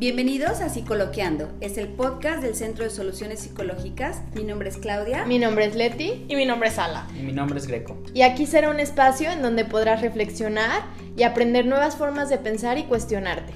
Bienvenidos 0.00 0.62
a 0.62 0.70
Psicoloqueando, 0.70 1.52
es 1.60 1.76
el 1.76 1.86
podcast 1.86 2.42
del 2.42 2.54
Centro 2.54 2.84
de 2.84 2.90
Soluciones 2.90 3.40
Psicológicas. 3.40 4.22
Mi 4.34 4.44
nombre 4.44 4.70
es 4.70 4.78
Claudia. 4.78 5.26
Mi 5.26 5.38
nombre 5.38 5.66
es 5.66 5.74
Leti. 5.74 6.24
Y 6.26 6.36
mi 6.36 6.46
nombre 6.46 6.70
es 6.70 6.78
Ala. 6.78 7.06
Y 7.14 7.20
mi 7.20 7.34
nombre 7.34 7.58
es 7.58 7.66
Greco. 7.66 8.02
Y 8.14 8.22
aquí 8.22 8.46
será 8.46 8.70
un 8.70 8.80
espacio 8.80 9.30
en 9.30 9.42
donde 9.42 9.66
podrás 9.66 10.00
reflexionar 10.00 10.84
y 11.18 11.24
aprender 11.24 11.66
nuevas 11.66 11.96
formas 11.96 12.30
de 12.30 12.38
pensar 12.38 12.78
y 12.78 12.84
cuestionarte. 12.84 13.52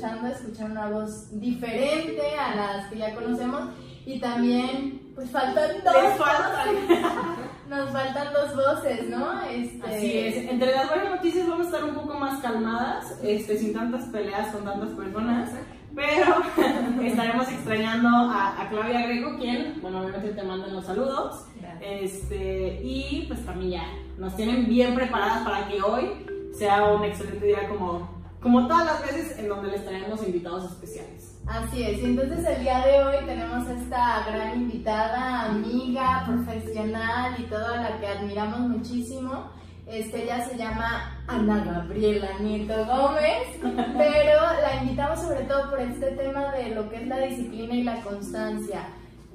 Escuchando, 0.00 0.28
escuchan 0.28 0.70
una 0.70 0.88
voz 0.88 1.40
diferente 1.40 2.22
a 2.38 2.54
las 2.54 2.86
que 2.86 2.98
ya 2.98 3.14
conocemos 3.14 3.70
y 4.06 4.18
también 4.18 5.12
pues 5.14 5.30
faltan 5.30 5.70
dos 5.84 5.94
Nos 7.68 7.90
faltan 7.90 8.32
dos 8.32 8.56
voces, 8.56 9.08
¿no? 9.08 9.42
Este... 9.42 9.86
Así 9.86 10.18
es. 10.18 10.36
Entre 10.50 10.72
las 10.72 10.88
buenas 10.88 11.10
noticias 11.10 11.46
vamos 11.46 11.66
a 11.66 11.70
estar 11.70 11.84
un 11.84 11.94
poco 11.94 12.18
más 12.18 12.40
calmadas, 12.40 13.16
este, 13.22 13.58
sin 13.58 13.72
tantas 13.72 14.06
peleas 14.06 14.48
con 14.48 14.64
tantas 14.64 14.88
personas. 14.90 15.50
Pero 15.94 16.34
estaremos 17.04 17.48
extrañando 17.48 18.08
a, 18.08 18.66
Claudia 18.70 19.06
Greco, 19.06 19.36
quien, 19.38 19.80
bueno, 19.82 20.00
obviamente 20.00 20.30
te 20.32 20.42
mandan 20.42 20.74
los 20.74 20.84
saludos. 20.84 21.44
Este, 21.80 22.80
y 22.82 23.26
pues 23.28 23.44
también 23.46 23.70
ya 23.70 23.84
nos 24.18 24.34
tienen 24.34 24.66
bien 24.66 24.94
preparadas 24.94 25.44
para 25.44 25.68
que 25.68 25.80
hoy 25.80 26.26
sea 26.52 26.86
un 26.86 27.04
excelente 27.04 27.46
día 27.46 27.68
como 27.68 28.19
como 28.40 28.66
todas 28.66 28.86
las 28.86 29.02
veces 29.02 29.38
en 29.38 29.48
donde 29.48 29.70
les 29.70 29.84
traemos 29.84 30.26
invitados 30.26 30.64
especiales. 30.72 31.38
Así 31.46 31.82
es, 31.82 31.98
y 31.98 32.04
entonces 32.04 32.46
el 32.46 32.62
día 32.62 32.80
de 32.86 33.02
hoy 33.02 33.26
tenemos 33.26 33.68
esta 33.68 34.24
gran 34.26 34.62
invitada, 34.62 35.46
amiga, 35.46 36.24
profesional 36.26 37.34
y 37.38 37.42
toda 37.44 37.76
la 37.76 37.98
que 37.98 38.06
admiramos 38.06 38.60
muchísimo. 38.60 39.50
Este, 39.86 40.22
ella 40.22 40.48
se 40.48 40.56
llama 40.56 41.20
Ana 41.26 41.64
Gabriela 41.64 42.38
Nieto 42.38 42.86
Gómez, 42.86 43.58
pero 43.60 44.40
la 44.62 44.82
invitamos 44.82 45.20
sobre 45.20 45.42
todo 45.42 45.70
por 45.70 45.80
este 45.80 46.12
tema 46.12 46.52
de 46.52 46.74
lo 46.76 46.88
que 46.88 46.96
es 46.96 47.08
la 47.08 47.18
disciplina 47.18 47.74
y 47.74 47.82
la 47.82 48.00
constancia. 48.02 48.86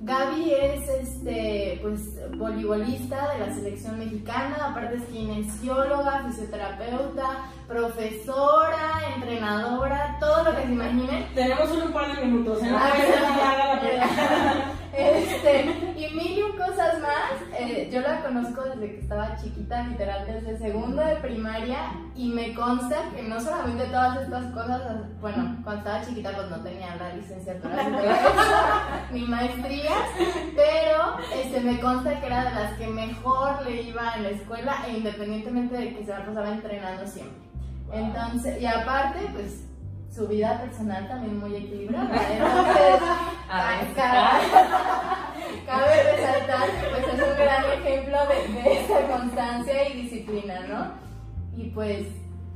Gaby 0.01 0.51
es 0.51 0.89
este, 0.89 1.79
pues, 1.81 2.19
voleibolista 2.37 3.33
de 3.33 3.39
la 3.39 3.55
selección 3.55 3.97
mexicana, 3.97 4.71
aparte 4.71 4.97
es 4.97 5.03
kinesióloga, 5.05 6.25
fisioterapeuta, 6.27 7.45
profesora, 7.67 9.01
entrenadora, 9.15 10.17
todo 10.19 10.43
lo 10.43 10.55
que 10.55 10.63
se 10.63 10.71
imaginen. 10.71 11.25
Tenemos 11.33 11.71
un 11.71 11.93
par 11.93 12.15
de 12.15 12.25
minutos, 12.25 12.61
¿eh? 12.61 12.69
Este, 14.97 15.74
y 16.09 16.15
mil 16.15 16.37
y 16.37 16.57
cosas 16.57 16.99
más. 17.01 17.33
Eh, 17.59 17.89
yo 17.91 18.01
la 18.01 18.21
conozco 18.21 18.63
desde 18.63 18.91
que 18.91 18.99
estaba 18.99 19.35
chiquita, 19.37 19.87
literal 19.87 20.25
desde 20.25 20.57
segundo 20.57 21.01
de 21.01 21.15
primaria, 21.17 21.77
y 22.15 22.29
me 22.29 22.53
consta 22.53 22.97
que 23.15 23.23
no 23.23 23.39
solamente 23.39 23.85
todas 23.85 24.21
estas 24.21 24.45
cosas, 24.53 24.81
bueno, 25.21 25.57
cuando 25.63 25.81
estaba 25.81 26.05
chiquita 26.05 26.31
pues 26.35 26.49
no 26.49 26.61
tenía 26.61 26.95
la 26.95 27.13
licenciatura 27.13 27.83
ni 29.11 29.21
maestrías, 29.27 30.09
pero 30.55 31.17
este, 31.33 31.61
me 31.61 31.79
consta 31.79 32.19
que 32.19 32.25
era 32.25 32.45
de 32.45 32.51
las 32.51 32.73
que 32.73 32.87
mejor 32.87 33.63
le 33.65 33.81
iba 33.83 34.15
en 34.15 34.23
la 34.23 34.29
escuela, 34.29 34.85
e 34.87 34.97
independientemente 34.97 35.75
de 35.75 35.95
que 35.95 36.05
se 36.05 36.11
la 36.11 36.25
pasaba 36.25 36.49
entrenando 36.49 37.05
siempre. 37.05 37.45
Entonces, 37.91 38.61
y 38.61 38.65
aparte, 38.65 39.19
pues 39.33 39.65
su 40.13 40.27
vida 40.27 40.61
personal 40.61 41.07
también 41.07 41.39
muy 41.39 41.55
equilibrada. 41.55 42.09
Entonces, 42.31 43.01
cabe, 45.65 46.03
resaltar 46.15 46.69
que 46.69 46.87
pues, 46.89 47.07
es 47.13 47.27
un 47.27 47.35
gran 47.37 47.65
ejemplo 47.65 48.17
de, 48.27 48.61
de 48.61 48.81
esa 48.81 49.07
constancia 49.07 49.89
y 49.89 50.01
disciplina, 50.01 50.59
¿no? 50.67 51.61
Y 51.61 51.69
pues 51.69 52.07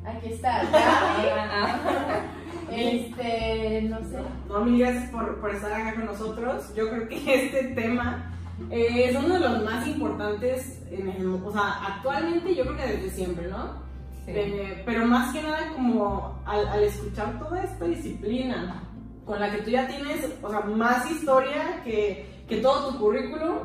aquí 0.05 0.33
está. 0.33 0.63
este, 2.71 3.81
no 3.83 3.99
sé. 3.99 4.19
No, 4.47 4.65
mil 4.65 4.79
gracias 4.79 5.09
por, 5.11 5.39
por, 5.39 5.55
estar 5.55 5.71
acá 5.71 5.95
con 5.95 6.05
nosotros. 6.05 6.73
Yo 6.75 6.89
creo 6.89 7.07
que 7.07 7.15
este 7.45 7.63
tema 7.75 8.31
eh, 8.69 9.09
es 9.09 9.15
uno 9.15 9.35
de 9.35 9.39
los 9.39 9.63
más 9.63 9.87
importantes, 9.87 10.81
en 10.91 11.09
el, 11.09 11.27
o 11.27 11.51
sea, 11.51 11.85
actualmente 11.85 12.53
yo 12.55 12.63
creo 12.63 12.77
que 12.77 12.87
desde 12.87 13.09
siempre, 13.09 13.47
¿no? 13.47 13.89
Eh, 14.27 14.83
pero 14.85 15.07
más 15.07 15.33
que 15.33 15.41
nada 15.41 15.71
como 15.73 16.39
al, 16.45 16.83
escuchar 16.83 17.39
toda 17.39 17.63
esta 17.63 17.85
disciplina 17.85 18.83
con 19.25 19.39
la 19.39 19.49
que 19.49 19.63
tú 19.63 19.71
ya 19.71 19.87
tienes, 19.87 20.29
o 20.41 20.49
sea, 20.49 20.61
más 20.61 21.09
historia 21.09 21.81
que, 21.83 22.28
que 22.49 22.57
todo 22.57 22.89
tu 22.89 22.99
currículum, 22.99 23.57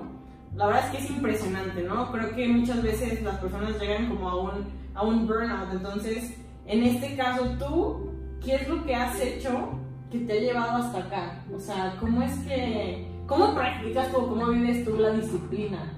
la 0.54 0.66
verdad 0.66 0.84
es 0.84 0.90
que 0.90 1.04
es 1.04 1.10
impresionante, 1.10 1.82
¿no? 1.82 2.12
Creo 2.12 2.34
que 2.34 2.46
muchas 2.46 2.82
veces 2.82 3.22
las 3.22 3.38
personas 3.38 3.80
llegan 3.80 4.08
como 4.08 4.28
a 4.28 4.42
un, 4.42 4.66
a 4.94 5.02
un 5.02 5.26
burnout, 5.26 5.72
entonces, 5.72 6.36
en 6.66 6.84
este 6.84 7.16
caso 7.16 7.46
tú, 7.58 8.10
¿qué 8.44 8.56
es 8.56 8.68
lo 8.68 8.84
que 8.84 8.94
has 8.94 9.18
hecho 9.20 9.70
que 10.12 10.18
te 10.20 10.34
ha 10.34 10.40
llevado 10.40 10.84
hasta 10.84 10.98
acá? 10.98 11.44
O 11.52 11.58
sea, 11.58 11.96
¿cómo 11.98 12.22
es 12.22 12.38
que, 12.40 13.08
cómo 13.26 13.54
practicas 13.54 14.12
tú, 14.12 14.28
cómo 14.28 14.48
vives 14.48 14.84
tú 14.84 14.96
la 14.98 15.10
disciplina? 15.10 15.92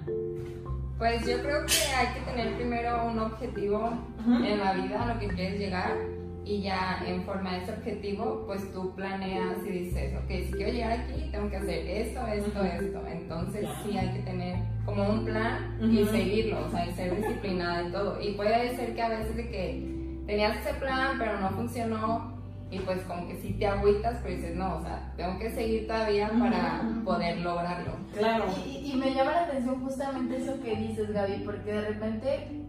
Pues 0.96 1.26
yo 1.26 1.42
creo 1.42 1.66
que 1.66 1.94
hay 1.94 2.14
que 2.14 2.20
tener 2.20 2.56
primero 2.56 3.04
un 3.06 3.18
objetivo 3.18 3.92
en 4.26 4.58
la 4.58 4.72
vida 4.72 5.02
a 5.02 5.12
lo 5.12 5.20
que 5.20 5.28
quieres 5.28 5.58
llegar 5.58 6.15
y 6.46 6.62
ya 6.62 7.02
en 7.04 7.24
forma 7.24 7.54
de 7.54 7.62
ese 7.64 7.72
objetivo, 7.72 8.44
pues 8.46 8.72
tú 8.72 8.94
planeas 8.94 9.58
y 9.66 9.70
dices, 9.70 10.14
ok, 10.14 10.28
si 10.28 10.52
quiero 10.52 10.72
llegar 10.72 10.92
aquí, 10.92 11.28
tengo 11.32 11.50
que 11.50 11.56
hacer 11.56 11.86
esto, 11.88 12.24
esto, 12.28 12.64
esto. 12.64 13.02
Entonces 13.08 13.68
sí 13.84 13.98
hay 13.98 14.12
que 14.12 14.20
tener 14.20 14.58
como 14.84 15.08
un 15.08 15.24
plan 15.24 15.76
y 15.82 16.04
seguirlo, 16.04 16.64
o 16.64 16.70
sea, 16.70 16.86
y 16.86 16.92
ser 16.92 17.16
disciplinada 17.16 17.80
en 17.80 17.92
todo. 17.92 18.22
Y 18.22 18.34
puede 18.34 18.76
ser 18.76 18.94
que 18.94 19.02
a 19.02 19.08
veces 19.08 19.36
de 19.36 19.48
que 19.48 20.22
tenías 20.24 20.56
ese 20.58 20.74
plan, 20.74 21.16
pero 21.18 21.40
no 21.40 21.50
funcionó, 21.50 22.36
y 22.70 22.78
pues 22.78 23.00
como 23.02 23.26
que 23.26 23.36
sí 23.36 23.54
te 23.54 23.66
agüitas, 23.66 24.18
pero 24.22 24.36
dices, 24.36 24.54
no, 24.54 24.76
o 24.76 24.82
sea, 24.82 25.12
tengo 25.16 25.38
que 25.40 25.50
seguir 25.50 25.88
todavía 25.88 26.30
para 26.30 26.82
poder 27.04 27.38
lograrlo. 27.38 27.92
Claro. 28.16 28.44
Y, 28.64 28.92
y, 28.92 28.96
me 28.96 29.14
llama 29.14 29.32
la 29.32 29.44
atención 29.44 29.84
justamente 29.84 30.36
eso 30.36 30.60
que 30.62 30.76
dices, 30.76 31.12
Gaby, 31.12 31.42
porque 31.44 31.72
de 31.72 31.80
repente 31.88 32.65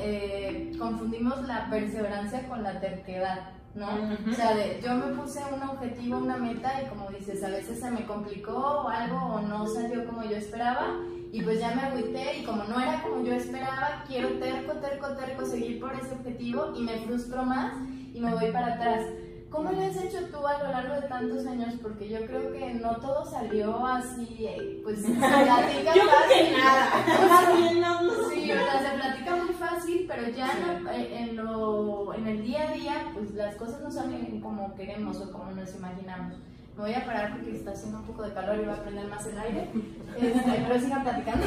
eh, 0.00 0.72
confundimos 0.78 1.46
la 1.46 1.68
perseverancia 1.70 2.48
con 2.48 2.62
la 2.62 2.80
terquedad. 2.80 3.50
¿no? 3.74 3.88
O 4.30 4.34
sea, 4.34 4.80
yo 4.80 4.94
me 4.94 5.14
puse 5.14 5.40
un 5.54 5.62
objetivo, 5.62 6.18
una 6.18 6.36
meta 6.36 6.82
y 6.82 6.88
como 6.88 7.10
dices, 7.10 7.42
a 7.44 7.50
veces 7.50 7.78
se 7.78 7.90
me 7.90 8.06
complicó 8.06 8.88
algo 8.88 9.16
o 9.16 9.40
no 9.40 9.66
salió 9.66 10.04
como 10.04 10.24
yo 10.24 10.36
esperaba 10.36 10.96
y 11.32 11.42
pues 11.42 11.60
ya 11.60 11.74
me 11.74 11.82
agüité 11.82 12.38
y 12.38 12.44
como 12.44 12.64
no 12.64 12.80
era 12.80 13.02
como 13.02 13.24
yo 13.24 13.34
esperaba, 13.34 14.04
quiero 14.06 14.30
terco, 14.38 14.72
terco, 14.74 15.08
terco 15.08 15.46
seguir 15.46 15.78
por 15.78 15.94
ese 15.94 16.14
objetivo 16.14 16.72
y 16.76 16.82
me 16.82 16.98
frustro 17.00 17.44
más 17.44 17.74
y 18.14 18.20
me 18.20 18.34
voy 18.34 18.50
para 18.50 18.74
atrás. 18.74 19.04
¿Cómo 19.50 19.72
lo 19.72 19.80
has 19.80 19.96
hecho 19.96 20.26
tú 20.30 20.46
a 20.46 20.62
lo 20.62 20.72
largo 20.72 20.94
de 20.94 21.08
tantos 21.08 21.46
años? 21.46 21.74
Porque 21.80 22.08
yo 22.08 22.18
creo 22.26 22.52
que 22.52 22.74
no 22.74 22.96
todo 22.96 23.24
salió 23.24 23.86
así, 23.86 24.46
eh, 24.46 24.80
pues 24.84 25.00
se 25.02 25.12
platica 25.12 25.94
yo 25.94 26.02
fácil. 26.04 27.80
nada. 27.80 28.28
sí, 28.30 28.52
o 28.52 28.54
sea, 28.54 28.90
se 28.90 28.98
platica 28.98 29.36
muy 29.36 29.54
fácil, 29.54 30.04
pero 30.06 30.28
ya 30.28 30.50
eh, 30.92 31.16
en, 31.18 31.36
lo, 31.36 32.12
en 32.14 32.26
el 32.26 32.42
día 32.42 32.68
a 32.68 32.72
día, 32.72 33.10
pues 33.14 33.32
las 33.34 33.56
cosas 33.56 33.80
no 33.80 33.90
salen 33.90 34.40
como 34.40 34.74
queremos 34.74 35.18
o 35.20 35.32
como 35.32 35.50
nos 35.52 35.74
imaginamos. 35.74 36.36
Me 36.76 36.82
voy 36.82 36.94
a 36.94 37.06
parar 37.06 37.32
porque 37.32 37.56
está 37.56 37.70
haciendo 37.70 37.98
un 37.98 38.04
poco 38.04 38.22
de 38.24 38.34
calor 38.34 38.56
y 38.56 38.66
voy 38.66 38.74
a 38.74 38.82
prender 38.82 39.08
más 39.08 39.26
el 39.26 39.38
aire. 39.38 39.70
Este, 40.18 40.64
pero 40.66 40.80
sigan 40.80 41.04
platicando. 41.04 41.46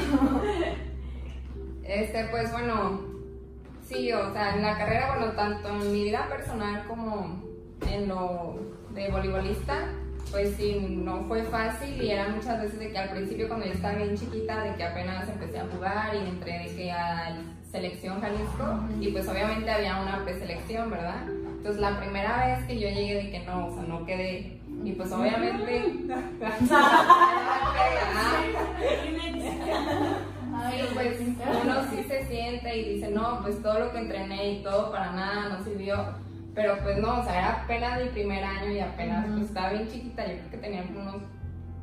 Este, 1.83 2.25
pues 2.31 2.51
bueno, 2.53 3.01
sí, 3.83 4.13
o 4.13 4.31
sea, 4.31 4.55
en 4.55 4.61
la 4.61 4.77
carrera, 4.77 5.17
bueno, 5.17 5.33
tanto 5.33 5.67
en 5.67 5.91
mi 5.91 6.03
vida 6.03 6.27
personal 6.29 6.87
como 6.87 7.50
en 7.89 8.07
lo 8.07 8.55
de 8.93 9.09
voleibolista, 9.09 9.89
pues 10.31 10.55
sí, 10.55 10.77
no 11.03 11.25
fue 11.27 11.43
fácil 11.43 12.01
y 12.01 12.11
era 12.11 12.29
muchas 12.29 12.61
veces 12.61 12.79
de 12.79 12.91
que 12.91 12.97
al 12.97 13.09
principio 13.09 13.47
cuando 13.47 13.65
yo 13.65 13.73
estaba 13.73 13.95
bien 13.95 14.15
chiquita, 14.17 14.63
de 14.63 14.75
que 14.75 14.83
apenas 14.83 15.27
empecé 15.27 15.59
a 15.59 15.67
jugar 15.67 16.15
y 16.15 16.29
entré 16.29 16.59
de 16.59 16.75
que 16.75 16.91
a 16.91 17.37
selección 17.69 18.21
Jalisco 18.21 18.79
y 18.99 19.11
pues 19.11 19.27
obviamente 19.27 19.71
había 19.71 20.01
una 20.01 20.23
preselección, 20.23 20.89
¿verdad? 20.89 21.23
Entonces 21.29 21.81
la 21.81 21.99
primera 21.99 22.45
vez 22.47 22.65
que 22.65 22.79
yo 22.79 22.89
llegué 22.89 23.15
de 23.15 23.31
que 23.31 23.39
no, 23.39 23.67
o 23.67 23.73
sea, 23.73 23.83
no 23.83 24.05
quedé 24.05 24.59
y 24.83 24.91
pues 24.93 25.11
obviamente 25.11 25.83
pues 30.93 31.19
uno 31.63 31.75
sí 31.89 32.03
se 32.07 32.25
siente 32.25 32.77
y 32.77 32.95
dice, 32.95 33.09
no, 33.09 33.41
pues 33.41 33.61
todo 33.61 33.79
lo 33.79 33.91
que 33.91 33.99
entrené 33.99 34.53
y 34.53 34.63
todo 34.63 34.91
para 34.91 35.11
nada 35.11 35.49
no 35.49 35.63
sirvió 35.63 35.95
pero 36.53 36.77
pues 36.81 36.97
no, 36.97 37.19
o 37.19 37.23
sea, 37.23 37.37
era 37.37 37.63
apenas 37.63 38.01
mi 38.01 38.09
primer 38.09 38.43
año 38.43 38.71
y 38.71 38.79
apenas 38.79 39.25
pues, 39.27 39.45
estaba 39.45 39.69
bien 39.69 39.87
chiquita, 39.87 40.25
yo 40.27 40.37
creo 40.37 40.51
que 40.51 40.57
tenía 40.57 40.83
unos 40.89 41.21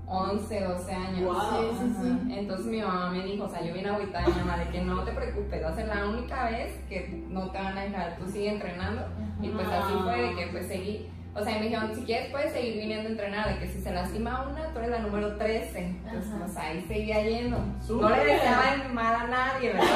11, 0.07 0.61
12 0.61 0.93
años. 0.93 1.37
Sí, 1.51 1.57
sí, 1.79 1.95
sí. 2.01 2.35
Entonces 2.39 2.67
mi 2.67 2.81
mamá 2.81 3.11
me 3.11 3.25
dijo, 3.25 3.45
o 3.45 3.49
sea, 3.49 3.63
yo 3.63 3.75
vine 3.75 3.89
agüitada 3.89 4.27
de 4.27 4.33
mi 4.33 4.39
mamá 4.41 4.59
de 4.59 4.71
que 4.71 4.81
no 4.81 5.05
te 5.05 5.13
preocupes, 5.13 5.65
va 5.65 5.69
a 5.69 5.75
ser 5.75 5.89
la 5.89 6.07
única 6.07 6.51
vez 6.51 6.81
que 6.89 7.25
no 7.29 7.51
te 7.51 7.59
van 7.59 7.79
a 7.79 7.83
dejar, 7.83 8.17
tú 8.17 8.27
sigue 8.29 8.51
entrenando. 8.51 9.07
Y 9.41 9.49
pues 9.49 9.69
así 9.69 9.95
fue 10.03 10.23
de 10.23 10.35
que 10.35 10.47
pues 10.49 10.67
seguí. 10.67 11.11
O 11.35 11.45
sea, 11.45 11.59
me 11.59 11.67
dijeron, 11.67 11.95
si 11.95 12.03
quieres 12.03 12.31
puedes 12.31 12.53
seguir 12.53 12.79
viniendo 12.81 13.09
a 13.09 13.13
entrenar, 13.13 13.49
de 13.49 13.59
que 13.61 13.69
si 13.69 13.81
se 13.81 13.93
lastima 13.93 14.49
una, 14.49 14.73
tú 14.73 14.79
eres 14.79 14.91
la 14.91 14.99
número 14.99 15.37
13. 15.37 15.79
Entonces, 15.79 16.33
pues 16.37 16.57
ahí 16.57 16.85
seguía 16.89 17.23
yendo. 17.23 17.59
No 17.89 18.11
le 18.11 18.25
deseaba 18.25 18.77
mal 18.93 19.15
a 19.15 19.27
nadie, 19.29 19.73
¿verdad? 19.73 19.87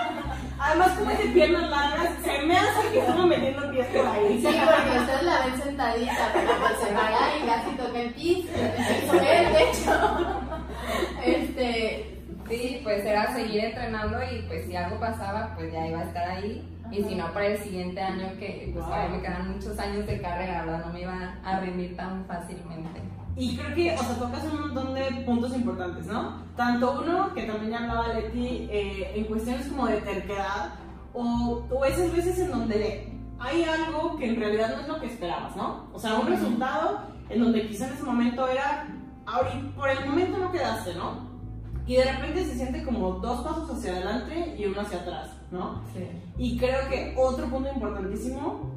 Además, 0.62 0.90
como 0.90 1.10
de 1.10 1.24
piernas 1.32 1.70
largas, 1.70 2.10
se 2.22 2.38
me 2.46 2.56
hace 2.58 2.88
que 2.92 2.98
estamos 3.00 3.26
metiendo 3.26 3.70
pies 3.70 3.86
por 3.86 4.06
ahí. 4.06 4.38
Sí, 4.40 4.60
porque 4.64 4.98
ustedes 4.98 5.22
la 5.22 5.46
ven 5.46 5.62
sentadita, 5.62 6.30
pero 6.34 6.50
pues 6.60 6.78
se 6.80 6.94
para 6.94 7.38
y 7.38 7.46
casi 7.46 7.76
toca 7.76 7.98
el 7.98 8.14
piso, 8.14 8.48
el 8.54 9.52
techo. 9.52 10.26
Este, 11.24 12.20
Sí, 12.50 12.80
pues 12.82 13.04
era 13.04 13.32
seguir 13.32 13.64
entrenando 13.66 14.18
y 14.24 14.42
pues 14.42 14.66
si 14.66 14.74
algo 14.74 14.98
pasaba, 14.98 15.54
pues 15.54 15.72
ya 15.72 15.86
iba 15.86 16.00
a 16.00 16.04
estar 16.04 16.28
ahí. 16.28 16.68
Y 16.90 17.04
si 17.04 17.14
no, 17.14 17.32
para 17.32 17.46
el 17.46 17.58
siguiente 17.58 18.00
año, 18.00 18.26
que 18.40 18.70
pues 18.72 18.84
todavía 18.84 19.16
me 19.16 19.22
quedan 19.22 19.52
muchos 19.52 19.78
años 19.78 20.04
de 20.04 20.20
carrera, 20.20 20.64
¿verdad? 20.64 20.84
No 20.84 20.92
me 20.92 21.02
iba 21.02 21.36
a 21.44 21.60
rendir 21.60 21.96
tan 21.96 22.24
fácilmente. 22.26 23.00
Y 23.36 23.56
creo 23.56 23.74
que, 23.74 23.94
o 23.94 23.98
sea, 23.98 24.14
tocas 24.16 24.44
un 24.44 24.60
montón 24.60 24.94
de 24.94 25.22
puntos 25.24 25.54
importantes, 25.54 26.06
¿no? 26.06 26.42
Tanto 26.56 27.00
uno, 27.02 27.32
que 27.34 27.44
también 27.44 27.70
ya 27.70 27.78
hablaba 27.78 28.14
Leti, 28.14 28.68
eh, 28.70 29.12
en 29.14 29.24
cuestiones 29.24 29.66
como 29.68 29.86
de 29.86 30.00
terquedad, 30.00 30.74
o, 31.14 31.66
o 31.70 31.84
esas 31.84 32.14
veces 32.14 32.38
en 32.38 32.50
donde 32.50 33.12
hay 33.38 33.64
algo 33.64 34.16
que 34.16 34.28
en 34.28 34.36
realidad 34.36 34.74
no 34.74 34.82
es 34.82 34.88
lo 34.88 35.00
que 35.00 35.06
esperabas, 35.06 35.56
¿no? 35.56 35.86
O 35.92 35.98
sea, 35.98 36.18
un 36.18 36.26
resultado 36.26 37.00
en 37.30 37.40
donde 37.40 37.66
quizá 37.66 37.86
en 37.86 37.94
ese 37.94 38.02
momento 38.02 38.46
era, 38.46 38.88
ahorita, 39.24 39.74
por 39.76 39.88
el 39.88 40.04
momento 40.04 40.38
no 40.38 40.52
quedaste, 40.52 40.94
¿no? 40.94 41.30
Y 41.86 41.96
de 41.96 42.04
repente 42.04 42.44
se 42.44 42.56
siente 42.56 42.84
como 42.84 43.12
dos 43.12 43.40
pasos 43.40 43.70
hacia 43.70 43.92
adelante 43.92 44.54
y 44.58 44.66
uno 44.66 44.82
hacia 44.82 44.98
atrás, 44.98 45.30
¿no? 45.50 45.82
Sí. 45.94 46.06
Y 46.36 46.58
creo 46.58 46.88
que 46.88 47.14
otro 47.16 47.46
punto 47.46 47.70
importantísimo 47.72 48.70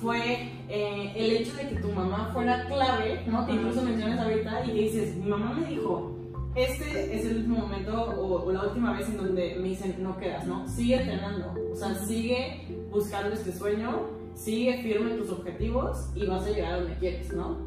fue 0.00 0.50
eh, 0.68 1.12
el 1.14 1.32
hecho 1.32 1.54
de 1.56 1.68
que 1.68 1.76
tu 1.76 1.88
mamá 1.92 2.30
fuera 2.32 2.66
clave, 2.66 3.22
¿no? 3.26 3.46
Que 3.46 3.52
incluso 3.52 3.82
mencionas 3.82 4.18
ahorita 4.18 4.64
y 4.64 4.72
dices, 4.72 5.16
mi 5.16 5.28
mamá 5.28 5.52
me 5.52 5.66
dijo, 5.66 6.16
este 6.54 7.16
es 7.16 7.26
el 7.26 7.38
último 7.38 7.58
momento 7.58 8.02
o, 8.02 8.44
o 8.44 8.52
la 8.52 8.64
última 8.64 8.92
vez 8.96 9.08
en 9.08 9.18
donde 9.18 9.56
me 9.60 9.68
dicen, 9.68 9.96
no 10.02 10.16
quedas, 10.18 10.46
¿no? 10.46 10.66
Sigue 10.66 10.96
entrenando, 10.96 11.54
o 11.72 11.76
sea, 11.76 11.94
sigue 11.94 12.66
buscando 12.90 13.34
este 13.34 13.52
sueño, 13.52 14.08
sigue 14.34 14.82
firme 14.82 15.12
en 15.12 15.18
tus 15.18 15.30
objetivos 15.30 16.08
y 16.14 16.26
vas 16.26 16.46
a 16.46 16.50
llegar 16.50 16.72
a 16.72 16.80
donde 16.80 16.96
quieres, 16.96 17.32
¿no? 17.32 17.58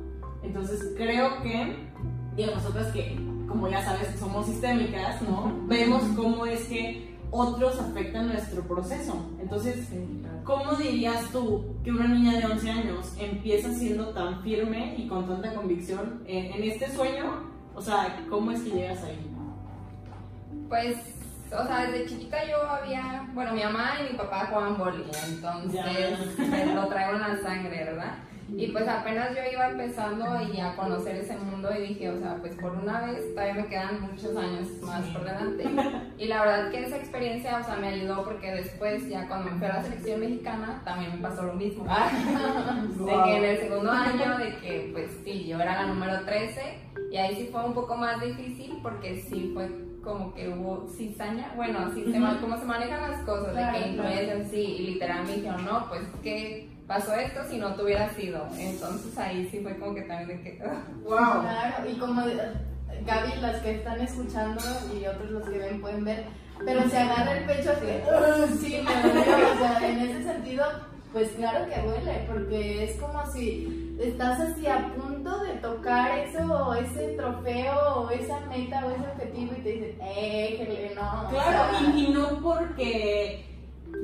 Entonces 0.43 0.93
creo 0.97 1.41
que, 1.41 1.75
digo, 2.35 2.51
nosotras 2.55 2.91
que, 2.91 3.15
como 3.47 3.69
ya 3.69 3.83
sabes, 3.85 4.19
somos 4.19 4.47
sistémicas, 4.47 5.21
¿no? 5.21 5.53
Vemos 5.67 6.03
cómo 6.15 6.45
es 6.45 6.65
que 6.67 7.12
otros 7.33 7.79
afectan 7.79 8.27
nuestro 8.27 8.61
proceso. 8.63 9.25
Entonces, 9.39 9.89
¿cómo 10.43 10.73
dirías 10.73 11.29
tú 11.31 11.75
que 11.83 11.91
una 11.91 12.07
niña 12.07 12.37
de 12.37 12.45
11 12.45 12.69
años 12.69 13.13
empieza 13.19 13.73
siendo 13.73 14.09
tan 14.09 14.43
firme 14.43 14.95
y 14.97 15.07
con 15.07 15.27
tanta 15.27 15.53
convicción 15.53 16.23
en, 16.27 16.53
en 16.53 16.71
este 16.71 16.89
sueño? 16.91 17.51
O 17.75 17.81
sea, 17.81 18.23
¿cómo 18.29 18.51
es 18.51 18.61
que 18.61 18.69
llegas 18.69 19.03
ahí? 19.03 19.17
Pues, 20.69 20.95
o 21.51 21.65
sea, 21.65 21.87
desde 21.87 22.05
chiquita 22.07 22.37
yo 22.47 22.57
había, 22.67 23.27
bueno, 23.33 23.53
mi 23.53 23.63
mamá 23.63 23.93
y 23.99 24.11
mi 24.11 24.17
papá 24.17 24.45
jugaban 24.47 24.77
boli, 24.77 25.03
entonces 25.27 25.79
lo 26.75 26.87
traigo 26.87 27.13
en 27.13 27.19
la 27.19 27.41
sangre, 27.41 27.83
¿verdad? 27.83 28.15
Y 28.55 28.67
pues 28.71 28.87
apenas 28.87 29.29
yo 29.35 29.41
iba 29.51 29.69
empezando 29.69 30.25
y 30.53 30.59
a 30.59 30.75
conocer 30.75 31.15
ese 31.15 31.35
mundo 31.37 31.69
y 31.77 31.87
dije, 31.87 32.09
o 32.09 32.19
sea, 32.19 32.37
pues 32.39 32.55
por 32.55 32.71
una 32.71 33.01
vez 33.01 33.33
todavía 33.33 33.55
me 33.63 33.67
quedan 33.67 34.01
muchos 34.01 34.35
años 34.37 34.67
más 34.81 35.01
por 35.07 35.23
delante. 35.25 35.65
Y 36.17 36.27
la 36.27 36.41
verdad 36.41 36.71
que 36.71 36.83
esa 36.85 36.97
experiencia, 36.97 37.57
o 37.59 37.63
sea, 37.63 37.75
me 37.77 37.87
ayudó 37.87 38.23
porque 38.23 38.51
después 38.51 39.09
ya 39.09 39.27
cuando 39.27 39.51
me 39.51 39.57
fui 39.57 39.67
a 39.67 39.73
la 39.73 39.83
selección 39.83 40.19
mexicana 40.19 40.81
también 40.85 41.15
me 41.15 41.27
pasó 41.27 41.43
lo 41.43 41.53
mismo. 41.53 41.83
De 41.83 43.23
que 43.23 43.37
en 43.37 43.43
el 43.43 43.57
segundo 43.57 43.91
año, 43.91 44.37
de 44.37 44.55
que 44.57 44.89
pues 44.93 45.11
sí, 45.23 45.47
yo 45.47 45.59
era 45.59 45.81
la 45.83 45.87
número 45.87 46.23
13 46.25 46.61
y 47.11 47.17
ahí 47.17 47.35
sí 47.35 47.49
fue 47.51 47.65
un 47.65 47.73
poco 47.73 47.95
más 47.95 48.21
difícil 48.21 48.77
porque 48.81 49.21
sí 49.21 49.51
fue 49.53 49.69
como 50.03 50.33
que 50.33 50.49
hubo 50.49 50.85
cizaña, 50.89 51.53
bueno, 51.55 51.79
así 51.79 52.03
se 52.03 52.19
cómo 52.41 52.57
se 52.57 52.65
manejan 52.65 53.09
las 53.09 53.21
cosas, 53.21 53.53
Claro, 53.53 53.77
de 53.77 53.83
que 53.85 53.93
claro. 53.93 54.09
influencian, 54.09 54.49
sí, 54.51 54.57
y 54.61 54.87
literal 54.93 55.23
me 55.25 55.35
dijeron, 55.35 55.63
no, 55.65 55.87
pues 55.87 56.01
que 56.21 56.72
pasó 56.87 57.13
esto 57.15 57.41
si 57.49 57.57
no 57.57 57.73
te 57.75 57.83
hubiera 57.83 58.09
sido. 58.13 58.45
Entonces 58.57 59.17
ahí 59.17 59.47
sí 59.51 59.59
fue 59.61 59.77
como 59.77 59.95
que 59.95 60.01
también 60.03 60.27
de 60.37 60.43
que, 60.43 60.59
¡Wow! 61.03 61.41
Claro, 61.41 61.89
y 61.89 61.93
como 61.97 62.21
eh, 62.27 62.51
Gaby, 63.05 63.41
las 63.41 63.61
que 63.61 63.71
están 63.75 63.99
escuchando 64.01 64.61
y 64.99 65.05
otros 65.05 65.31
los 65.31 65.49
que 65.49 65.57
ven 65.57 65.81
pueden 65.81 66.05
ver, 66.05 66.25
pero 66.65 66.87
se 66.89 66.97
agarra 66.97 67.37
el 67.37 67.45
pecho 67.45 67.71
así, 67.71 67.85
"Ugh, 67.87 68.57
sí, 68.61 68.81
me 68.83 69.01
dolió", 69.09 69.53
o 69.53 69.57
sea, 69.57 69.89
en 69.89 69.99
ese 69.99 70.23
sentido, 70.23 70.63
pues 71.11 71.29
claro 71.31 71.65
que 71.67 71.81
duele, 71.81 72.25
porque 72.27 72.83
es 72.85 72.95
como 73.01 73.25
si 73.31 73.95
estás 73.99 74.39
así 74.39 74.65
a 74.67 74.93
punto 74.95 75.43
de 75.43 75.53
tocar 75.55 76.17
eso, 76.19 76.39
o 76.67 76.73
ese 76.75 77.09
trofeo, 77.17 77.75
o 78.01 78.09
esa 78.11 78.39
meta, 78.41 78.85
o 78.85 78.91
ese 78.91 79.01
objetivo, 79.13 79.51
y 79.57 79.61
te 79.61 79.69
dicen, 79.71 79.97
eh, 80.01 80.57
Helen, 80.61 80.95
no. 80.95 81.23
o 81.25 81.29
Claro, 81.29 81.77
sea, 81.79 81.89
y, 81.95 82.05
y 82.05 82.09
no 82.13 82.39
porque 82.41 83.52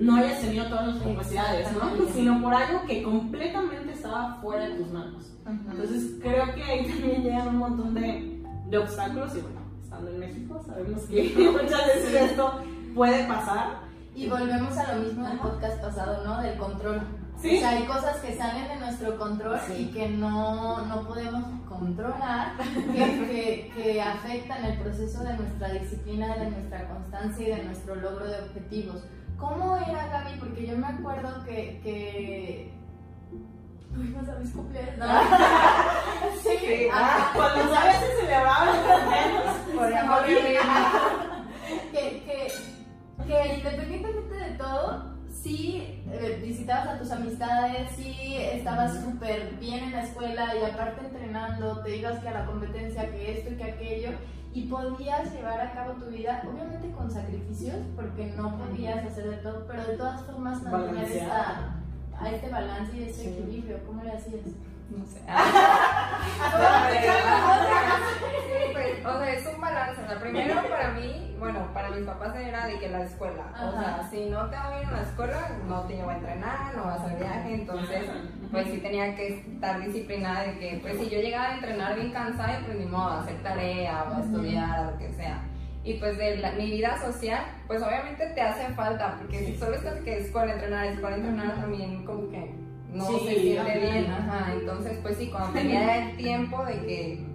no 0.02 0.16
hayas 0.16 0.42
tenido 0.42 0.66
todas 0.68 0.88
las 0.88 1.04
capacidades, 1.04 1.68
¿no? 1.74 1.92
Sino 2.14 2.42
por 2.42 2.54
algo 2.54 2.86
que 2.86 3.04
completamente 3.04 3.94
estaba 3.94 4.36
fuera 4.42 4.68
de 4.70 4.76
tus 4.76 4.92
manos. 4.92 5.32
Entonces 5.46 6.12
creo 6.22 6.54
que 6.56 6.64
ahí 6.64 6.86
también 6.88 7.24
llegan 7.24 7.48
un 7.50 7.58
montón 7.58 7.94
de, 7.94 8.42
de 8.70 8.78
obstáculos 8.78 9.36
y 9.36 9.42
bueno, 9.42 9.60
estando 9.84 10.12
en 10.12 10.20
México 10.20 10.62
sabemos 10.66 11.02
que 11.04 11.34
muchas 11.62 11.88
veces 11.88 12.14
esto 12.32 12.62
puede 12.96 13.26
pasar. 13.28 13.80
Y 14.16 14.28
volvemos 14.28 14.78
a 14.78 14.94
lo 14.96 15.04
mismo 15.04 15.28
del 15.28 15.40
podcast 15.40 15.82
pasado, 15.82 16.26
¿no? 16.26 16.42
Del 16.42 16.58
control. 16.58 17.02
Sí. 17.42 17.56
O 17.56 17.60
sea, 17.60 17.70
hay 17.70 17.84
cosas 17.86 18.18
que 18.18 18.36
salen 18.36 18.68
de 18.68 18.76
nuestro 18.78 19.18
control 19.18 19.58
Sí. 19.66 19.74
y 19.74 19.86
que 19.94 20.10
no, 20.10 20.86
no 20.88 21.08
podemos 21.08 21.42
controlar, 21.70 22.58
que, 22.58 22.92
que, 22.94 23.72
que 23.74 24.02
afectan 24.02 24.66
el 24.66 24.78
proceso 24.80 25.24
de 25.24 25.38
nuestra 25.38 25.70
disciplina, 25.70 26.36
de 26.36 26.52
nuestra 26.52 26.90
constancia 26.90 27.48
y 27.48 27.52
de 27.52 27.64
nuestro 27.64 27.96
logro 27.96 28.26
de 28.26 28.42
objetivos. 28.42 28.98
¿Cómo 29.40 29.78
era, 29.78 30.08
Gaby? 30.08 30.40
Porque 30.40 30.68
yo 30.68 30.78
me 30.78 30.88
acuerdo 30.88 31.44
que... 31.46 31.80
que... 31.84 32.74
Fuimos 33.94 34.30
a 34.30 34.36
mis 34.36 34.52
cumpleaños. 34.52 34.98
¿no? 35.00 35.06
sí, 36.44 36.88
ah, 36.94 37.32
Cuando 37.34 37.74
sabes 37.74 37.96
se 37.98 38.22
celebraban 38.22 38.68
los 38.68 38.76
cumpleaños, 38.76 39.56
por 39.76 39.94
amor 39.94 40.26
que, 41.92 42.24
que, 42.24 42.48
que 43.26 43.54
independientemente 43.56 44.36
de 44.36 44.52
todo, 44.52 45.16
sí 45.32 46.04
eh, 46.12 46.40
visitabas 46.42 46.88
a 46.88 47.00
tus 47.00 47.12
amistades, 47.12 47.90
sí 47.96 48.38
estabas 48.38 49.02
súper 49.02 49.56
bien 49.60 49.86
en 49.86 49.92
la 49.92 50.04
escuela 50.04 50.56
y 50.56 50.64
aparte 50.64 51.06
entrenando, 51.06 51.82
te 51.82 51.98
ibas 51.98 52.20
que 52.20 52.30
a 52.30 52.34
la 52.34 52.46
competencia, 52.46 53.10
que 53.12 53.40
esto 53.40 53.54
y 53.54 53.58
que 53.58 53.64
aquello, 53.64 54.10
y 54.54 54.64
podías 54.68 55.32
llevar 55.34 55.62
a 55.62 55.72
cabo 55.74 55.94
tu 55.94 56.06
vida, 56.08 56.44
obviamente 56.52 56.92
con 56.92 57.10
sacrificios, 57.12 57.76
porque 57.96 58.34
no 58.36 58.58
podías 58.58 59.06
hacer 59.06 59.30
de 59.30 59.38
todo, 59.38 59.66
pero 59.68 59.84
de 59.86 59.98
todas 59.98 60.22
formas 60.24 60.62
mantener 60.64 61.12
esta, 61.12 61.76
a 62.20 62.30
este 62.30 62.50
balance 62.50 62.98
y 62.98 63.04
ese 63.04 63.22
Sí. 63.24 63.28
equilibrio. 63.30 63.78
¿Cómo 63.86 64.04
le 64.04 64.12
hacías? 64.12 64.42
No 64.98 65.06
sé. 65.06 65.20
O 69.06 69.18
sea, 69.20 69.34
es 69.34 69.46
un 69.48 69.62
balance. 69.62 70.02
O 70.04 70.08
sea, 70.08 70.20
primero 70.20 70.56
para 70.70 70.90
mí, 70.92 71.36
bueno, 71.40 71.68
para 71.74 71.90
mis 71.90 72.06
papás 72.06 72.36
era 72.36 72.68
de 72.68 72.80
que 72.80 72.90
la 72.90 73.04
escuela. 73.04 73.46
O 73.56 73.72
sea, 73.72 74.08
si 74.10 74.26
no 74.30 74.50
te 74.50 74.56
va 74.56 74.70
bien 74.78 74.84
en 74.90 74.94
la 74.96 75.02
escuela, 75.02 75.50
no 75.68 75.82
te 75.84 75.96
llevo 75.96 76.10
a 76.10 76.16
entrenar, 76.16 76.76
no 76.76 76.84
vas 76.86 77.02
al 77.02 77.16
viaje. 77.16 77.54
Entonces, 77.56 78.06
pues 78.52 78.68
sí 78.68 78.78
tenía 78.80 79.16
que 79.16 79.40
estar 79.40 79.80
disciplinada 79.82 80.44
de 80.44 80.60
que, 80.60 80.80
pues 80.82 80.98
si 81.00 81.10
yo 81.10 81.20
llegaba 81.20 81.50
a 81.50 81.54
entrenar 81.56 81.96
bien 81.96 82.12
cansada, 82.12 82.60
pues 82.66 82.78
ni 82.78 82.86
modo, 82.86 83.20
hacer 83.20 83.42
tarea 83.42 84.04
o 84.12 84.20
estudiar 84.22 84.80
o 84.82 84.92
lo 84.92 84.98
que 84.98 85.12
sea. 85.14 85.42
Y 85.84 85.94
pues 85.96 86.18
de 86.18 86.38
la- 86.38 86.52
mi 86.52 86.70
vida 86.70 86.98
social, 87.00 87.42
pues 87.68 87.82
obviamente 87.82 88.28
te 88.36 88.42
hace 88.42 88.68
falta, 88.74 89.16
porque 89.18 89.40
si 89.46 89.58
solo 89.58 89.76
estás 89.76 90.00
que 90.02 90.20
escuela, 90.20 90.54
entrenar, 90.54 90.86
escuela, 90.88 91.16
entrenar, 91.16 91.56
también 91.56 92.04
como 92.06 92.30
que 92.30 92.54
no 92.94 93.06
Sí, 93.06 93.20
se 93.28 93.40
siente 93.40 93.80
bien. 93.80 94.12
Ajá, 94.12 94.54
entonces 94.54 95.00
pues 95.02 95.18
sí, 95.18 95.30
cuando 95.30 95.54
tenía 95.54 95.98
el 96.10 96.18
tiempo 96.18 96.66
de 96.66 96.86
que 96.86 97.26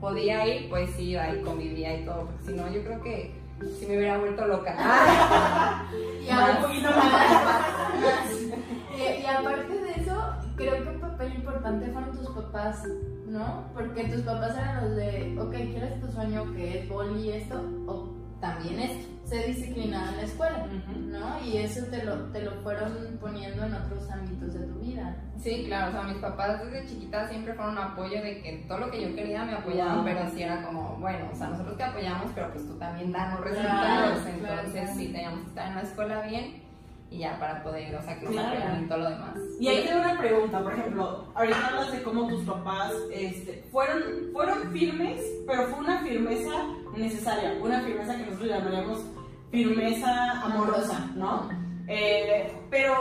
podía 0.00 0.46
ir, 0.46 0.68
pues 0.68 0.90
sí 0.96 1.10
iba 1.10 1.28
y 1.34 1.42
convivía 1.42 2.00
y 2.00 2.04
todo, 2.04 2.26
porque 2.26 2.44
si 2.44 2.52
no, 2.54 2.72
yo 2.72 2.82
creo 2.82 3.02
que 3.02 3.34
sí 3.78 3.86
me 3.86 3.96
hubiera 3.98 4.18
vuelto 4.18 4.46
loca. 4.46 4.74
Y 6.22 6.30
Más, 6.32 6.56
un 6.56 6.62
poquito 6.62 6.88
más. 6.90 8.30
Y, 8.96 9.22
y 9.22 9.26
aparte 9.26 9.72
de 9.72 9.90
eso, 10.02 10.22
creo 10.54 10.82
que 10.82 10.88
un 10.90 11.00
papel 11.00 11.34
importante 11.34 11.90
fueron 11.90 12.12
tus 12.16 12.28
papás, 12.28 12.84
¿no? 13.26 13.64
Porque 13.74 14.04
tus 14.04 14.20
papás 14.20 14.54
eran 14.56 14.84
los 14.84 14.96
de, 14.96 15.36
ok, 15.40 15.50
¿quieres 15.50 16.00
tu 16.00 16.12
sueño 16.12 16.52
que 16.54 16.78
es 16.80 16.88
boli 16.88 17.20
y 17.22 17.32
esto? 17.32 17.60
O 17.86 18.10
también 18.42 18.80
es 18.80 19.06
ser 19.24 19.46
disciplinada 19.46 20.10
en 20.10 20.16
la 20.16 20.22
escuela, 20.24 20.66
¿no? 20.98 21.40
Y 21.46 21.58
eso 21.58 21.86
te 21.86 22.04
lo, 22.04 22.16
te 22.32 22.42
lo 22.42 22.50
fueron 22.62 23.16
poniendo 23.20 23.64
en 23.64 23.72
otros 23.72 24.10
ámbitos 24.10 24.52
de 24.52 24.66
tu 24.66 24.80
vida. 24.80 25.16
Sí, 25.38 25.64
claro, 25.66 25.90
o 25.90 25.92
sea, 25.92 26.02
mis 26.02 26.20
papás 26.20 26.60
desde 26.64 26.88
chiquita 26.88 27.28
siempre 27.28 27.54
fueron 27.54 27.74
un 27.74 27.78
apoyo 27.78 28.20
de 28.20 28.42
que 28.42 28.64
todo 28.66 28.78
lo 28.78 28.90
que 28.90 29.00
yo 29.00 29.14
quería 29.14 29.44
me 29.44 29.54
apoyaban, 29.54 30.04
pero 30.04 30.28
sí 30.28 30.42
era 30.42 30.60
como, 30.62 30.96
bueno, 30.96 31.30
o 31.32 31.36
sea, 31.36 31.46
nosotros 31.48 31.76
te 31.76 31.84
apoyamos, 31.84 32.32
pero 32.34 32.52
pues 32.52 32.66
tú 32.66 32.76
también 32.78 33.12
danos 33.12 33.40
resultados, 33.40 34.26
entonces 34.26 34.90
sí, 34.96 35.06
teníamos 35.12 35.42
que 35.42 35.48
estar 35.48 35.68
en 35.68 35.74
la 35.76 35.82
escuela 35.82 36.22
bien 36.22 36.62
y 37.12 37.18
ya 37.18 37.38
para 37.38 37.62
poder, 37.62 37.94
o 37.94 38.02
sea, 38.02 38.18
que 38.18 38.26
claro. 38.26 38.58
se 38.80 38.86
todo 38.86 38.98
lo 38.98 39.10
demás. 39.10 39.36
Y 39.60 39.68
ahí 39.68 39.84
tengo 39.84 40.00
una 40.00 40.18
pregunta, 40.18 40.62
por 40.62 40.72
ejemplo, 40.72 41.26
ahorita 41.34 41.68
hablas 41.68 41.92
de 41.92 42.02
cómo 42.02 42.26
tus 42.26 42.42
papás 42.44 42.92
este, 43.12 43.64
fueron, 43.70 44.30
fueron 44.32 44.72
firmes, 44.72 45.20
pero 45.46 45.66
fue 45.66 45.80
una 45.80 45.98
firmeza 46.02 46.50
necesaria, 46.96 47.58
una 47.60 47.82
firmeza 47.82 48.16
que 48.16 48.24
nosotros 48.24 48.48
llamaríamos 48.48 49.04
firmeza 49.50 50.40
amorosa, 50.40 51.10
¿no? 51.14 51.50
Eh, 51.86 52.50
pero 52.70 52.94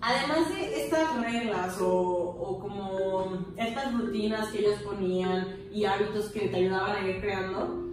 además 0.00 0.48
de 0.48 0.84
estas 0.84 1.20
reglas 1.20 1.78
o, 1.80 1.90
o, 1.90 2.58
como 2.58 3.46
estas 3.56 3.92
rutinas 3.92 4.48
que 4.48 4.60
ellos 4.60 4.80
ponían 4.82 5.56
y 5.70 5.84
hábitos 5.84 6.30
que 6.30 6.48
te 6.48 6.56
ayudaban 6.56 6.96
a 6.96 7.06
ir 7.06 7.20
creando, 7.20 7.84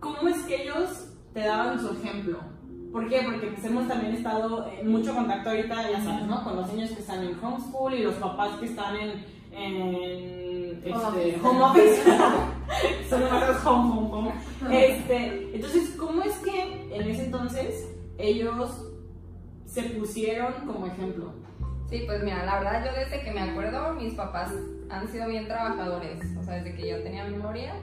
¿cómo 0.00 0.28
es 0.28 0.42
que 0.42 0.64
ellos 0.64 1.08
te 1.32 1.40
daban 1.40 1.80
su 1.80 1.94
ejemplo? 1.94 2.51
¿Por 2.92 3.08
qué? 3.08 3.22
Porque 3.24 3.46
pues 3.46 3.64
hemos 3.64 3.88
también 3.88 4.12
estado 4.14 4.70
en 4.70 4.90
mucho 4.90 5.14
contacto 5.14 5.48
ahorita, 5.48 5.90
ya 5.90 6.04
sabes, 6.04 6.26
¿no? 6.26 6.44
Con 6.44 6.56
los 6.56 6.70
niños 6.72 6.90
que 6.90 7.00
están 7.00 7.24
en 7.24 7.42
homeschool 7.42 7.94
y 7.94 8.02
los 8.02 8.14
papás 8.16 8.58
que 8.58 8.66
están 8.66 8.96
en, 8.96 9.24
en 9.50 10.82
este, 10.84 11.40
home 11.42 11.62
office. 11.62 12.02
Son 13.08 13.20
los 13.20 13.66
home, 13.66 13.92
home, 13.98 14.10
home. 14.12 14.32
Este, 14.70 15.54
entonces, 15.54 15.94
¿cómo 15.98 16.22
es 16.22 16.36
que 16.38 16.94
en 16.94 17.08
ese 17.08 17.24
entonces 17.26 17.88
ellos 18.18 18.92
se 19.64 19.82
pusieron 19.84 20.52
como 20.66 20.86
ejemplo? 20.86 21.32
Sí, 21.88 22.02
pues 22.06 22.22
mira, 22.22 22.44
la 22.44 22.58
verdad 22.58 22.84
yo 22.84 22.98
desde 22.98 23.22
que 23.22 23.30
me 23.32 23.40
acuerdo, 23.40 23.94
mis 23.94 24.14
papás 24.14 24.52
han 24.90 25.08
sido 25.08 25.28
bien 25.28 25.46
trabajadores. 25.46 26.20
O 26.38 26.42
sea, 26.42 26.54
desde 26.54 26.74
que 26.74 26.88
yo 26.88 27.02
tenía 27.02 27.24
memoria, 27.24 27.74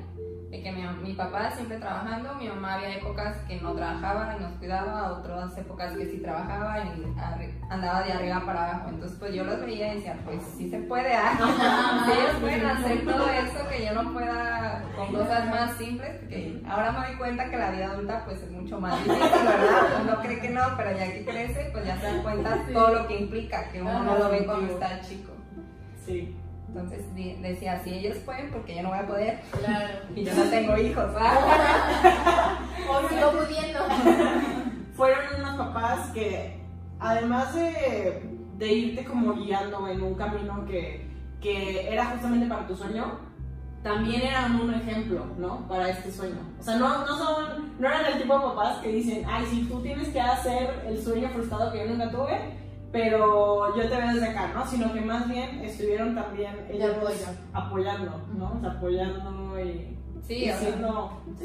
de 0.50 0.64
que 0.64 0.72
mi, 0.72 0.82
mi, 1.04 1.14
papá 1.14 1.52
siempre 1.52 1.78
trabajando, 1.78 2.34
mi 2.34 2.50
mamá 2.50 2.76
había 2.76 2.96
épocas 2.96 3.38
que 3.48 3.62
no 3.62 3.74
trabajaba 3.74 4.36
y 4.36 4.42
nos 4.42 4.54
cuidaba, 4.54 5.12
otras 5.12 5.56
épocas 5.58 5.96
que 5.96 6.08
sí 6.08 6.18
trabajaba 6.18 6.80
y 6.80 7.06
andaba 7.70 8.04
de 8.04 8.14
arriba 8.14 8.42
para 8.46 8.70
abajo. 8.72 8.90
Entonces 8.90 9.18
pues 9.20 9.34
yo 9.36 9.44
los 9.44 9.62
veía 9.62 9.94
y 9.94 9.98
decía, 9.98 10.18
pues 10.26 10.42
sí 10.58 10.70
se 10.70 10.80
puede, 10.80 11.14
¿ah? 11.14 12.04
ellos 12.12 12.36
pueden 12.42 12.66
hacer 12.66 13.06
todo 13.06 13.30
eso 13.30 13.68
que 13.70 13.86
yo 13.86 13.94
no 13.94 14.12
pueda 14.12 14.84
con 14.96 15.14
cosas 15.14 15.50
más 15.50 15.78
simples, 15.78 16.18
porque 16.20 16.64
ahora 16.68 16.92
me 16.94 17.08
doy 17.08 17.18
cuenta 17.18 17.50
que 17.50 17.58
la 17.58 17.72
vida 17.72 17.92
adulta 17.92 18.26
pues 18.26 18.42
es 18.42 18.52
mucho 18.52 18.80
más 18.80 18.98
difícil, 19.04 19.20
¿verdad? 19.20 20.02
Uno 20.02 20.20
cree 20.20 20.40
que 20.40 20.50
no, 20.50 20.64
pero 20.76 20.98
ya 20.98 21.12
que 21.14 21.26
crece 21.26 21.70
pues 21.72 21.86
ya 21.86 21.96
se 22.00 22.08
dan 22.08 22.24
cuenta 22.24 22.58
todo 22.74 22.96
lo 22.96 23.08
que 23.08 23.20
implica, 23.20 23.70
que 23.72 23.82
uno 23.82 24.04
no 24.04 24.18
lo 24.18 24.30
ve 24.30 24.46
cuando 24.46 24.74
está 24.74 25.00
chico. 25.02 25.32
Sí. 26.04 26.36
Entonces 26.70 27.04
decía, 27.42 27.82
si 27.84 27.96
ellos 27.96 28.18
pueden, 28.20 28.52
porque 28.52 28.76
yo 28.76 28.84
no 28.84 28.90
voy 28.90 29.00
a 29.00 29.08
poder. 29.08 29.42
Claro. 29.60 29.88
Y 30.16 30.24
yo 30.24 30.34
no 30.34 30.44
tengo 30.44 30.78
hijos. 30.78 31.06
o 32.90 33.10
sigo 33.10 33.32
pudiendo. 33.32 33.80
Fueron 34.94 35.24
unos 35.40 35.58
papás 35.58 36.12
que, 36.12 36.62
además 37.00 37.56
de, 37.56 38.38
de, 38.58 38.72
irte 38.72 39.04
como 39.06 39.34
guiando 39.34 39.88
en 39.88 40.02
un 40.04 40.14
camino 40.16 40.66
que, 40.66 41.10
que 41.42 41.92
era 41.92 42.06
justamente 42.06 42.48
para 42.48 42.68
tu 42.68 42.76
sueño, 42.76 43.20
también 43.82 44.22
eran 44.22 44.60
un 44.60 44.74
ejemplo, 44.74 45.26
¿no? 45.38 45.68
Para 45.68 45.90
este 45.90 46.12
sueño. 46.12 46.42
O 46.60 46.64
sea, 46.64 46.76
no, 46.76 47.06
no, 47.06 47.18
son, 47.18 47.74
no 47.80 47.88
eran 47.88 48.06
el 48.06 48.22
tipo 48.22 48.34
de 48.34 48.46
papás 48.46 48.78
que 48.80 48.90
dicen, 48.90 49.24
ay, 49.28 49.46
si 49.46 49.64
tú 49.64 49.82
tienes 49.82 50.10
que 50.10 50.20
hacer 50.20 50.84
el 50.86 51.02
sueño 51.02 51.30
frustrado 51.30 51.72
que 51.72 51.80
yo 51.80 51.86
nunca 51.86 52.12
tuve, 52.12 52.38
pero 52.92 53.76
yo 53.76 53.90
te 53.90 53.96
veo 53.96 54.14
desde 54.14 54.30
acá, 54.30 54.52
¿no? 54.54 54.66
Sino 54.66 54.94
que 54.94 55.02
más 55.02 55.28
bien 55.30 55.60
estuvieron 55.64 56.16
también 56.16 56.56
ellos 56.70 56.96
apoyando, 57.54 58.22
¿no? 58.38 58.54
O 58.58 58.60
sea, 58.60 58.72
apoyando 58.72 59.60
y... 59.60 59.96
Sí, 60.28 60.52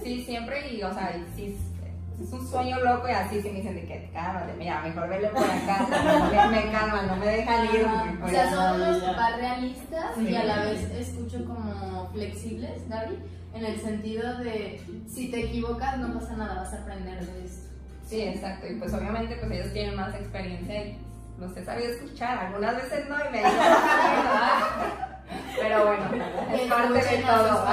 sí, 0.02 0.22
siempre 0.24 0.74
y, 0.74 0.82
o 0.82 0.92
sea, 0.92 1.18
sí, 1.34 1.56
es 2.20 2.32
un 2.32 2.46
sueño 2.46 2.80
loco 2.80 3.08
y 3.08 3.12
así 3.12 3.40
se 3.40 3.50
me 3.50 3.56
dicen 3.58 3.74
de 3.74 3.84
que 3.84 4.10
cálmate, 4.12 4.52
mira, 4.54 4.82
mejor 4.82 5.08
vele 5.08 5.28
por 5.28 5.42
acá, 5.42 5.86
me, 6.50 6.56
me 6.56 6.70
calma, 6.70 7.02
no 7.02 7.16
me 7.16 7.26
dejan 7.26 7.64
ir. 7.74 7.86
o 8.22 8.28
sea, 8.28 8.50
son 8.50 8.80
unos 8.80 9.02
papás 9.02 9.36
realistas 9.36 10.18
y 10.18 10.34
a 10.34 10.44
la 10.44 10.64
vez 10.64 10.90
escucho 10.90 11.44
como 11.44 12.08
flexibles, 12.12 12.88
Gaby, 12.88 13.18
en 13.54 13.64
el 13.64 13.80
sentido 13.80 14.38
de 14.38 14.80
si 15.08 15.30
te 15.30 15.46
equivocas 15.46 15.98
no 15.98 16.18
pasa 16.18 16.36
nada, 16.36 16.62
vas 16.62 16.72
a 16.72 16.82
aprender 16.82 17.26
de 17.26 17.44
esto. 17.44 17.70
Sí, 18.06 18.20
exacto, 18.22 18.66
y 18.66 18.76
pues 18.76 18.92
obviamente 18.92 19.36
pues 19.36 19.50
ellos 19.50 19.72
tienen 19.72 19.96
más 19.96 20.14
experiencia 20.14 20.86
y 20.86 20.98
los 21.38 21.56
he 21.56 21.64
sabido 21.64 21.92
escuchar, 21.92 22.38
algunas 22.38 22.76
veces 22.76 23.08
no 23.08 23.16
y 23.16 23.32
me 23.32 23.38
dicen, 23.38 23.52
pero 25.60 25.86
bueno, 25.86 26.04
es 26.52 26.68
parte 26.68 26.98
de 26.98 27.22
todo. 27.22 27.64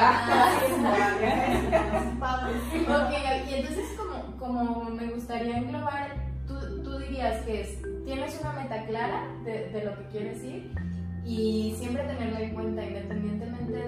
ok, 2.98 3.12
y 3.50 3.54
entonces 3.54 3.86
como, 3.98 4.38
como 4.38 4.90
me 4.90 5.08
gustaría 5.12 5.58
englobar, 5.58 6.16
tú, 6.48 6.84
tú 6.84 6.98
dirías 7.00 7.44
que 7.46 7.62
es, 7.62 7.78
tienes 8.06 8.40
una 8.42 8.54
meta 8.54 8.86
clara 8.86 9.28
de, 9.44 9.70
de 9.70 9.86
lo 9.86 9.96
que 9.98 10.08
quieres 10.08 10.44
ir 10.44 10.74
y 11.26 11.76
siempre 11.78 12.04
tenerlo 12.04 12.40
en 12.40 12.54
cuenta 12.54 12.84
independientemente 12.84 13.81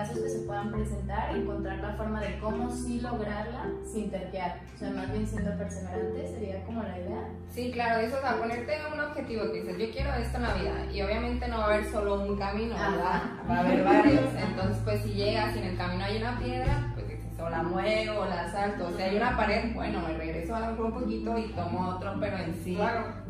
fracasos 0.00 0.22
que 0.22 0.28
se 0.28 0.38
puedan 0.40 0.72
presentar, 0.72 1.36
encontrar 1.36 1.78
la 1.78 1.94
forma 1.94 2.20
de 2.20 2.38
cómo 2.38 2.70
sí 2.70 3.00
lograrla 3.00 3.66
sin 3.84 4.10
terquear, 4.10 4.60
o 4.74 4.78
sea, 4.78 4.90
más 4.90 5.10
bien 5.10 5.26
siendo 5.26 5.56
perseverante 5.56 6.28
sería 6.28 6.64
como 6.64 6.82
la 6.82 6.98
idea. 6.98 7.28
Sí, 7.50 7.70
claro, 7.72 8.00
eso, 8.00 8.16
o 8.16 8.20
sea, 8.20 8.38
ponerte 8.38 8.78
un 8.92 9.00
objetivo 9.00 9.44
que 9.52 9.60
dices, 9.60 9.78
yo 9.78 9.92
quiero 9.92 10.14
esto 10.14 10.36
en 10.36 10.42
la 10.42 10.54
vida 10.54 10.92
y 10.92 11.02
obviamente 11.02 11.48
no 11.48 11.58
va 11.58 11.64
a 11.64 11.74
haber 11.74 11.84
solo 11.90 12.22
un 12.22 12.38
camino, 12.38 12.74
¿verdad? 12.74 13.22
Va 13.48 13.56
a 13.56 13.60
haber 13.60 13.84
varios, 13.84 14.34
entonces 14.36 14.82
pues 14.84 15.02
si 15.02 15.14
llegas 15.14 15.54
y 15.54 15.58
en 15.58 15.64
el 15.64 15.76
camino 15.76 16.04
hay 16.04 16.16
una 16.18 16.38
piedra, 16.38 16.92
pues 16.94 17.10
o 17.42 17.48
la 17.48 17.62
muevo 17.62 18.20
o 18.20 18.26
la 18.26 18.50
salto. 18.50 18.88
O 18.88 18.90
sea, 18.90 19.06
hay 19.06 19.16
una 19.16 19.36
pared, 19.36 19.72
bueno, 19.74 20.00
me 20.00 20.12
regreso 20.16 20.54
a 20.54 20.68
un 20.70 20.92
poquito 20.92 21.38
y 21.38 21.48
tomo 21.52 21.88
otro, 21.88 22.14
pero 22.20 22.36
en 22.36 22.54
sí 22.54 22.78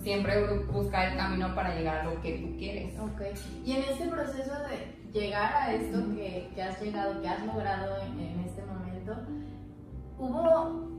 siempre 0.03 0.59
buscar 0.73 1.13
el 1.13 1.17
camino 1.17 1.55
para 1.55 1.75
llegar 1.75 1.99
a 1.99 2.05
lo 2.05 2.21
que 2.21 2.39
tú 2.39 2.57
quieres. 2.59 2.99
Ok. 2.99 3.23
Y 3.65 3.73
en 3.73 3.85
este 3.85 4.09
proceso 4.09 4.53
de 4.69 5.00
llegar 5.13 5.53
a 5.55 5.73
esto 5.75 5.99
que, 6.15 6.51
que 6.55 6.63
has 6.63 6.81
llegado, 6.81 7.21
que 7.21 7.29
has 7.29 7.45
logrado 7.45 7.97
en, 8.03 8.21
en 8.21 8.41
este 8.41 8.63
momento, 8.63 9.17
¿hubo 10.19 10.91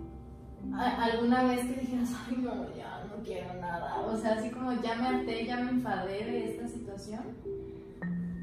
alguna 0.74 1.44
vez 1.44 1.66
que 1.66 1.82
dijeras, 1.82 2.10
ay, 2.28 2.38
no, 2.38 2.76
ya 2.76 3.04
no 3.10 3.24
quiero 3.24 3.54
nada? 3.56 4.00
O 4.02 4.18
sea, 4.18 4.34
así 4.34 4.50
como 4.50 4.74
ya 4.82 4.96
me 4.96 5.08
harté, 5.08 5.46
ya 5.46 5.58
me 5.58 5.72
enfadé 5.72 6.26
de 6.26 6.52
esta 6.52 6.68
situación. 6.68 7.22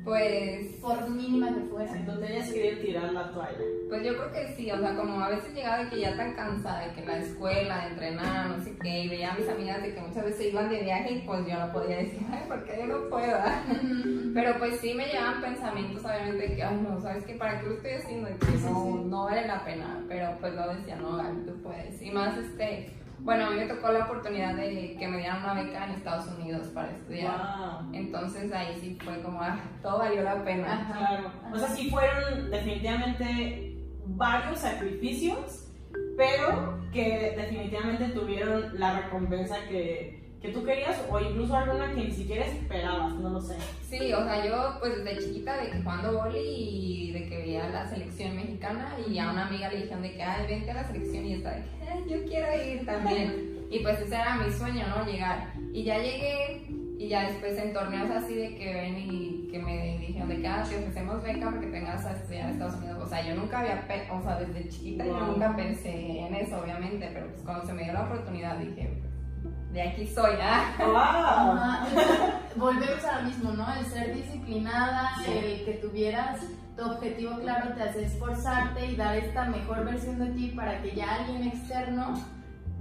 Pues. 0.09 0.67
Por 0.81 1.11
mínima 1.11 1.55
que 1.55 1.61
fuera. 1.69 1.93
Entonces 1.95 2.31
ellas 2.31 2.51
querían 2.51 2.81
tirar 2.81 3.13
la 3.13 3.31
toalla. 3.31 3.59
Pues 3.91 4.07
yo 4.07 4.17
creo 4.17 4.33
que 4.33 4.55
sí, 4.55 4.71
o 4.71 4.79
sea, 4.79 4.97
como 4.97 5.21
a 5.21 5.29
veces 5.29 5.55
llegaba 5.55 5.85
de 5.85 5.91
que 5.91 6.01
ya 6.01 6.17
tan 6.17 6.35
cansada 6.35 6.87
de 6.87 6.95
que 6.95 7.05
la 7.05 7.19
escuela, 7.19 7.79
de 7.81 7.91
entrenar, 7.91 8.49
no 8.49 8.65
sé 8.65 8.75
qué, 8.81 9.01
y 9.01 9.09
veía 9.09 9.33
a 9.33 9.37
mis 9.37 9.49
amigas 9.49 9.83
de 9.83 9.95
que 9.95 10.01
muchas 10.01 10.25
veces 10.25 10.47
iban 10.47 10.71
de 10.71 10.83
viaje 10.83 11.13
y 11.13 11.21
pues 11.21 11.47
yo 11.47 11.59
no 11.59 11.73
podía 11.73 11.99
decir, 11.99 12.21
ay, 12.31 12.45
¿por 12.49 12.65
qué 12.65 12.79
yo 12.79 12.87
no 12.87 13.09
puedo? 13.11 13.39
Pero 14.35 14.59
pues 14.59 14.81
sí 14.81 14.95
me 14.95 15.09
llevaban 15.09 15.43
pensamientos, 15.43 16.03
obviamente, 16.03 16.49
de 16.49 16.57
que, 16.57 16.63
ay, 16.63 16.81
no, 16.83 17.01
¿sabes 17.03 17.25
qué? 17.25 17.35
¿Para 17.35 17.61
qué 17.61 17.67
lo 17.67 17.75
estoy 17.75 17.91
haciendo? 17.93 18.31
Y 18.31 18.35
que 18.35 18.59
no, 18.65 19.05
no 19.05 19.25
vale 19.25 19.47
la 19.47 19.63
pena. 19.65 20.05
Pero 20.09 20.39
pues 20.41 20.55
lo 20.55 20.75
decía, 20.75 20.97
no, 20.97 21.17
Gaby, 21.19 21.45
tú 21.45 21.63
puedes. 21.63 22.01
Y 22.01 22.11
más, 22.11 22.35
este 22.39 22.98
bueno, 23.29 23.45
a 23.45 23.51
mí 23.51 23.57
me 23.57 23.67
tocó 23.67 23.93
la 23.93 24.07
oportunidad 24.07 24.55
de 24.55 24.97
que 24.99 25.07
me 25.07 25.19
dieran 25.19 25.43
una 25.43 25.53
beca 25.53 25.85
en 25.85 25.91
Estados 25.91 26.29
Unidos 26.39 26.69
para 26.69 26.93
estudiar. 26.93 27.83
Entonces 27.93 28.51
ahí 28.55 28.75
sí 28.81 28.97
fue 29.05 29.21
como, 29.21 29.43
ah, 29.43 29.61
todo 29.83 29.99
valió 29.99 30.23
la 30.23 30.43
pena. 30.43 30.91
Claro. 30.97 31.31
O 31.53 31.59
sea, 31.59 31.69
sí 31.69 31.91
fueron 31.91 32.51
definitivamente 32.51 33.77
varios 34.07 34.61
sacrificios, 34.61 35.69
pero 36.17 36.81
que 36.91 37.35
definitivamente 37.37 38.07
tuvieron 38.19 38.81
la 38.81 39.03
recompensa 39.03 39.57
que, 39.69 40.19
que 40.41 40.49
tú 40.49 40.65
querías 40.65 41.05
o 41.11 41.21
incluso 41.21 41.55
alguna 41.55 41.93
que 41.93 42.05
ni 42.05 42.11
siquiera 42.11 42.47
esperabas, 42.47 43.13
no 43.17 43.29
lo 43.29 43.43
sé. 43.43 43.57
Sí, 43.83 44.11
o 44.11 44.25
sea, 44.25 44.47
yo 44.47 44.79
pues 44.81 45.05
desde 45.05 45.23
chiquita 45.23 45.57
de 45.59 45.71
que 45.71 45.83
jugando 45.83 46.13
boli 46.13 46.39
y 46.39 47.13
de 47.13 47.29
que 47.29 47.37
veía 47.37 47.69
la 47.69 47.87
selección 47.87 48.37
mexicana 48.37 48.97
y 49.07 49.19
a 49.19 49.31
una 49.31 49.49
amiga 49.49 49.69
le 49.71 49.83
dijeron 49.83 50.01
de 50.01 50.15
que, 50.15 50.23
ay, 50.23 50.47
vente 50.47 50.71
a 50.71 50.75
la 50.75 50.85
selección 50.85 51.27
y 51.27 51.35
está 51.35 51.51
de 51.51 51.63
que, 51.65 51.88
yo 52.11 52.25
quiero 52.25 52.65
ir 52.65 52.85
también. 52.85 53.49
Y 53.71 53.81
pues 53.81 54.01
ese 54.01 54.15
era 54.15 54.37
mi 54.37 54.51
sueño, 54.51 54.87
¿no? 54.89 55.05
Llegar. 55.05 55.53
Y 55.75 55.85
ya 55.85 55.99
llegué 55.99 56.63
y 56.99 57.07
ya 57.07 57.29
después 57.29 57.57
en 57.59 57.75
torneos 57.75 58.11
así 58.11 58.35
de 58.35 58.55
que 58.57 58.73
ven 58.73 58.97
y 58.99 59.49
que 59.53 59.59
me 59.59 59.99
dijeron 59.99 60.29
de 60.31 60.41
que, 60.41 60.49
ah, 60.49 60.65
te 60.67 60.79
ofrecemos 60.79 61.23
beca 61.23 61.51
porque 61.51 61.67
tengas 61.67 62.05
a 62.07 62.13
estudiar 62.13 62.45
en 62.47 62.51
Estados 62.53 62.77
Unidos. 62.77 63.03
O 63.05 63.07
sea, 63.07 63.23
yo 63.27 63.35
nunca 63.35 63.61
había, 63.61 63.87
o 64.11 64.23
sea, 64.23 64.41
desde 64.41 64.69
chiquita 64.71 65.05
yo 65.05 65.21
nunca 65.21 65.55
pensé 65.55 66.21
en 66.21 66.35
eso, 66.35 66.61
obviamente, 66.61 67.11
pero 67.13 67.27
pues 67.29 67.43
cuando 67.43 67.67
se 67.67 67.75
me 67.75 67.85
dio 67.85 67.93
la 67.93 68.05
oportunidad 68.05 68.59
dije, 68.59 68.89
de 69.79 69.89
aquí 69.89 70.07
soy, 70.09 70.35
¿ah? 70.43 70.75
Wow. 72.57 72.57
Volvemos 72.57 73.05
a 73.05 73.21
lo 73.21 73.29
mismo, 73.29 73.53
¿no? 73.53 73.75
El 73.77 73.87
ser 73.87 74.13
disciplinada, 74.13 75.11
el 75.25 75.65
que 75.65 75.79
tuvieras 75.81 76.41
tu 76.77 76.85
objetivo 76.85 77.39
claro 77.39 77.75
te 77.75 77.83
hace 77.83 78.05
esforzarte 78.07 78.87
y 78.87 78.97
dar 78.97 79.17
esta 79.17 79.45
mejor 79.45 79.85
versión 79.85 80.19
de 80.19 80.31
ti 80.33 80.49
para 80.49 80.83
que 80.83 80.97
ya 80.97 81.15
alguien 81.15 81.45
externo 81.45 82.15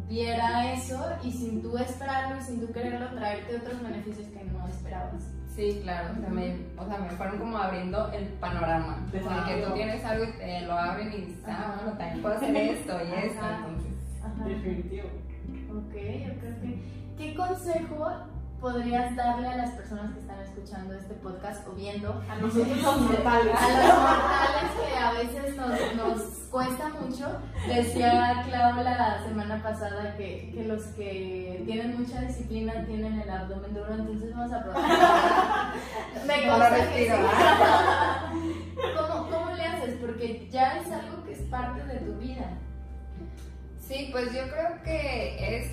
viera 0.08 0.74
eso 0.74 1.00
y 1.24 1.32
sin 1.32 1.62
tú 1.62 1.78
esperarlo 1.78 2.40
y 2.40 2.42
sin 2.42 2.66
tú 2.66 2.74
quererlo 2.74 3.10
traerte 3.12 3.58
otros 3.58 3.84
beneficios 3.84 4.28
que 4.30 4.44
no 4.46 4.68
esperabas. 4.68 5.24
Sí, 5.56 5.80
claro, 5.84 6.14
o 6.18 6.20
sea, 6.20 6.30
me, 6.30 6.56
o 6.78 6.88
sea, 6.88 6.98
me 6.98 7.10
fueron 7.12 7.38
como 7.38 7.58
abriendo 7.60 8.12
el 8.12 8.26
panorama. 8.40 9.06
O 9.08 9.12
sea, 9.12 9.46
que 9.46 9.62
tú 9.62 9.74
tienes 9.74 10.04
algo 10.04 10.26
y 10.26 10.32
te 10.38 10.62
lo 10.62 10.74
abren 10.74 11.14
y 11.14 11.18
dices, 11.18 11.44
ah, 11.48 11.76
bueno, 11.76 11.98
también 11.98 12.22
puedo 12.24 12.36
hacer 12.36 12.56
esto 12.56 12.94
y 13.04 13.26
esto, 13.26 13.42
entonces. 13.46 13.94
Ajá. 14.24 14.46
Definitivo. 14.46 15.27
Ok, 15.78 15.94
ok, 15.94 17.18
¿Qué 17.20 17.36
consejo 17.36 18.10
podrías 18.60 19.16
darle 19.16 19.48
a 19.48 19.58
las 19.58 19.72
personas 19.72 20.12
que 20.14 20.22
están 20.22 20.40
escuchando 20.40 20.96
este 20.96 21.14
podcast 21.14 21.68
o 21.68 21.74
viendo 21.74 22.20
a 22.28 22.36
nosotros 22.38 22.82
los 22.82 23.02
mortales. 23.02 23.54
a 23.56 23.70
los 23.70 24.00
mortales 24.00 24.72
que 24.82 24.98
a 24.98 25.12
veces 25.12 25.56
nos, 25.56 25.96
nos 25.96 26.22
cuesta 26.50 26.90
mucho. 26.90 27.28
Decía 27.68 28.44
Clau 28.48 28.84
la 28.84 29.24
semana 29.24 29.62
pasada 29.62 30.18
que, 30.18 30.52
que, 30.52 30.64
los 30.64 30.82
que 30.96 31.62
tienen 31.68 32.00
mucha 32.00 32.22
disciplina 32.22 32.84
tienen 32.88 33.22
el 33.22 33.30
abdomen 33.30 33.76
duro 33.76 33.94
entonces 33.94 34.36
vamos 34.36 34.54
a 34.54 34.64
probar. 34.64 34.84
Me 36.26 36.48
consta 36.48 36.90
que 36.90 37.12
¿Cómo, 38.96 39.30
¿cómo 39.30 39.52
le 39.56 39.64
haces? 39.64 39.96
porque 40.02 40.50
ya 40.52 40.80
es 40.80 40.92
algo 40.92 41.24
que 41.24 41.34
es 41.34 41.42
parte 41.42 41.84
de 41.84 42.00
tu 42.00 42.18
vida 42.18 42.58
sí 43.88 44.10
pues 44.12 44.34
yo 44.34 44.44
creo 44.50 44.82
que 44.84 45.58
es 45.58 45.72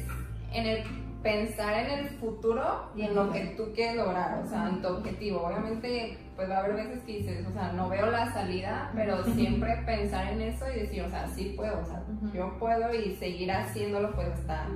en 0.53 0.67
el 0.67 0.85
pensar 1.25 1.75
en 1.75 1.91
el 1.99 2.09
futuro 2.11 2.91
y 2.95 3.03
en 3.03 3.15
lo 3.15 3.33
que 3.33 3.41
tú 3.57 3.73
quieres 3.75 3.97
lograr, 3.97 4.43
o 4.45 4.47
sea, 4.47 4.69
en 4.69 4.83
tu 4.83 4.89
objetivo. 4.89 5.41
Obviamente, 5.41 6.19
pues 6.37 6.51
va 6.51 6.57
a 6.57 6.59
haber 6.61 6.75
veces 6.75 7.03
que 7.05 7.13
dices, 7.13 7.47
o 7.47 7.53
sea, 7.53 7.73
no 7.73 7.89
veo 7.89 8.11
la 8.11 8.31
salida, 8.31 8.93
pero 8.95 9.25
siempre 9.25 9.83
pensar 9.87 10.31
en 10.35 10.43
eso 10.43 10.67
y 10.71 10.81
decir, 10.81 11.03
o 11.03 11.09
sea, 11.09 11.27
sí 11.27 11.55
puedo, 11.57 11.81
o 11.81 11.85
sea, 11.85 12.03
yo 12.35 12.57
puedo 12.59 12.95
y 12.95 13.17
seguir 13.17 13.51
haciéndolo 13.51 14.15
pues 14.15 14.29
hasta, 14.29 14.67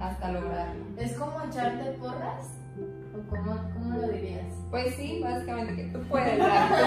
hasta 0.00 0.32
lograrlo. 0.32 0.84
¿Es 0.96 1.12
como 1.18 1.42
echarte 1.42 1.90
porras? 1.98 2.48
¿O 3.14 3.30
cómo, 3.30 3.70
cómo 3.74 3.98
lo 3.98 4.08
dirías? 4.08 4.44
Pues 4.70 4.94
sí, 4.96 5.20
básicamente 5.22 5.76
que 5.76 5.84
tú 5.84 6.00
puedes, 6.08 6.36
tú 6.36 6.44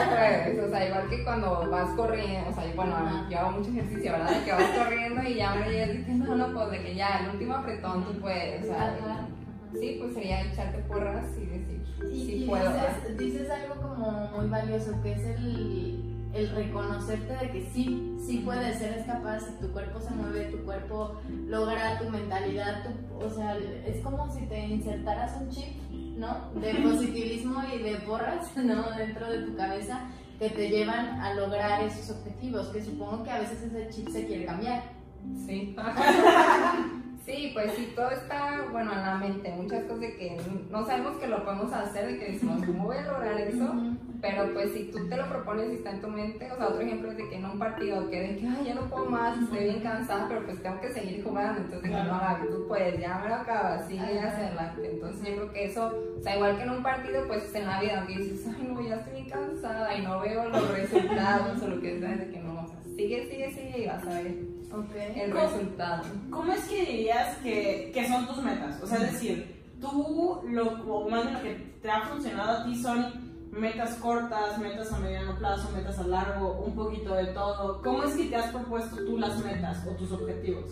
puedes. 0.10 0.60
O 0.60 0.70
sea, 0.70 0.88
igual 0.88 1.10
que 1.10 1.24
cuando 1.24 1.70
vas 1.70 1.90
corriendo, 1.96 2.50
o 2.50 2.54
sea, 2.54 2.74
bueno, 2.76 3.30
yo 3.30 3.40
hago 3.40 3.52
mucho 3.52 3.70
ejercicio, 3.70 4.12
¿verdad? 4.12 4.32
De 4.32 4.44
que 4.44 4.52
vas 4.52 4.78
corriendo 4.78 5.24
y 5.24 5.36
ya 5.36 5.56
me 5.56 5.70
llegas 5.70 6.06
que 6.06 6.12
no, 6.12 6.36
no, 6.36 6.54
pues 6.54 6.72
de 6.72 6.82
que 6.84 6.96
ya, 6.96 7.20
el 7.20 7.30
último 7.30 7.56
apretón 7.56 8.04
tú 8.06 8.20
puedes. 8.20 8.64
O 8.64 8.68
sea, 8.68 9.28
sí, 9.80 9.98
pues 10.02 10.14
sería 10.14 10.42
echarte 10.42 10.80
porras 10.80 11.26
y 11.38 11.46
decir, 11.46 11.84
y, 12.12 12.26
sí 12.26 12.46
puedo. 12.46 12.74
Dices, 12.74 13.18
dices 13.18 13.50
algo 13.50 13.82
como 13.82 14.28
muy 14.36 14.50
valioso, 14.50 15.02
que 15.02 15.14
es 15.14 15.24
el 15.24 16.08
el 16.38 16.50
reconocerte 16.50 17.34
de 17.34 17.52
que 17.52 17.70
sí, 17.74 18.16
sí 18.20 18.42
puedes, 18.46 18.80
eres 18.82 19.06
capaz, 19.06 19.40
si 19.42 19.52
tu 19.60 19.72
cuerpo 19.72 20.00
se 20.00 20.12
mueve, 20.12 20.46
tu 20.46 20.60
cuerpo 20.60 21.16
logra 21.48 21.98
tu 22.00 22.10
mentalidad, 22.10 22.84
tu, 22.84 23.26
o 23.26 23.30
sea, 23.30 23.58
es 23.58 24.04
como 24.04 24.32
si 24.32 24.46
te 24.46 24.60
insertaras 24.60 25.36
un 25.42 25.50
chip 25.50 25.82
¿no? 26.18 26.52
De 26.60 26.74
positivismo 26.76 27.64
y 27.74 27.82
de 27.82 27.96
porras, 27.98 28.50
¿no? 28.58 28.92
Dentro 28.92 29.30
de 29.30 29.44
tu 29.44 29.56
cabeza 29.56 30.10
que 30.40 30.50
te 30.50 30.70
llevan 30.70 31.20
a 31.20 31.34
lograr 31.34 31.84
esos 31.84 32.16
objetivos, 32.16 32.68
que 32.68 32.84
supongo 32.84 33.24
que 33.24 33.32
a 33.32 33.40
veces 33.40 33.62
ese 33.64 33.90
chip 33.90 34.10
se 34.10 34.28
quiere 34.28 34.46
cambiar. 34.46 34.84
Sí. 35.46 35.76
Sí, 37.28 37.52
pues 37.54 37.74
sí, 37.74 37.92
todo 37.94 38.10
está, 38.10 38.68
bueno, 38.72 38.94
en 38.94 39.02
la 39.02 39.16
mente, 39.16 39.52
muchas 39.52 39.84
cosas 39.84 40.00
de 40.00 40.16
que 40.16 40.38
no 40.72 40.86
sabemos 40.86 41.18
que 41.18 41.28
lo 41.28 41.44
podemos 41.44 41.74
hacer, 41.74 42.08
de 42.08 42.20
que 42.20 42.32
decimos, 42.32 42.66
¿cómo 42.66 42.86
voy 42.86 42.96
a 42.96 43.02
lograr 43.02 43.38
eso? 43.42 43.76
Pero 44.22 44.54
pues 44.54 44.72
si 44.72 44.86
tú 44.86 45.10
te 45.10 45.18
lo 45.18 45.28
propones 45.28 45.70
y 45.70 45.74
está 45.74 45.92
en 45.92 46.00
tu 46.00 46.08
mente, 46.08 46.50
o 46.50 46.56
sea, 46.56 46.68
otro 46.68 46.80
ejemplo 46.80 47.12
es 47.12 47.18
de 47.18 47.28
que 47.28 47.36
en 47.36 47.44
un 47.44 47.60
partido, 47.60 48.10
que 48.10 48.22
de 48.22 48.38
que, 48.38 48.48
ay, 48.48 48.68
ya 48.68 48.76
no 48.76 48.84
puedo 48.84 49.08
más, 49.08 49.38
estoy 49.42 49.66
bien 49.66 49.82
cansada, 49.82 50.30
pero 50.30 50.46
pues 50.46 50.64
tengo 50.64 50.80
que 50.80 50.90
seguir 50.94 51.22
jugando, 51.22 51.60
entonces 51.64 51.90
claro. 51.90 52.46
no, 52.46 52.48
tú 52.48 52.68
puedes, 52.70 52.98
ya 52.98 53.20
me 53.20 53.28
lo 53.28 53.36
acabas, 53.36 53.86
sigue 53.90 54.20
hacia 54.20 54.48
adelante. 54.48 54.90
Entonces 54.90 55.28
yo 55.28 55.36
creo 55.36 55.52
que 55.52 55.66
eso, 55.66 55.94
o 56.18 56.24
sea, 56.24 56.36
igual 56.38 56.56
que 56.56 56.64
en 56.64 56.70
un 56.70 56.82
partido, 56.82 57.28
pues 57.28 57.54
en 57.54 57.68
la 57.68 57.82
vida, 57.82 57.98
aunque 57.98 58.20
dices, 58.20 58.48
ay, 58.58 58.70
no, 58.70 58.82
ya 58.82 58.96
estoy 58.96 59.14
bien 59.16 59.30
cansada 59.30 59.94
y 59.98 60.02
no 60.02 60.22
veo 60.22 60.48
los 60.48 60.72
resultados 60.72 61.62
o 61.62 61.68
lo 61.68 61.82
que 61.82 62.00
sea, 62.00 62.16
de 62.16 62.30
que 62.30 62.40
no, 62.40 62.64
o 62.64 62.68
sea, 62.68 62.78
sigue, 62.96 63.30
sigue, 63.30 63.52
sigue 63.52 63.84
y 63.84 63.86
vas 63.86 64.08
a 64.08 64.14
ver 64.14 64.57
Okay. 64.72 65.22
el 65.22 65.32
resultado. 65.32 66.04
¿Cómo 66.30 66.52
es 66.52 66.66
que 66.66 66.86
dirías 66.86 67.38
que, 67.38 67.92
que, 67.94 68.08
son 68.08 68.28
tus 68.28 68.44
metas? 68.44 68.82
O 68.84 68.88
sea, 68.88 68.98
es 68.98 69.13
decir, 69.13 69.63
tú, 69.80 70.41
lo, 70.50 70.63
o 70.94 71.10
más 71.10 71.24
bien 71.24 71.34
lo 71.36 71.41
que 71.41 71.56
te 71.82 71.89
ha 71.89 72.02
funcionado 72.02 72.60
a 72.60 72.65
ti 72.65 72.76
son 72.76 73.28
metas 73.52 73.96
cortas, 73.96 74.60
metas 74.60 74.91
a 74.91 75.00
mediano 75.00 75.38
plazo, 75.38 75.72
metas 75.72 75.98
a 76.00 76.08
largo, 76.08 76.63
un 76.65 76.76
poquito 76.76 77.15
de 77.15 77.28
todo. 77.28 77.82
¿Cómo 77.82 78.04
es 78.04 78.15
que 78.15 78.26
te 78.26 78.36
has 78.36 78.52
propuesto 78.52 78.98
tú 78.98 79.18
las 79.18 79.44
metas 79.44 79.86
o 79.88 79.91
tus 79.91 80.12
objetivos? 80.12 80.72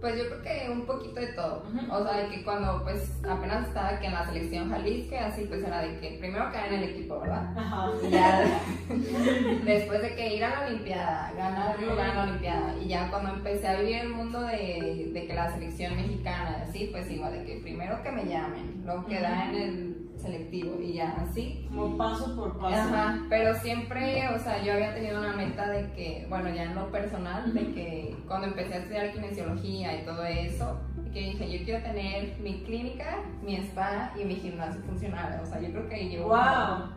Pues 0.00 0.16
yo 0.16 0.26
creo 0.26 0.42
que 0.42 0.70
un 0.70 0.86
poquito 0.86 1.20
de 1.20 1.28
todo. 1.28 1.64
O 1.90 2.04
sea, 2.04 2.18
de 2.18 2.28
que 2.28 2.44
cuando 2.44 2.82
pues 2.82 3.10
apenas 3.28 3.68
estaba 3.68 3.88
aquí 3.88 4.06
en 4.06 4.12
la 4.12 4.26
selección 4.26 4.70
Jalisco, 4.70 5.16
así 5.16 5.44
pues 5.46 5.64
era 5.64 5.82
de 5.82 5.98
que 5.98 6.16
primero 6.18 6.50
caer 6.52 6.74
en 6.74 6.82
el 6.82 6.90
equipo, 6.90 7.20
¿verdad? 7.20 7.56
Ajá. 7.56 7.90
Y 8.02 8.10
ya 8.10 8.60
después 9.64 10.02
de 10.02 10.14
que 10.14 10.36
ir 10.36 10.44
a 10.44 10.50
la 10.50 10.66
Olimpiada, 10.66 11.32
ganar 11.36 11.80
lugar 11.80 12.10
en 12.10 12.16
la 12.16 12.22
Olimpiada. 12.24 12.74
Y 12.80 12.88
ya 12.88 13.10
cuando 13.10 13.30
empecé 13.30 13.68
a 13.68 13.80
vivir 13.80 13.96
el 13.96 14.08
mundo 14.10 14.40
de, 14.42 15.10
de 15.12 15.26
que 15.26 15.34
la 15.34 15.52
selección 15.52 15.96
mexicana, 15.96 16.64
así, 16.68 16.88
pues 16.92 17.10
igual 17.10 17.32
de 17.32 17.44
que 17.44 17.60
primero 17.60 18.02
que 18.02 18.12
me 18.12 18.26
llamen, 18.26 18.82
luego 18.84 19.06
queda 19.06 19.48
en 19.48 19.54
el 19.54 19.95
selectivo 20.16 20.80
y 20.80 20.94
ya 20.94 21.16
así. 21.20 21.66
Como 21.68 21.96
paso 21.96 22.34
por 22.36 22.58
paso. 22.58 22.74
Ajá, 22.74 23.18
pero 23.28 23.54
siempre, 23.54 24.28
o 24.34 24.38
sea, 24.38 24.62
yo 24.62 24.72
había 24.72 24.94
tenido 24.94 25.18
una 25.18 25.32
meta 25.32 25.68
de 25.68 25.90
que, 25.92 26.26
bueno, 26.28 26.48
ya 26.54 26.64
en 26.64 26.74
lo 26.74 26.90
personal, 26.90 27.52
de 27.52 27.72
que 27.72 28.16
cuando 28.26 28.48
empecé 28.48 28.74
a 28.74 28.78
estudiar 28.78 29.12
kinesiología 29.12 30.00
y 30.00 30.04
todo 30.04 30.24
eso, 30.24 30.80
que 31.12 31.20
dije, 31.20 31.58
yo 31.58 31.64
quiero 31.64 31.82
tener 31.82 32.38
mi 32.40 32.62
clínica, 32.62 33.18
mi 33.42 33.56
spa 33.56 34.12
y 34.20 34.24
mi 34.24 34.36
gimnasio 34.36 34.82
funcional. 34.82 35.40
O 35.42 35.46
sea, 35.46 35.60
yo 35.60 35.70
creo 35.70 35.88
que 35.88 36.08
llevo 36.08 36.28
wow. 36.28 36.90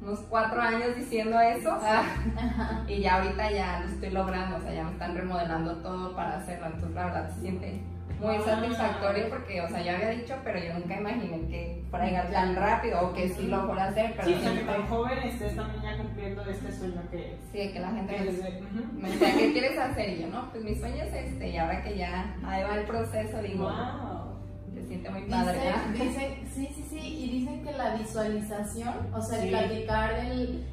unos 0.00 0.20
cuatro 0.30 0.60
años 0.60 0.96
diciendo 0.96 1.38
eso 1.40 1.76
y 2.88 3.00
ya 3.00 3.16
ahorita 3.16 3.50
ya 3.50 3.80
lo 3.80 3.86
estoy 3.86 4.10
logrando, 4.10 4.56
o 4.56 4.60
sea, 4.60 4.72
ya 4.72 4.84
me 4.84 4.92
están 4.92 5.14
remodelando 5.14 5.76
todo 5.82 6.14
para 6.14 6.38
hacerlo, 6.38 6.66
entonces 6.66 6.94
la 6.94 7.04
verdad 7.06 7.30
se 7.34 7.40
siente 7.40 7.82
muy 8.20 8.38
satisfactorio 8.38 9.28
porque, 9.28 9.60
o 9.60 9.68
sea, 9.68 9.82
yo 9.82 9.92
había 9.92 10.10
dicho, 10.10 10.34
pero 10.42 10.58
yo 10.58 10.74
nunca 10.74 10.98
imaginé 10.98 11.48
que 11.48 11.82
fuera 11.90 12.30
tan 12.30 12.56
rápido 12.56 13.08
o 13.08 13.12
que 13.12 13.28
sí 13.28 13.46
lo 13.46 13.66
fuera 13.66 13.84
a 13.84 13.88
hacer. 13.88 14.14
Pero 14.16 14.28
sí, 14.28 14.34
siempre... 14.34 14.60
que 14.60 14.66
tan 14.66 14.86
joven 14.86 15.18
estés 15.18 15.56
también 15.56 15.82
ya 15.82 15.96
cumpliendo 15.98 16.42
este 16.44 16.72
sueño 16.72 17.02
que... 17.10 17.36
Sí, 17.52 17.72
que 17.72 17.80
la 17.80 17.90
gente 17.90 18.12
me, 18.18 19.02
me 19.02 19.10
decía, 19.10 19.34
¿qué 19.36 19.52
quieres 19.52 19.78
hacer? 19.78 20.10
Y 20.10 20.22
yo, 20.22 20.28
no, 20.28 20.50
pues 20.50 20.64
mi 20.64 20.74
sueño 20.74 21.02
es 21.04 21.14
este, 21.14 21.48
y 21.50 21.56
ahora 21.58 21.82
que 21.82 21.96
ya 21.96 22.36
ahí 22.44 22.62
va 22.62 22.76
el 22.76 22.84
proceso, 22.84 23.42
digo, 23.42 23.64
wow. 23.64 24.74
se 24.74 24.86
siente 24.86 25.10
muy 25.10 25.22
padre. 25.22 25.58
Dicen, 25.92 26.08
dicen, 26.08 26.48
sí, 26.54 26.70
sí, 26.74 26.86
sí, 26.88 26.98
y 26.98 27.30
dicen 27.40 27.64
que 27.64 27.72
la 27.72 27.94
visualización, 27.96 28.94
o 29.12 29.20
sea, 29.20 29.38
el 29.38 29.44
sí. 29.44 29.50
platicar 29.50 30.14
el 30.14 30.64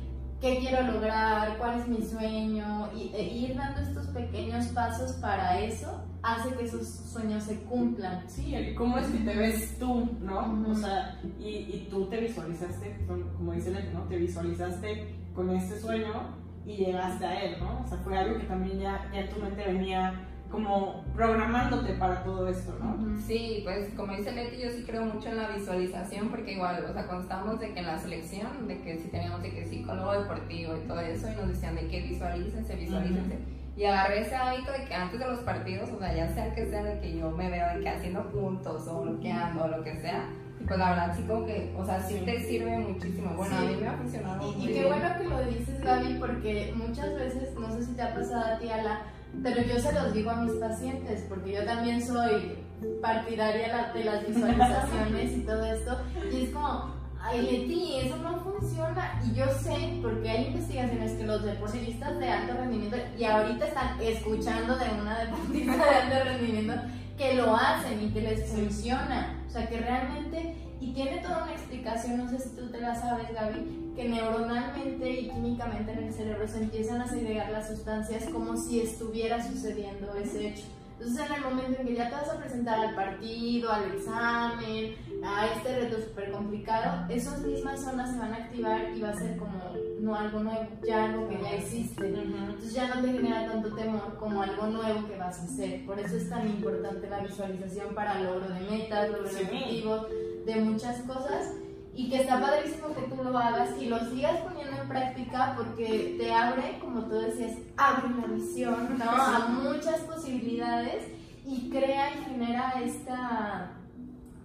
qué 0.44 0.58
quiero 0.60 0.92
lograr, 0.92 1.58
cuál 1.58 1.80
es 1.80 1.88
mi 1.88 2.06
sueño, 2.06 2.90
y 2.94 3.12
e 3.16 3.24
ir 3.24 3.56
dando 3.56 3.80
estos 3.80 4.08
pequeños 4.08 4.66
pasos 4.68 5.14
para 5.14 5.58
eso, 5.62 6.04
hace 6.22 6.54
que 6.56 6.66
esos 6.66 6.86
sueños 6.86 7.44
se 7.44 7.62
cumplan. 7.62 8.30
Sí, 8.30 8.54
el 8.54 8.76
cómo 8.76 8.98
es 8.98 9.08
que 9.08 9.20
te 9.20 9.36
ves 9.38 9.80
tú, 9.80 10.10
¿no? 10.20 10.40
Uh 10.42 10.68
-huh. 10.68 10.72
O 10.72 10.76
sea, 10.76 11.18
y, 11.40 11.48
y, 11.48 11.88
tú 11.90 12.08
te 12.08 12.20
visualizaste, 12.20 13.06
como 13.08 13.54
dice 13.54 13.72
Leti, 13.72 13.94
¿no? 13.94 14.02
Te 14.02 14.18
visualizaste 14.18 15.16
con 15.34 15.50
este 15.50 15.80
sueño 15.80 16.36
y 16.66 16.76
llegaste 16.76 17.26
a 17.26 17.42
él, 17.42 17.56
¿no? 17.62 17.82
O 17.82 17.88
sea, 17.88 17.98
fue 18.00 18.18
algo 18.18 18.38
que 18.38 18.46
también 18.46 18.80
ya, 18.82 19.10
ya 19.14 19.30
tu 19.30 19.42
mente 19.42 19.64
venía 19.66 20.28
como 20.54 21.04
programándote 21.16 21.94
para 21.94 22.24
todo 22.24 22.48
esto, 22.48 22.78
¿no? 22.80 23.20
Sí, 23.20 23.62
pues 23.64 23.92
como 23.96 24.16
dice 24.16 24.32
Leti, 24.32 24.62
yo 24.62 24.70
sí 24.70 24.84
creo 24.86 25.04
mucho 25.04 25.30
en 25.30 25.38
la 25.38 25.48
visualización 25.48 26.30
porque 26.30 26.54
igual, 26.54 26.86
o 26.88 26.94
sea, 26.94 27.08
cuando 27.08 27.24
estábamos 27.24 27.60
de 27.60 27.74
que 27.74 27.80
en 27.80 27.88
la 27.88 27.98
selección, 27.98 28.68
de 28.68 28.80
que 28.80 29.00
si 29.00 29.08
teníamos 29.08 29.42
de 29.42 29.50
que 29.50 29.66
psicólogo 29.66 30.12
deportivo 30.12 30.78
y 30.78 30.88
todo 30.88 31.00
eso, 31.00 31.28
y 31.32 31.36
nos 31.36 31.48
decían 31.48 31.74
de 31.74 31.88
que 31.88 32.02
visualícense, 32.02 32.76
visualícense. 32.76 33.34
Uh 33.34 33.40
-huh. 33.40 33.80
Y 33.80 33.86
agarré 33.86 34.22
ese 34.22 34.36
hábito 34.36 34.72
de 34.72 34.86
que 34.86 34.94
antes 34.94 35.20
de 35.20 35.26
los 35.26 35.40
partidos, 35.40 35.90
o 35.90 35.98
sea, 35.98 36.14
ya 36.14 36.32
sea 36.32 36.54
que 36.54 36.68
sea 36.68 36.84
de 36.84 37.00
que 37.00 37.18
yo 37.18 37.32
me 37.32 37.50
veo 37.50 37.74
de 37.74 37.82
que 37.82 37.90
haciendo 37.90 38.30
puntos 38.30 38.88
o 38.88 39.02
bloqueando 39.02 39.64
o 39.64 39.68
lo 39.70 39.84
que 39.84 40.00
sea, 40.02 40.30
y 40.62 40.66
pues 40.66 40.78
la 40.78 40.92
verdad 40.92 41.16
sí 41.18 41.24
como 41.24 41.48
que, 41.48 41.74
o 41.76 41.84
sea, 41.84 42.00
sí, 42.00 42.20
sí. 42.20 42.26
te 42.26 42.40
sirve 42.40 42.78
muchísimo. 42.78 43.34
Bueno, 43.36 43.58
sí. 43.60 43.66
a 43.66 43.70
mí 43.70 43.76
me 43.82 43.88
ha 43.88 43.94
funcionado. 43.94 44.54
Y, 44.56 44.70
y 44.70 44.74
qué 44.74 44.86
bueno 44.86 45.10
que 45.18 45.24
lo 45.24 45.46
dices, 45.46 45.82
Gaby, 45.82 46.18
porque 46.20 46.74
muchas 46.76 47.16
veces, 47.16 47.56
no 47.56 47.72
sé 47.72 47.84
si 47.84 47.94
te 47.94 48.04
ha 48.04 48.14
pasado 48.14 48.54
a 48.54 48.60
ti, 48.60 48.70
Ala, 48.70 49.02
pero 49.42 49.62
yo 49.62 49.80
se 49.80 49.94
los 49.94 50.14
digo 50.14 50.32
a 50.32 50.42
mis 50.42 50.54
pacientes, 50.54 51.26
porque 51.28 51.54
yo 51.54 51.66
también 51.66 52.06
soy 52.06 52.58
partidaria 53.02 53.92
de 53.94 54.04
las 54.04 54.28
visualizaciones 54.28 55.32
y 55.32 55.42
todo 55.42 55.66
esto, 55.66 55.98
y 56.32 56.44
es 56.44 56.50
como, 56.50 56.94
ay 57.22 57.42
Leti, 57.42 58.00
eso 58.00 58.18
no 58.18 58.40
funciona. 58.40 59.22
Y 59.26 59.36
yo 59.36 59.46
sé, 59.62 60.00
porque 60.02 60.30
hay 60.30 60.48
investigaciones 60.48 61.14
que 61.14 61.26
los 61.26 61.44
deportistas 61.44 62.20
de 62.20 62.30
alto 62.30 62.54
rendimiento, 62.54 62.98
y 63.18 63.24
ahorita 63.24 63.68
están 63.68 64.02
escuchando 64.02 64.76
de 64.76 64.86
una 65.02 65.20
deportista 65.20 65.86
de 65.86 65.96
alto 65.96 66.30
rendimiento, 66.30 66.74
que 67.18 67.36
lo 67.36 67.56
hacen 67.56 68.04
y 68.04 68.10
que 68.12 68.22
les 68.22 68.50
funciona. 68.50 69.40
O 69.48 69.52
sea, 69.52 69.68
que 69.68 69.78
realmente, 69.78 70.56
y 70.84 70.94
tiene 70.94 71.20
toda 71.20 71.44
una 71.44 71.54
explicación, 71.54 72.18
no 72.18 72.30
sé 72.30 72.40
si 72.40 72.50
tú 72.58 72.70
te 72.70 72.82
la 72.82 72.94
sabes, 72.94 73.34
Gaby, 73.34 73.94
que 73.96 74.10
neuronalmente 74.10 75.10
y 75.10 75.30
químicamente 75.30 75.94
en 75.94 76.04
el 76.04 76.14
cerebro 76.14 76.46
se 76.46 76.62
empiezan 76.62 77.02
a 77.02 77.08
segregar 77.08 77.52
las 77.52 77.70
sustancias 77.70 78.26
como 78.26 78.58
si 78.58 78.82
estuviera 78.82 79.42
sucediendo 79.42 80.14
ese 80.16 80.50
hecho. 80.50 80.66
Entonces 81.00 81.26
en 81.26 81.36
el 81.36 81.42
momento 81.42 81.82
en 81.82 81.88
que 81.88 81.96
ya 81.96 82.10
te 82.10 82.16
vas 82.16 82.30
a 82.30 82.38
presentar 82.38 82.80
al 82.80 82.96
partido, 82.96 83.72
al 83.72 83.94
examen, 83.94 84.96
a 85.26 85.48
este 85.48 85.80
reto 85.80 86.02
súper 86.02 86.32
complicado, 86.32 87.06
esas 87.10 87.40
mismas 87.40 87.82
zonas 87.82 88.12
se 88.12 88.20
van 88.20 88.34
a 88.34 88.38
activar 88.38 88.90
y 88.94 89.02
va 89.02 89.10
a 89.10 89.16
ser 89.16 89.38
como 89.38 89.54
no 90.02 90.16
algo 90.16 90.40
nuevo, 90.42 90.68
ya 90.86 91.06
algo 91.06 91.30
que 91.30 91.42
ya 91.42 91.56
existe. 91.56 92.08
Entonces 92.08 92.74
ya 92.74 92.94
no 92.94 93.02
te 93.02 93.12
genera 93.12 93.48
tanto 93.48 93.74
temor 93.74 94.18
como 94.18 94.42
algo 94.42 94.68
nuevo 94.68 95.08
que 95.08 95.18
vas 95.18 95.40
a 95.40 95.44
hacer. 95.44 95.86
Por 95.86 96.00
eso 96.00 96.18
es 96.18 96.30
tan 96.30 96.48
importante 96.48 97.10
la 97.10 97.20
visualización 97.20 97.96
para 97.96 98.20
el 98.20 98.26
logro 98.26 98.50
de 98.50 98.60
metas, 98.70 99.10
logro 99.10 99.30
de 99.30 99.44
objetivos, 99.44 100.08
de 100.46 100.56
muchas 100.58 101.02
cosas 101.04 101.54
y 101.96 102.10
que 102.10 102.22
está 102.22 102.40
padrísimo 102.40 102.94
que 102.96 103.04
tú 103.04 103.24
lo 103.24 103.38
hagas 103.38 103.70
y 103.80 103.86
lo 103.86 104.00
sigas 104.10 104.40
poniendo 104.42 104.82
en 104.82 104.88
práctica 104.88 105.54
porque 105.56 106.16
te 106.20 106.32
abre, 106.32 106.80
como 106.80 107.04
tú 107.06 107.16
decías, 107.16 107.58
abre 107.78 108.10
la 108.20 108.28
visión 108.34 108.98
¿no? 108.98 109.12
a 109.12 109.48
muchas 109.50 110.02
posibilidades 110.02 111.06
y 111.46 111.70
crea 111.70 112.16
y 112.16 112.24
genera 112.24 112.74
esta, 112.84 113.74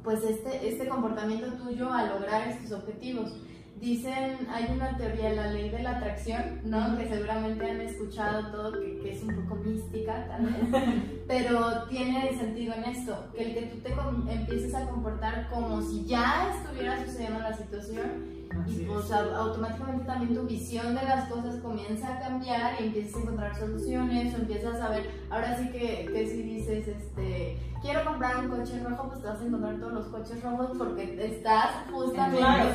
pues 0.03 0.23
este, 0.25 0.69
este 0.69 0.89
comportamiento 0.89 1.53
tuyo 1.55 1.91
a 1.91 2.05
lograr 2.05 2.49
estos 2.49 2.73
objetivos. 2.81 3.33
Dicen, 3.81 4.49
hay 4.53 4.67
una 4.75 4.97
teoría, 4.97 5.33
la 5.33 5.53
ley 5.53 5.71
de 5.71 5.85
la 5.85 5.99
atracción, 5.99 6.63
¿no? 6.65 6.99
Que 6.99 7.09
seguramente 7.09 7.71
han 7.71 7.81
escuchado 7.81 8.51
todo, 8.51 8.73
que, 8.73 8.99
que 8.99 9.13
es 9.13 9.23
un 9.23 9.37
poco 9.37 9.55
mística 9.63 10.27
tal 10.27 10.47
vez, 10.47 11.18
pero 11.29 11.85
tiene 11.91 12.37
sentido 12.39 12.75
en 12.75 12.85
esto, 12.85 13.27
que 13.37 13.45
el 13.45 13.55
que 13.55 13.63
tú 13.67 13.77
te 13.81 14.33
empieces 14.33 14.75
a 14.75 14.89
comportar 14.89 15.47
como 15.51 15.83
si 15.83 16.07
ya 16.07 16.51
estuviera 16.57 17.05
sucediendo 17.05 17.41
la 17.41 17.55
situación 17.55 18.39
y 18.67 18.85
pues 18.87 19.13
automáticamente 19.13 20.07
también 20.07 20.35
tu 20.35 20.47
visión 20.47 20.95
de 20.95 21.03
las 21.03 21.29
cosas 21.29 21.57
comienza 21.57 22.15
a 22.15 22.21
cambiar 22.21 22.81
y 22.81 22.87
empiezas 22.87 23.17
a 23.17 23.19
encontrar 23.21 23.57
soluciones 23.59 24.35
o 24.35 24.39
empiezas 24.39 24.81
a 24.81 24.89
ver, 24.89 25.11
ahora 25.29 25.55
sí 25.59 25.69
que, 25.69 26.09
que 26.11 26.27
si 26.29 26.43
dices, 26.43 26.89
este, 26.89 27.59
quiero 27.83 28.07
comprar 28.07 28.39
un 28.39 28.49
coche 28.49 28.83
rojo, 28.83 29.09
pues 29.09 29.21
te 29.21 29.29
vas 29.29 29.41
a 29.41 29.45
encontrar 29.45 29.77
todos 29.81 29.93
los 29.93 30.07
coches 30.07 30.43
rojos 30.43 30.71
porque 30.79 31.27
estás 31.27 31.71
justamente 31.93 32.39
claro, 32.39 32.73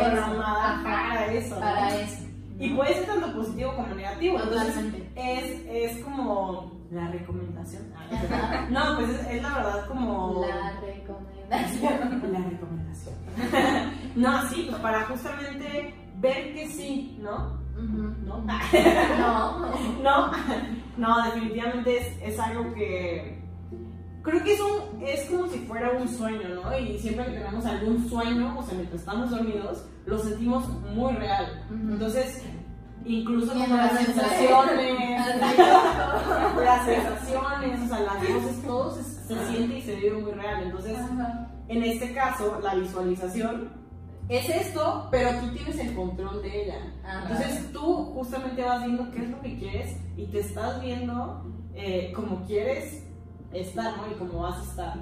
programada 0.00 0.82
para 0.82 1.34
eso. 1.34 1.60
Para 1.60 2.00
eso. 2.00 2.24
Y 2.58 2.70
puede 2.70 2.94
ser 2.94 3.06
tanto 3.06 3.34
positivo 3.34 3.74
como 3.74 3.94
negativo. 3.94 4.40
Entonces, 4.40 4.94
es, 5.16 5.66
es 5.68 6.04
como 6.04 6.73
la 6.94 7.08
recomendación. 7.08 7.82
No, 8.70 8.96
pues 8.96 9.10
es, 9.10 9.26
es 9.28 9.42
la 9.42 9.54
verdad 9.54 9.86
como... 9.86 10.46
La 10.46 10.80
recomendación. 10.80 12.32
La 12.32 12.38
recomendación. 12.38 13.14
no, 14.16 14.48
sí, 14.48 14.66
pues 14.70 14.80
para 14.80 15.04
justamente 15.06 15.94
ver 16.18 16.54
que 16.54 16.68
sí, 16.68 17.18
¿no? 17.20 17.62
¿No? 17.76 18.38
no. 18.38 18.44
no. 20.02 20.30
No, 20.96 21.24
definitivamente 21.24 21.98
es, 21.98 22.22
es 22.22 22.38
algo 22.38 22.72
que 22.72 23.42
creo 24.24 24.42
que 24.42 24.54
es, 24.54 24.60
un, 24.60 25.02
es 25.02 25.30
como 25.30 25.46
si 25.48 25.58
fuera 25.60 25.92
un 25.92 26.08
sueño, 26.08 26.48
¿no? 26.48 26.78
Y 26.78 26.98
siempre 26.98 27.26
que 27.26 27.32
tenemos 27.32 27.64
algún 27.66 28.08
sueño, 28.08 28.58
o 28.58 28.62
sea, 28.62 28.74
mientras 28.74 29.00
estamos 29.00 29.30
dormidos, 29.30 29.84
lo 30.06 30.18
sentimos 30.18 30.66
muy 30.94 31.12
real. 31.14 31.66
Entonces, 31.70 32.42
incluso 33.04 33.52
como 33.52 33.76
las 33.76 33.92
sensaciones, 33.92 35.20
las 36.64 36.86
sensaciones, 36.86 37.80
o 37.82 37.88
sea, 37.88 38.00
las 38.00 38.20
voces, 38.20 38.62
todo 38.62 38.94
se, 38.94 39.02
siente 39.48 39.78
y 39.78 39.82
se 39.82 39.94
vive 39.96 40.18
muy 40.18 40.32
real. 40.32 40.64
Entonces, 40.64 40.96
en 41.68 41.82
este 41.82 42.12
caso, 42.12 42.60
la 42.62 42.74
visualización 42.74 43.70
es 44.28 44.48
esto, 44.48 45.08
pero 45.10 45.30
tú 45.40 45.48
tienes 45.54 45.78
el 45.78 45.94
control 45.94 46.42
de 46.42 46.64
ella. 46.64 46.94
Entonces 47.22 47.72
tú 47.72 48.12
justamente 48.14 48.62
vas 48.62 48.84
viendo 48.84 49.10
qué 49.10 49.22
es 49.22 49.30
lo 49.30 49.40
que 49.42 49.58
quieres 49.58 49.96
y 50.16 50.26
te 50.26 50.40
estás 50.40 50.80
viendo 50.80 51.44
eh, 51.74 52.12
como 52.14 52.44
quieres 52.46 53.04
estar, 53.52 53.96
¿no? 53.98 54.10
Y 54.10 54.14
cómo 54.14 54.42
vas 54.42 54.58
a 54.58 54.70
estar. 54.70 54.94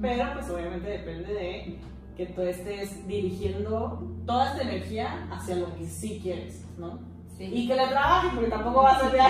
Pero 0.00 0.32
pues 0.34 0.48
obviamente 0.48 0.88
depende 0.88 1.34
de 1.34 1.78
que 2.16 2.26
tú 2.26 2.42
estés 2.42 3.06
dirigiendo 3.06 4.02
toda 4.26 4.50
esta 4.52 4.62
energía 4.62 5.28
hacia 5.30 5.56
lo 5.56 5.74
que 5.76 5.86
sí 5.86 6.20
quieres, 6.22 6.64
¿no? 6.78 7.11
Sí. 7.42 7.48
Y 7.52 7.66
que 7.66 7.74
la 7.74 7.88
trabajes, 7.88 8.30
porque 8.34 8.50
tampoco 8.50 8.82
vas 8.84 9.02
a 9.02 9.10
ser 9.10 9.20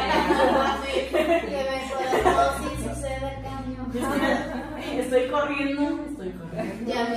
sí. 0.84 1.06
Que 1.12 1.16
me 1.16 2.22
todo 2.22 2.52
sí 2.58 2.68
sucede 2.76 3.36
el 3.36 3.42
cambio. 3.42 3.80
Estoy 4.98 5.28
corriendo, 5.28 6.04
estoy 6.10 6.30
corriendo. 6.32 6.92
Ya 6.92 7.08
me 7.08 7.16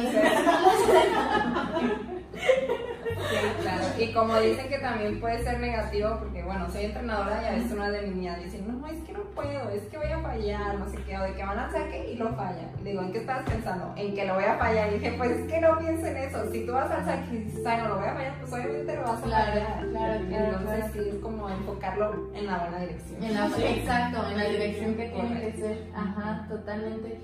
Sí, 2.35 3.61
claro. 3.61 3.83
Y 3.97 4.13
como 4.13 4.39
dicen 4.39 4.67
que 4.67 4.77
también 4.79 5.19
puede 5.19 5.43
ser 5.43 5.59
negativo, 5.59 6.17
porque 6.19 6.43
bueno, 6.43 6.69
soy 6.69 6.85
entrenadora 6.85 7.41
y 7.41 7.45
a 7.45 7.51
veces 7.51 7.71
una 7.71 7.89
de 7.89 8.01
mis 8.01 8.15
niñas 8.15 8.43
dice, 8.43 8.61
no, 8.61 8.85
es 8.87 9.01
que 9.03 9.13
no 9.13 9.23
puedo, 9.35 9.69
es 9.69 9.83
que 9.83 9.97
voy 9.97 10.07
a 10.07 10.19
fallar, 10.19 10.77
no 10.77 10.89
sé 10.89 10.97
qué, 11.05 11.17
o 11.17 11.23
de 11.23 11.33
que 11.33 11.43
van 11.43 11.59
al 11.59 11.71
saque 11.71 12.11
y 12.11 12.15
lo 12.17 12.29
falla. 12.35 12.69
Y 12.81 12.83
digo, 12.83 13.01
¿en 13.01 13.11
qué 13.11 13.19
estás 13.19 13.49
pensando? 13.49 13.93
En 13.95 14.13
que 14.13 14.25
lo 14.25 14.35
voy 14.35 14.43
a 14.43 14.57
fallar. 14.57 14.89
Y 14.89 14.99
dije, 14.99 15.13
pues 15.17 15.31
es 15.31 15.51
que 15.51 15.61
no 15.61 15.77
pienso 15.77 16.05
en 16.05 16.17
eso. 16.17 16.51
Si 16.51 16.65
tú 16.65 16.73
vas 16.73 16.91
al 16.91 17.05
saque 17.05 17.35
y 17.35 17.37
dices, 17.37 17.63
no 17.63 17.87
lo 17.87 17.97
voy 17.97 18.07
a 18.07 18.13
fallar, 18.13 18.39
pues 18.39 18.53
obviamente 18.53 18.95
lo 18.95 19.01
vas 19.01 19.11
a 19.11 19.17
fallar. 19.17 19.53
Claro, 19.89 20.25
claro, 20.27 20.57
Entonces 20.59 20.85
sí, 20.93 21.09
es 21.09 21.15
como 21.15 21.49
enfocarlo 21.49 22.31
en 22.33 22.45
la 22.47 22.57
buena 22.59 22.79
dirección. 22.79 23.23
En 23.23 23.33
la, 23.33 23.45
exacto, 23.47 24.29
en 24.29 24.37
la 24.37 24.43
dirección 24.45 24.95
que 24.95 25.09
tiene 25.09 25.41
que 25.41 25.57
ser. 25.57 25.91
Ajá, 25.95 26.45
totalmente. 26.49 27.19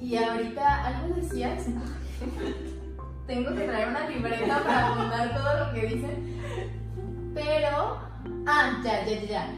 Y, 0.00 0.14
y 0.14 0.16
ahorita, 0.16 0.86
algo 0.86 1.14
decías 1.14 1.66
tengo 3.26 3.54
que 3.54 3.62
traer 3.62 3.88
una 3.88 4.08
libreta 4.08 4.62
para 4.62 4.88
apuntar 4.88 5.34
todo 5.34 5.64
lo 5.64 5.74
que 5.74 5.86
dicen. 5.86 6.40
Pero, 7.34 7.98
ah, 8.46 8.80
ya, 8.84 9.04
ya, 9.04 9.22
ya. 9.24 9.48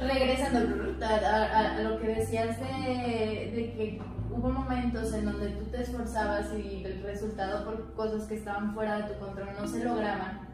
Regresando 0.00 1.04
a, 1.04 1.78
lo 1.82 2.00
que 2.00 2.06
decías 2.08 2.58
de, 2.60 3.52
de, 3.54 3.72
que 3.76 4.00
hubo 4.30 4.48
momentos 4.50 5.12
en 5.12 5.24
donde 5.24 5.48
tú 5.50 5.64
te 5.66 5.82
esforzabas 5.82 6.46
y 6.54 6.84
el 6.84 7.02
resultado 7.02 7.64
por 7.64 7.94
cosas 7.94 8.28
que 8.28 8.36
estaban 8.36 8.72
fuera 8.74 8.98
de 8.98 9.14
tu 9.14 9.18
control 9.18 9.48
no 9.58 9.66
se 9.66 9.84
lograban 9.84 10.47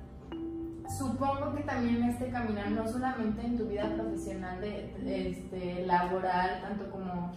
supongo 0.89 1.55
que 1.55 1.63
también 1.63 2.03
este 2.05 2.31
caminar, 2.31 2.71
no 2.71 2.87
solamente 2.87 3.45
en 3.45 3.57
tu 3.57 3.67
vida 3.67 3.89
profesional, 3.95 4.61
de, 4.61 5.31
este, 5.31 5.87
laboral, 5.87 6.61
tanto 6.63 6.91
como 6.91 7.33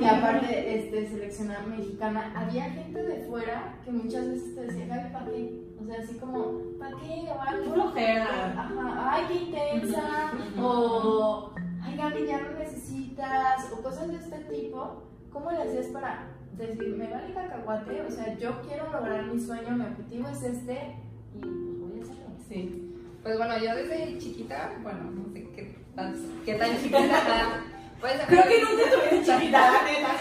y 0.00 0.04
aparte 0.04 0.78
este, 0.78 1.08
seleccionar 1.08 1.66
mexicana, 1.66 2.32
había 2.34 2.64
gente 2.70 3.02
de 3.02 3.26
fuera 3.26 3.78
que 3.84 3.92
muchas 3.92 4.28
veces 4.28 4.54
te 4.54 4.62
decía, 4.62 4.86
Gaby, 4.86 5.12
¿para 5.12 5.26
qué? 5.26 5.70
O 5.80 5.84
sea, 5.84 5.98
así 6.00 6.14
como, 6.18 6.78
¿para 6.78 6.96
qué? 6.96 7.28
O 7.30 7.40
algo, 7.40 7.92
Ajá, 7.96 9.12
ay, 9.12 9.24
qué 9.28 9.34
intensa, 9.44 10.32
o 10.60 11.52
ay, 11.82 11.96
Gaby, 11.96 12.26
ya 12.26 12.40
lo 12.40 12.58
necesitas, 12.58 13.72
o 13.72 13.82
cosas 13.82 14.08
de 14.08 14.16
este 14.16 14.38
tipo. 14.44 15.04
¿Cómo 15.30 15.50
le 15.52 15.62
hacías 15.62 15.86
para 15.86 16.39
decir, 16.66 16.96
me 16.96 17.08
vale 17.08 17.32
cacahuate, 17.32 18.02
o 18.02 18.10
sea, 18.10 18.36
yo 18.38 18.60
quiero 18.62 18.90
lograr 18.92 19.24
mi 19.26 19.40
sueño, 19.40 19.70
mi 19.70 19.84
objetivo 19.84 20.28
es 20.28 20.42
este 20.42 20.96
y 21.34 21.40
pues 21.40 21.80
voy 21.80 22.00
a 22.00 22.02
hacerlo. 22.02 22.30
Sí. 22.48 22.86
Pues 23.22 23.36
bueno, 23.36 23.58
yo 23.58 23.74
desde 23.74 24.18
chiquita, 24.18 24.72
bueno, 24.82 25.10
no 25.10 25.32
sé 25.32 25.48
qué 25.54 25.74
tan, 25.94 26.14
qué 26.44 26.54
tan 26.54 26.76
chiquita 26.76 27.62
pues, 28.00 28.20
Creo 28.26 28.44
que 28.44 28.60
nunca 28.62 28.84
tuve 28.90 29.22
chiquita, 29.22 29.70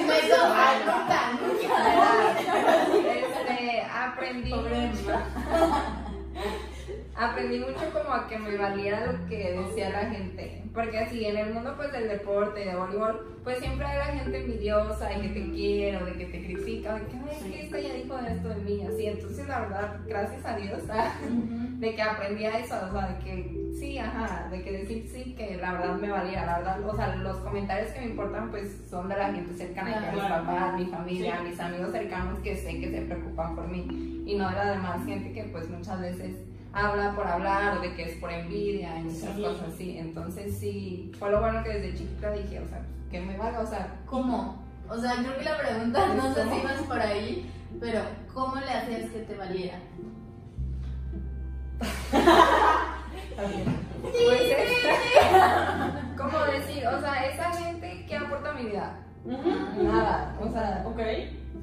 nunca, 0.02 1.32
nunca. 1.40 1.80
Este, 3.14 3.82
aprendí 3.84 4.52
aprendí 7.16 7.60
mucho 7.60 7.92
como 7.92 8.14
a 8.14 8.28
que 8.28 8.38
me 8.38 8.58
valiera 8.58 9.12
lo 9.12 9.28
que 9.28 9.60
decía 9.60 9.90
la 9.90 10.10
gente. 10.10 10.64
Porque 10.74 11.00
así, 11.00 11.26
en 11.26 11.38
el 11.38 11.54
mundo 11.54 11.74
pues 11.76 11.92
del 11.92 12.08
deporte, 12.08 12.66
de 12.66 12.76
voleibol, 12.76 13.40
pues 13.44 13.60
siempre 13.60 13.86
hay 13.86 13.98
la 13.98 14.20
gente 14.20 14.44
envidiosa 14.44 15.12
y 15.14 15.22
que 15.22 15.30
te 15.30 15.52
quiere 15.52 15.98
o 15.98 16.06
de 16.06 16.14
que 16.14 16.26
te 16.26 16.44
critica, 16.46 16.96
de 16.96 17.08
que, 17.08 17.18
ay, 17.18 17.52
que 17.52 17.62
esta 17.64 17.80
ya 17.80 17.94
dijo 17.94 18.18
esto 18.20 18.50
de 18.50 18.56
mí, 18.56 18.86
así. 18.86 19.06
Entonces, 19.08 19.48
la 19.48 19.62
verdad, 19.62 20.00
gracias 20.08 20.46
a 20.46 20.56
Dios, 20.56 20.84
de 21.80 21.96
que 21.96 22.02
aprendí 22.02 22.46
a 22.46 22.60
eso, 22.60 22.76
o 22.88 22.92
sea, 22.92 23.08
de 23.08 23.24
que 23.24 23.70
sí, 23.80 23.98
ajá, 23.98 24.48
de 24.52 24.62
que 24.62 24.72
decir 24.72 25.10
sí, 25.12 25.34
que 25.36 25.58
la 25.58 25.74
verdad 25.74 25.96
me 25.96 26.12
valía, 26.12 26.46
la 26.46 26.58
verdad, 26.60 26.88
o 26.88 26.96
sea, 26.96 27.16
los 27.16 27.38
comentarios 27.38 27.92
que 27.92 28.02
me 28.02 28.08
importan 28.08 28.52
pues 28.52 28.82
son 28.90 29.08
de 29.10 29.18
la 29.18 29.32
gente 29.34 29.54
cercana, 29.54 30.12
mis 30.14 30.24
papás, 30.24 30.78
mi 30.78 30.86
familia, 30.86 31.42
mis 31.42 31.60
amigos 31.60 31.92
cercanos 31.92 32.40
que 32.40 32.56
sé 32.56 32.80
que 32.80 32.92
se 32.92 33.02
preocupan 33.02 33.56
por 33.56 33.68
mí 33.68 34.24
y 34.26 34.36
no 34.36 34.50
de 34.50 34.56
la 34.56 34.72
demás 34.72 35.06
gente 35.06 35.32
que 35.32 35.44
pues 35.46 35.70
muchas 35.70 36.00
veces 36.02 36.36
habla 36.74 37.14
por 37.16 37.26
hablar 37.28 37.78
o 37.78 37.82
de 37.82 37.94
que 37.96 38.04
es 38.04 38.16
por 38.18 38.32
envidia 38.32 38.98
y 39.00 39.04
muchas 39.04 39.38
cosas 39.38 39.70
así. 39.74 39.98
Entonces 39.98 40.58
sí, 40.58 41.12
fue 41.20 41.32
lo 41.32 41.40
bueno 41.40 41.64
que 41.64 41.70
desde 41.80 41.98
chiquita 41.98 42.32
dije, 42.32 42.60
o 42.60 42.68
sea, 42.68 42.82
que 43.12 43.20
me 43.22 43.38
valga, 43.38 43.60
o 43.62 43.68
sea. 43.68 43.96
¿Cómo? 44.06 44.62
O 44.90 44.98
sea, 44.98 45.16
creo 45.18 45.38
que 45.38 45.44
la 45.44 45.58
pregunta, 45.58 46.14
no 46.16 46.34
sé 46.34 46.44
si 46.44 46.62
vas 46.66 46.82
por 46.88 47.00
ahí, 47.00 47.52
pero 47.80 48.02
¿cómo 48.34 48.56
le 48.56 48.72
hacías 48.72 49.10
que 49.12 49.20
te 49.20 49.36
valiera? 49.36 49.80
Pues 54.02 54.42
es- 54.42 54.88
¿Cómo 56.18 56.40
decir? 56.46 56.86
O 56.88 57.00
sea, 57.00 57.26
esa 57.26 57.52
gente 57.54 58.06
que 58.08 58.16
aporta 58.16 58.50
a 58.52 58.54
mi 58.54 58.66
vida. 58.70 58.96
Nada. 59.26 60.36
O 60.42 60.50
sea, 60.52 60.84
Ok. 60.88 61.00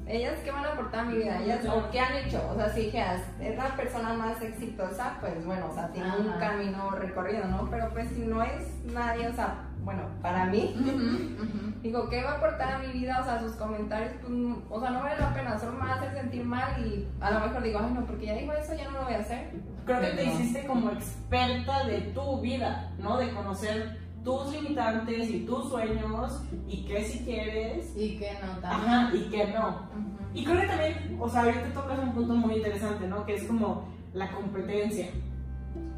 Ellas 0.07 0.39
que 0.43 0.51
van 0.51 0.65
a 0.65 0.69
aportar 0.69 1.01
a 1.01 1.03
mi 1.05 1.17
vida, 1.17 1.39
ellas 1.41 1.65
o 1.67 1.89
qué 1.91 1.99
han 1.99 2.15
hecho. 2.15 2.41
O 2.51 2.55
sea, 2.55 2.69
si 2.69 2.81
dijeras, 2.85 3.21
es 3.39 3.55
la 3.57 3.75
persona 3.75 4.13
más 4.13 4.41
exitosa, 4.41 5.17
pues 5.19 5.45
bueno, 5.45 5.67
o 5.69 5.73
sea, 5.73 5.89
tiene 5.89 6.09
un 6.17 6.39
camino 6.39 6.91
recorrido, 6.91 7.45
¿no? 7.45 7.67
Pero 7.69 7.89
pues 7.89 8.07
si 8.09 8.21
no 8.21 8.41
es 8.43 8.83
nadie, 8.85 9.27
o 9.27 9.33
sea, 9.33 9.63
bueno, 9.83 10.03
para 10.21 10.45
mí, 10.45 10.75
digo, 11.81 12.09
¿qué 12.09 12.23
va 12.23 12.31
a 12.31 12.35
aportar 12.37 12.73
a 12.73 12.79
mi 12.79 12.87
vida? 12.87 13.19
O 13.21 13.23
sea, 13.25 13.39
sus 13.39 13.53
comentarios, 13.53 14.11
pues, 14.21 14.31
no- 14.31 14.61
o 14.69 14.79
sea, 14.81 14.89
no 14.91 15.01
vale 15.01 15.17
la 15.19 15.33
pena, 15.33 15.57
solo 15.59 15.73
me 15.73 15.79
va 15.85 15.93
a 15.93 15.95
hacer 15.95 16.13
sentir 16.13 16.43
mal 16.43 16.85
y 16.85 17.07
a 17.21 17.31
lo 17.31 17.39
mejor 17.41 17.63
digo, 17.63 17.79
ay, 17.81 17.91
no, 17.93 18.05
porque 18.05 18.25
ya 18.25 18.33
digo 18.35 18.53
eso, 18.53 18.73
ya 18.75 18.85
no 18.85 18.91
lo 18.99 19.03
voy 19.05 19.13
a 19.13 19.19
hacer. 19.19 19.49
Creo 19.85 20.01
que 20.01 20.07
te 20.07 20.25
No. 20.25 20.33
hiciste 20.33 20.65
como 20.67 20.89
experta 20.91 21.85
de 21.85 21.99
tu 22.13 22.41
vida, 22.41 22.91
¿no? 22.99 23.17
De 23.17 23.31
conocer 23.33 23.97
tus 24.27 24.51
limitantes 24.51 25.29
y 25.29 25.45
tus 25.45 25.69
sueños 25.69 26.41
y 26.67 26.83
qué 26.83 27.01
si 27.05 27.19
quieres, 27.19 27.93
Y 27.95 28.17
que 28.17 28.33
no 28.33 28.59
también. 28.59 28.91
ajá, 28.91 29.15
y 29.15 29.21
qué 29.29 29.45
no. 29.53 29.67
Ujú. 29.69 30.27
Y 30.33 30.43
creo 30.43 30.59
que 30.59 30.67
también, 30.67 31.17
o 31.17 31.29
sea, 31.29 31.43
ahorita 31.43 31.73
tocas 31.73 31.99
un 31.99 32.11
punto 32.11 32.33
muy 32.35 32.55
interesante, 32.55 33.07
¿no? 33.07 33.25
Que 33.25 33.35
es 33.35 33.45
como 33.45 33.85
la 34.13 34.29
competencia. 34.31 35.07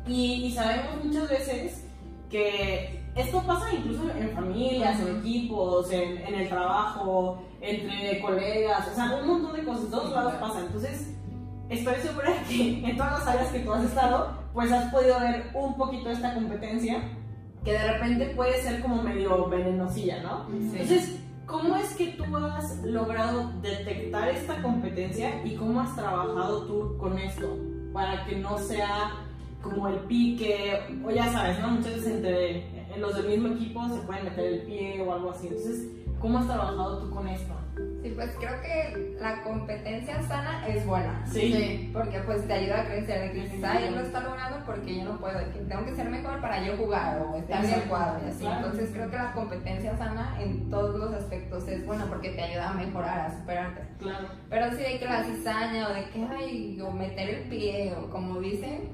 Y, 0.06 0.46
y 0.46 0.52
sabemos 0.52 1.04
muchas 1.04 1.28
veces 1.28 1.88
que 2.30 3.04
esto 3.16 3.42
pasa 3.48 3.74
incluso 3.74 4.12
en 4.12 4.30
familias, 4.36 5.00
en 5.00 5.18
equipos, 5.18 5.92
en, 5.92 6.20
en 6.20 6.36
el 6.36 6.50
trabajo, 6.50 7.42
entre 7.62 8.22
colegas, 8.22 8.88
o 8.92 8.96
sea, 8.96 9.20
un 9.24 9.28
montón 9.28 9.56
de 9.56 9.64
cosas, 9.64 9.90
todos 9.90 10.12
lados 10.12 10.36
pasa. 10.36 10.60
Entonces, 10.60 11.16
estoy 11.68 11.96
segura 11.96 12.32
que 12.48 12.88
en 12.88 12.96
todas 12.96 13.14
las 13.20 13.28
áreas 13.28 13.52
que 13.52 13.60
tú 13.62 13.74
has 13.74 13.86
estado, 13.86 14.38
pues 14.54 14.72
has 14.72 14.94
podido 14.94 15.20
ver 15.20 15.50
un 15.56 15.76
poquito 15.76 16.12
esta 16.12 16.36
competencia 16.36 17.02
que 17.64 17.74
de 17.74 17.94
repente 17.94 18.34
puede 18.36 18.62
ser 18.62 18.82
como 18.82 19.04
medio 19.04 19.48
venenosilla, 19.48 20.22
¿no? 20.24 20.48
Entonces, 20.54 21.20
¿cómo 21.46 21.76
es 21.76 21.96
que 21.96 22.08
tú 22.14 22.24
has 22.38 22.84
logrado 22.84 23.52
detectar 23.62 24.30
esta 24.30 24.62
competencia 24.62 25.44
y 25.46 25.56
cómo 25.56 25.82
has 25.82 25.96
trabajado 25.96 26.66
tú 26.66 26.98
con 26.98 27.18
esto 27.20 27.58
para 27.94 28.26
que 28.26 28.38
no 28.38 28.58
sea 28.58 29.12
como 29.62 29.90
el 29.90 30.00
pique, 30.02 30.80
o 31.04 31.12
ya 31.12 31.32
sabes, 31.32 31.60
¿no? 31.60 31.70
Muchas 31.70 31.96
veces 31.96 32.08
entre 32.08 32.94
en 32.94 33.02
los 33.02 33.16
del 33.16 33.28
mismo 33.28 33.50
equipo 33.50 33.88
se 33.90 34.02
pueden 34.02 34.26
meter 34.26 34.46
el 34.46 34.62
pie 34.62 35.02
o 35.02 35.14
algo 35.14 35.32
así. 35.32 35.48
Entonces, 35.48 35.88
¿cómo 36.20 36.40
has 36.40 36.48
trabajado 36.48 37.00
tú 37.00 37.10
con 37.10 37.28
esto? 37.28 37.54
Sí, 38.02 38.14
pues 38.16 38.32
creo 38.40 38.62
que 38.62 39.18
la 39.20 39.42
competencia 39.44 40.22
sana 40.24 40.66
es 40.68 40.86
buena. 40.86 41.26
Sí. 41.28 41.90
Porque 41.92 42.20
pues 42.20 42.48
te 42.48 42.54
ayuda 42.54 42.82
a 42.82 42.86
crecer, 42.86 43.22
de 43.22 43.32
que 43.34 43.42
dices, 43.42 43.64
ay, 43.64 43.86
él 43.88 43.96
lo 43.96 44.02
está 44.02 44.22
logrando 44.22 44.66
porque 44.66 44.98
yo 44.98 45.04
no 45.04 45.20
puedo, 45.20 45.38
que 45.52 45.60
tengo 45.60 45.86
que 45.86 45.96
ser 45.96 46.10
mejor 46.10 46.40
para 46.40 46.66
yo 46.66 46.78
jugar 46.78 47.22
o 47.22 47.36
estar 47.36 47.64
Exacto. 47.64 47.90
cuadro 47.90 48.26
y 48.26 48.30
así. 48.30 48.40
Claro. 48.40 48.58
Entonces 48.58 48.90
creo 48.94 49.10
que 49.10 49.18
la 49.18 49.34
competencia 49.34 49.98
sana 49.98 50.38
en 50.40 50.70
todos 50.70 50.98
los 50.98 51.14
aspectos 51.14 51.68
es 51.68 51.86
buena 51.86 52.06
porque 52.06 52.30
te 52.30 52.42
ayuda 52.42 52.70
a 52.70 52.74
mejorar, 52.74 53.20
a 53.20 53.38
superarte. 53.38 53.82
Claro. 54.00 54.28
Pero 54.50 54.72
sí 54.72 54.78
de 54.78 55.00
que 55.00 55.06
la 55.06 55.24
cizaña 55.24 55.90
o 55.90 55.94
de 55.94 56.10
que, 56.10 56.26
ay, 56.30 56.82
o 56.82 56.92
meter 56.92 57.30
el 57.30 57.50
pie 57.50 57.94
o 57.98 58.10
como 58.10 58.40
dicen, 58.40 58.90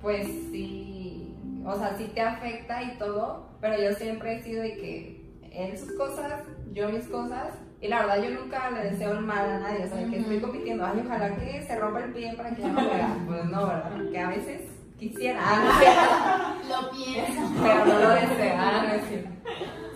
pues 0.00 0.26
sí, 0.50 1.36
o 1.64 1.76
sea, 1.76 1.94
sí 1.96 2.10
te 2.12 2.20
afecta 2.20 2.82
y 2.82 2.98
todo, 2.98 3.46
pero 3.60 3.80
yo 3.80 3.92
siempre 3.92 4.34
he 4.36 4.42
sido 4.42 4.62
de 4.62 4.74
que 4.74 5.22
él 5.52 5.78
sus 5.78 5.92
cosas, 5.92 6.42
yo 6.72 6.88
mis 6.88 7.06
cosas, 7.06 7.54
y 7.82 7.88
la 7.88 8.00
verdad 8.06 8.22
yo 8.22 8.30
nunca 8.40 8.70
le 8.70 8.90
deseo 8.90 9.12
el 9.12 9.20
mal 9.26 9.50
a 9.50 9.58
nadie, 9.58 9.84
o 9.84 9.88
sea, 9.88 10.08
que 10.08 10.18
estoy 10.18 10.40
compitiendo, 10.40 10.86
ay, 10.86 11.02
ojalá 11.04 11.34
que 11.36 11.62
se 11.62 11.78
rompa 11.78 12.04
el 12.04 12.12
pie 12.12 12.32
para 12.36 12.54
que 12.54 12.62
ya 12.62 12.68
no 12.72 12.80
juega, 12.80 13.16
pues 13.26 13.44
no, 13.46 13.66
¿verdad? 13.66 14.10
Que 14.10 14.18
a 14.20 14.28
veces 14.28 14.60
quisiera, 14.98 15.40
ah, 15.42 16.54
no 16.62 16.68
Lo 16.82 16.90
pienso. 16.90 17.42
pero 17.62 17.84
no 17.84 17.98
lo 17.98 18.08
deseo, 18.10 18.54
ah, 18.56 18.84
no 18.86 18.94
es. 18.94 19.24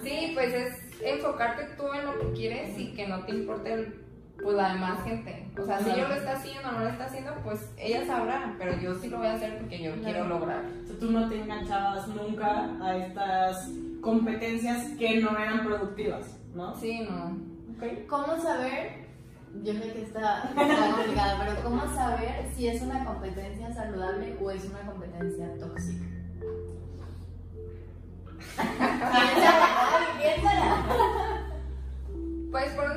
Sí, 0.03 0.33
pues 0.35 0.53
es 0.53 1.03
enfocarte 1.03 1.65
tú 1.77 1.85
en 1.93 2.05
lo 2.07 2.19
que 2.19 2.33
quieres 2.33 2.79
y 2.79 2.93
que 2.93 3.07
no 3.07 3.25
te 3.25 3.33
importe 3.33 3.73
el, 3.73 3.95
pues 4.43 4.57
la 4.57 4.73
demás 4.75 5.03
gente. 5.05 5.49
O 5.59 5.65
sea, 5.65 5.79
si 5.79 5.85
Claro. 5.85 6.01
yo 6.01 6.09
lo 6.09 6.15
está 6.17 6.33
haciendo 6.33 6.69
o 6.69 6.73
no 6.73 6.81
lo 6.81 6.89
está 6.89 7.05
haciendo, 7.05 7.33
pues 7.45 7.73
ella 7.79 8.05
sabrá, 8.05 8.55
pero 8.59 8.79
yo 8.81 8.95
sí 8.97 9.09
lo 9.09 9.19
voy 9.19 9.29
a 9.29 9.35
hacer 9.35 9.59
porque 9.59 9.83
yo 9.83 9.93
quiero 10.03 10.25
lograr. 10.27 10.65
O 10.83 10.87
sea, 10.87 10.99
tú 10.99 11.11
no 11.13 11.29
te 11.29 11.41
enganchabas 11.41 12.09
nunca 12.09 12.69
a 12.83 12.97
estas 12.97 13.71
competencias 14.01 14.91
que 14.99 15.21
no 15.21 15.37
eran 15.39 15.65
productivas, 15.65 16.39
¿no? 16.55 16.75
Sí, 16.77 17.01
no. 17.09 17.56
¿Cómo 18.09 18.41
saber? 18.41 19.07
Yo 19.63 19.73
sé 19.75 19.93
que 19.93 20.03
está, 20.03 20.45
está 20.49 20.95
complicado, 20.95 21.39
pero 21.45 21.63
¿cómo 21.63 21.95
saber 21.95 22.51
si 22.55 22.69
es 22.69 22.81
una 22.81 23.05
competencia 23.05 23.73
saludable 23.73 24.37
o 24.41 24.51
es 24.51 24.65
una 24.65 24.81
competencia 24.81 25.55
tóxica? 25.59 26.05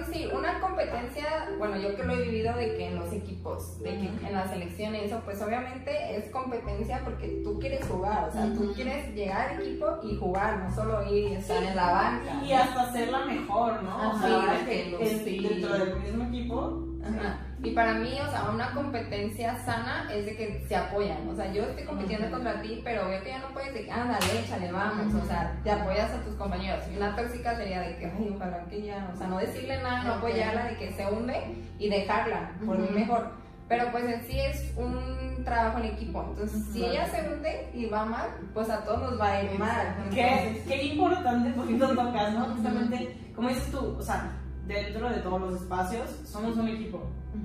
Decir, 0.09 0.33
una 0.33 0.59
competencia, 0.59 1.49
bueno, 1.57 1.77
yo 1.77 1.95
que 1.95 2.03
lo 2.03 2.13
he 2.13 2.21
vivido 2.23 2.55
de 2.55 2.75
que 2.75 2.87
en 2.87 2.95
los 2.95 3.11
equipos, 3.13 3.79
de 3.79 3.91
que 3.91 4.27
en 4.27 4.33
la 4.33 4.47
selección 4.47 4.95
y 4.95 4.99
eso, 4.99 5.21
pues 5.23 5.41
obviamente 5.41 6.17
es 6.17 6.29
competencia 6.31 7.01
porque 7.03 7.41
tú 7.43 7.59
quieres 7.59 7.85
jugar, 7.87 8.29
o 8.29 8.31
sea, 8.31 8.51
tú 8.53 8.73
quieres 8.73 9.13
llegar 9.13 9.49
al 9.49 9.61
equipo 9.61 9.99
y 10.03 10.15
jugar, 10.15 10.59
no 10.59 10.73
solo 10.73 11.03
ir 11.11 11.31
y 11.31 11.35
estar 11.35 11.61
en 11.63 11.75
la 11.75 11.91
banca. 11.91 12.43
Y 12.43 12.53
hasta 12.53 12.91
ser 12.91 13.09
la 13.09 13.25
mejor, 13.25 13.83
¿no? 13.83 14.11
O 14.11 14.19
sea, 14.19 14.65
que 14.65 15.21
sí. 15.23 15.39
dentro 15.39 15.77
del 15.77 15.99
mismo 15.99 16.23
equipo. 16.25 16.85
Ajá. 17.03 17.48
Y 17.61 17.71
para 17.71 17.93
mí, 17.95 18.17
o 18.25 18.31
sea, 18.31 18.49
una 18.53 18.71
competencia 18.71 19.57
sana 19.65 20.09
es 20.13 20.25
de 20.25 20.35
que 20.35 20.65
se 20.67 20.75
apoyan. 20.75 21.27
O 21.27 21.35
sea, 21.35 21.51
yo 21.51 21.63
estoy 21.63 21.83
compitiendo 21.83 22.27
Ujú. 22.27 22.35
contra 22.35 22.61
ti, 22.61 22.81
pero 22.83 23.07
veo 23.09 23.21
que 23.21 23.29
ya 23.29 23.39
no 23.39 23.47
puedes 23.53 23.73
de 23.73 23.83
que, 23.85 23.91
ándale, 23.91 24.39
échale, 24.39 24.71
vamos. 24.71 25.13
O 25.13 25.25
sea, 25.25 25.53
te 25.63 25.71
apoyas 25.71 26.09
a 26.11 26.21
tus 26.23 26.35
compañeros. 26.35 26.83
Y 26.93 26.97
una 26.97 27.15
tóxica 27.15 27.55
sería 27.57 27.81
de 27.81 27.97
que, 27.97 28.05
ay, 28.05 28.33
ojalá 28.33 28.63
que 28.69 28.81
ya, 28.83 29.11
o 29.13 29.17
sea, 29.17 29.27
no 29.27 29.39
decirle 29.39 29.81
nada, 29.81 30.03
no 30.03 30.13
apoyarla, 30.15 30.67
de 30.67 30.77
que 30.77 30.91
se 30.93 31.05
hunde 31.05 31.35
y 31.77 31.89
dejarla, 31.89 32.51
por 32.65 32.77
mí 32.77 32.85
Ujú. 32.85 32.93
mejor. 32.99 33.31
Pero 33.67 33.91
pues 33.91 34.03
en 34.05 34.23
sí 34.23 34.39
es 34.39 34.73
un 34.77 35.43
trabajo 35.43 35.77
en 35.79 35.85
equipo. 35.85 36.25
Entonces, 36.29 36.63
si 36.73 36.83
ella 36.83 37.05
se 37.07 37.21
hunde 37.29 37.69
y 37.73 37.85
va 37.85 38.03
mal, 38.05 38.29
pues 38.53 38.69
a 38.69 38.83
todos 38.83 39.11
nos 39.11 39.19
va 39.21 39.33
a 39.33 39.43
ir 39.43 39.59
mal. 39.59 39.95
Qué, 40.11 40.63
qué 40.67 40.83
importante 40.85 41.51
porque 41.55 41.75
tú 41.75 41.87
tocas, 41.93 42.33
¿no? 42.33 42.45
Justamente, 42.45 43.15
como 43.35 43.49
dices 43.49 43.69
tú, 43.69 43.95
o 43.99 44.01
sea, 44.01 44.31
dentro 44.69 45.09
de 45.09 45.17
todos 45.17 45.41
los 45.41 45.61
espacios 45.61 46.09
somos 46.25 46.55
un 46.57 46.67
equipo. 46.69 47.01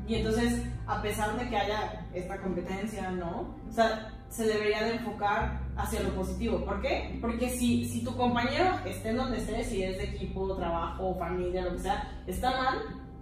Y 0.06 0.16
entonces, 0.16 0.62
a 0.86 1.00
pesar 1.02 1.36
de 1.38 1.48
que 1.48 1.56
haya 1.56 2.06
esta 2.12 2.38
competencia, 2.40 3.10
¿no? 3.10 3.54
O 3.68 3.72
sea, 3.72 4.10
se 4.28 4.46
debería 4.46 4.82
de 4.84 4.96
enfocar 4.96 5.60
hacia 5.76 6.02
lo 6.02 6.10
positivo. 6.10 6.64
¿Por 6.64 6.80
qué? 6.82 7.18
Porque 7.20 7.48
si, 7.48 7.84
si 7.86 8.04
tu 8.04 8.14
compañero 8.16 8.66
esté 8.84 9.10
en 9.10 9.16
donde 9.16 9.38
esté, 9.38 9.64
si 9.64 9.82
es 9.82 9.96
de 9.96 10.04
equipo, 10.04 10.54
trabajo, 10.56 11.14
familia, 11.18 11.62
lo 11.62 11.72
que 11.72 11.78
sea, 11.80 12.10
está 12.26 12.50
mal, 12.50 12.78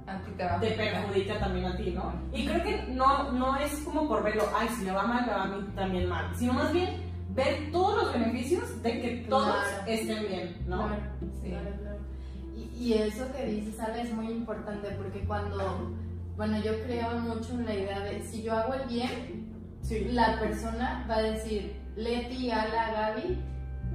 A 0.07 0.19
ti 0.61 0.67
te 0.69 0.73
perjudica 0.73 1.38
también 1.38 1.67
a 1.67 1.77
ti, 1.77 1.91
¿no? 1.95 2.12
Y 2.33 2.45
creo 2.47 2.62
que 2.65 2.83
no, 2.93 3.31
no 3.33 3.57
es 3.57 3.73
como 3.85 4.09
por 4.09 4.25
verlo, 4.25 4.45
ay, 4.59 4.69
si 4.77 4.85
le 4.85 4.91
va 4.93 5.05
mal, 5.05 5.25
me 5.27 5.33
va 5.33 5.43
a 5.45 5.47
mí 5.47 5.65
también 5.77 6.09
mal, 6.09 6.35
sino 6.37 6.55
más 6.55 6.73
bien 6.73 7.12
ver 7.31 7.71
todos 7.71 8.03
los 8.03 8.12
beneficios 8.12 8.83
de 8.83 9.01
que 9.01 9.09
todos 9.29 9.45
Claro. 9.47 9.87
estén 9.87 10.27
bien, 10.27 10.57
¿no? 10.67 10.88
Claro, 10.88 11.03
Sí. 11.41 11.49
claro, 11.51 11.65
claro. 11.65 11.82
Y, 12.83 12.92
eso 12.95 13.25
que 13.33 13.47
dices, 13.47 13.79
Ale, 13.81 14.03
es 14.03 14.12
muy 14.12 14.29
importante 14.31 14.88
porque 14.99 15.25
cuando, 15.25 15.92
bueno, 16.37 16.59
yo 16.62 16.73
creo 16.85 17.18
mucho 17.21 17.53
en 17.53 17.64
la 17.64 17.75
idea 17.75 18.01
de 18.01 18.23
si 18.23 18.42
yo 18.42 18.53
hago 18.55 18.75
el 18.75 18.88
bien, 18.88 19.53
Sí. 19.83 20.05
la 20.12 20.38
persona 20.38 21.05
va 21.11 21.16
a 21.16 21.23
decir, 21.23 21.77
Leti, 21.97 22.51
Ala, 22.51 22.92
Gaby, 22.92 23.38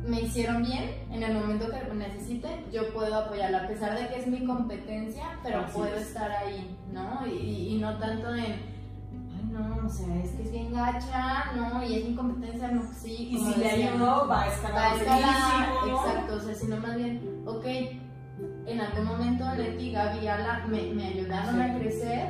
me 0.06 0.21
hicieron 0.21 0.62
bien 0.63 0.91
en 1.12 1.23
el 1.23 1.34
momento 1.34 1.69
que 1.69 1.84
lo 1.88 1.93
necesite, 1.95 2.47
yo 2.71 2.93
puedo 2.93 3.13
apoyarla, 3.15 3.63
a 3.63 3.67
pesar 3.67 3.97
de 4.00 4.08
que 4.08 4.19
es 4.19 4.28
mi 4.28 4.45
competencia, 4.45 5.23
pero 5.43 5.62
Así 5.62 5.73
puedo 5.73 5.95
es. 5.95 6.08
estar 6.08 6.30
ahí, 6.32 6.78
¿no? 6.93 7.26
Y, 7.28 7.76
y- 7.76 7.78
no 7.80 7.97
tanto 7.97 8.34
en, 8.36 8.43
ay, 8.54 9.50
no, 9.52 9.86
o 9.86 9.89
sea, 9.89 10.15
es 10.23 10.30
que 10.32 10.43
es 10.43 10.52
bien 10.52 10.73
gacha, 10.73 11.52
¿no? 11.56 11.84
Y 11.84 11.95
es 11.95 12.06
mi 12.10 12.15
competencia, 12.15 12.67
no, 12.69 12.84
sí. 12.93 13.30
Y 13.32 13.38
si 13.38 13.60
le 13.60 13.65
decíamos. 13.69 14.02
ayudo, 14.02 14.28
va 14.28 14.43
a 14.43 14.47
estar 14.47 14.73
Va 14.76 14.91
a 14.91 14.95
escalar, 14.95 15.69
exacto, 15.89 16.34
o 16.36 16.39
sea, 16.39 16.56
sino 16.56 16.78
más 16.78 16.95
bien, 16.95 17.43
ok, 17.45 17.65
en 18.65 18.82
algún 18.82 19.06
momento 19.06 19.45
Leti, 19.56 19.91
Gaby 19.91 20.19
y 20.23 20.28
Ala 20.28 20.65
me, 20.67 20.82
me 20.93 21.08
ayudaron 21.08 21.56
Sí. 21.56 21.62
a 21.62 21.80
crecer, 21.80 22.30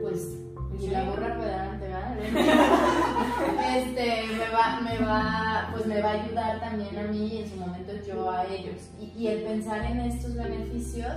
pues, 0.00 0.36
y 0.80 0.86
la 0.88 1.04
burra 1.04 1.36
puede 1.36 1.52
adelante, 1.52 1.88
¿verdad? 1.88 2.16
este, 3.76 4.22
me 4.32 4.48
va, 4.50 4.80
me 4.80 4.98
va, 5.04 5.68
pues 5.72 5.86
me 5.86 6.00
va 6.00 6.10
a 6.10 6.22
ayudar 6.22 6.60
también 6.60 6.98
a 6.98 7.02
mí 7.10 7.26
y 7.34 7.38
en 7.42 7.50
su 7.50 7.56
momento 7.56 7.92
yo 8.06 8.30
a 8.30 8.46
ellos. 8.46 8.90
Y, 9.00 9.06
y 9.18 9.26
el 9.28 9.42
pensar 9.42 9.84
en 9.84 10.00
estos 10.00 10.34
beneficios, 10.34 11.12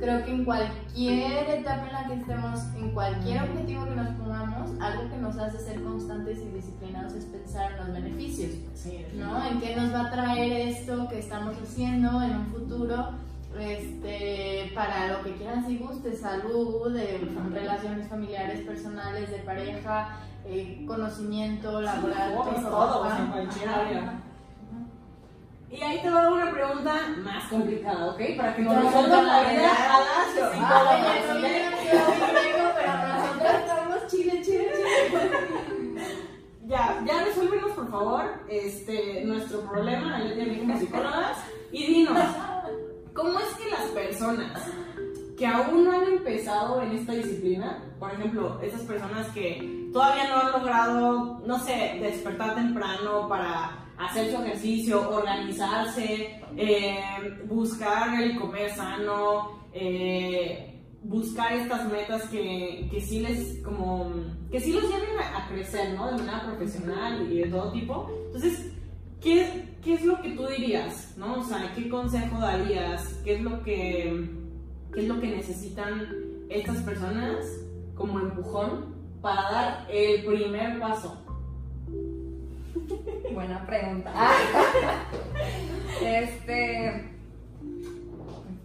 creo 0.00 0.24
que 0.24 0.30
en 0.30 0.44
cualquier 0.44 1.48
etapa 1.50 1.86
en 1.86 1.92
la 1.92 2.06
que 2.06 2.14
estemos, 2.14 2.60
en 2.76 2.90
cualquier 2.92 3.42
objetivo 3.42 3.84
que 3.86 3.94
nos 3.96 4.08
pongamos, 4.10 4.70
algo 4.80 5.10
que 5.10 5.16
nos 5.16 5.38
hace 5.38 5.58
ser 5.58 5.82
constantes 5.82 6.38
y 6.38 6.54
disciplinados 6.54 7.14
es 7.14 7.24
pensar 7.24 7.72
en 7.72 7.78
los 7.78 7.92
beneficios. 7.92 8.50
¿no? 9.16 9.46
¿En 9.46 9.60
qué 9.60 9.74
nos 9.74 9.92
va 9.92 10.06
a 10.06 10.10
traer 10.10 10.68
esto 10.68 11.08
que 11.08 11.18
estamos 11.18 11.56
haciendo 11.62 12.22
en 12.22 12.36
un 12.36 12.46
futuro? 12.46 13.08
Este, 13.58 14.72
para 14.74 15.08
lo 15.08 15.22
que 15.24 15.34
quieras 15.34 15.68
y 15.68 15.78
gustes, 15.78 16.20
salud, 16.20 16.92
de 16.92 17.18
relaciones 17.52 18.08
familiares, 18.08 18.60
personales, 18.60 19.30
de 19.30 19.38
pareja, 19.38 20.18
eh, 20.44 20.84
conocimiento 20.86 21.80
laboral, 21.80 22.34
todo. 22.34 22.70
todo, 22.70 23.00
o 23.02 23.06
sea, 23.06 23.14
Ajá. 23.14 23.32
cualquier 23.32 23.68
Ajá. 23.68 23.80
área. 23.80 24.22
Y 25.70 25.82
ahí 25.82 26.00
te 26.00 26.08
va 26.10 26.20
a 26.20 26.22
dar 26.22 26.32
una 26.32 26.50
pregunta 26.50 26.94
más 27.22 27.44
complicada, 27.44 28.06
¿ok? 28.06 28.20
Para 28.38 28.56
que 28.56 28.62
nos 28.62 28.72
Ya, 28.74 28.80
resuelvan 28.80 29.26
la 29.26 29.40
vida 29.42 29.70
a 29.70 30.00
las 30.00 30.34
no 30.34 31.40
de 31.40 31.62
pero 32.74 32.92
nosotros 33.08 33.52
estamos 33.60 34.06
chile, 34.06 34.42
chile, 34.42 34.70
chile. 34.72 35.30
Ya, 36.66 37.02
ya 37.06 37.24
resuélvenos 37.24 37.72
por 37.72 37.90
favor 37.90 38.24
este, 38.48 39.24
nuestro 39.24 39.60
problema, 39.62 40.16
a 40.16 40.18
Leti 40.20 40.38
y 40.38 40.42
a 40.42 40.46
mí 40.52 40.58
como 40.60 40.78
psicólogas, 40.78 41.38
y 41.72 41.86
dinos, 41.86 42.18
¿cómo 43.18 43.36
es 43.40 43.48
que 43.56 43.68
las 43.68 43.86
personas 43.90 44.62
que 45.36 45.44
aún 45.44 45.84
no 45.84 45.92
han 45.92 46.04
empezado 46.04 46.80
en 46.82 46.92
esta 46.92 47.12
disciplina, 47.14 47.82
por 47.98 48.12
ejemplo, 48.12 48.60
esas 48.62 48.82
personas 48.82 49.26
que 49.30 49.90
todavía 49.92 50.28
no 50.28 50.36
han 50.36 50.52
logrado, 50.52 51.42
no 51.44 51.58
sé, 51.58 51.98
despertar 52.00 52.54
temprano 52.54 53.28
para 53.28 53.86
hacer 53.98 54.30
su 54.30 54.40
ejercicio, 54.40 55.10
organizarse, 55.10 56.40
eh, 56.56 57.00
buscar 57.48 58.22
el 58.22 58.38
comer 58.38 58.70
sano, 58.70 59.66
eh, 59.72 60.80
buscar 61.02 61.52
estas 61.54 61.90
metas 61.90 62.22
que, 62.28 62.88
que 62.88 63.00
sí 63.00 63.20
les 63.20 63.60
como 63.64 64.12
que 64.50 64.60
sí 64.60 64.72
los 64.72 64.84
lleven 64.84 65.18
a, 65.20 65.44
a 65.44 65.48
crecer, 65.48 65.94
¿no? 65.94 66.06
De 66.06 66.18
manera 66.18 66.46
profesional 66.46 67.32
y 67.32 67.38
de 67.38 67.46
todo 67.48 67.72
tipo. 67.72 68.10
Entonces, 68.26 68.72
¿qué, 69.20 69.76
¿qué 69.82 69.94
es 69.94 70.04
lo 70.04 70.20
que 70.20 70.30
tú 70.30 70.46
dirías, 70.46 71.14
no? 71.16 71.40
O 71.40 71.44
sea, 71.44 71.72
¿qué 71.74 71.88
consejo 71.88 72.38
darías? 72.38 73.20
¿Qué 73.24 73.36
es 73.36 73.42
lo 73.42 73.62
que 73.62 74.28
qué 74.92 75.00
es 75.00 75.08
lo 75.08 75.20
que 75.20 75.28
necesitan 75.28 76.08
estas 76.48 76.78
personas 76.82 77.44
como 77.94 78.20
empujón 78.20 78.94
para 79.20 79.42
dar 79.50 79.86
el 79.90 80.24
primer 80.24 80.80
paso? 80.80 81.24
Buena 83.32 83.66
pregunta. 83.66 84.12
este. 86.02 87.12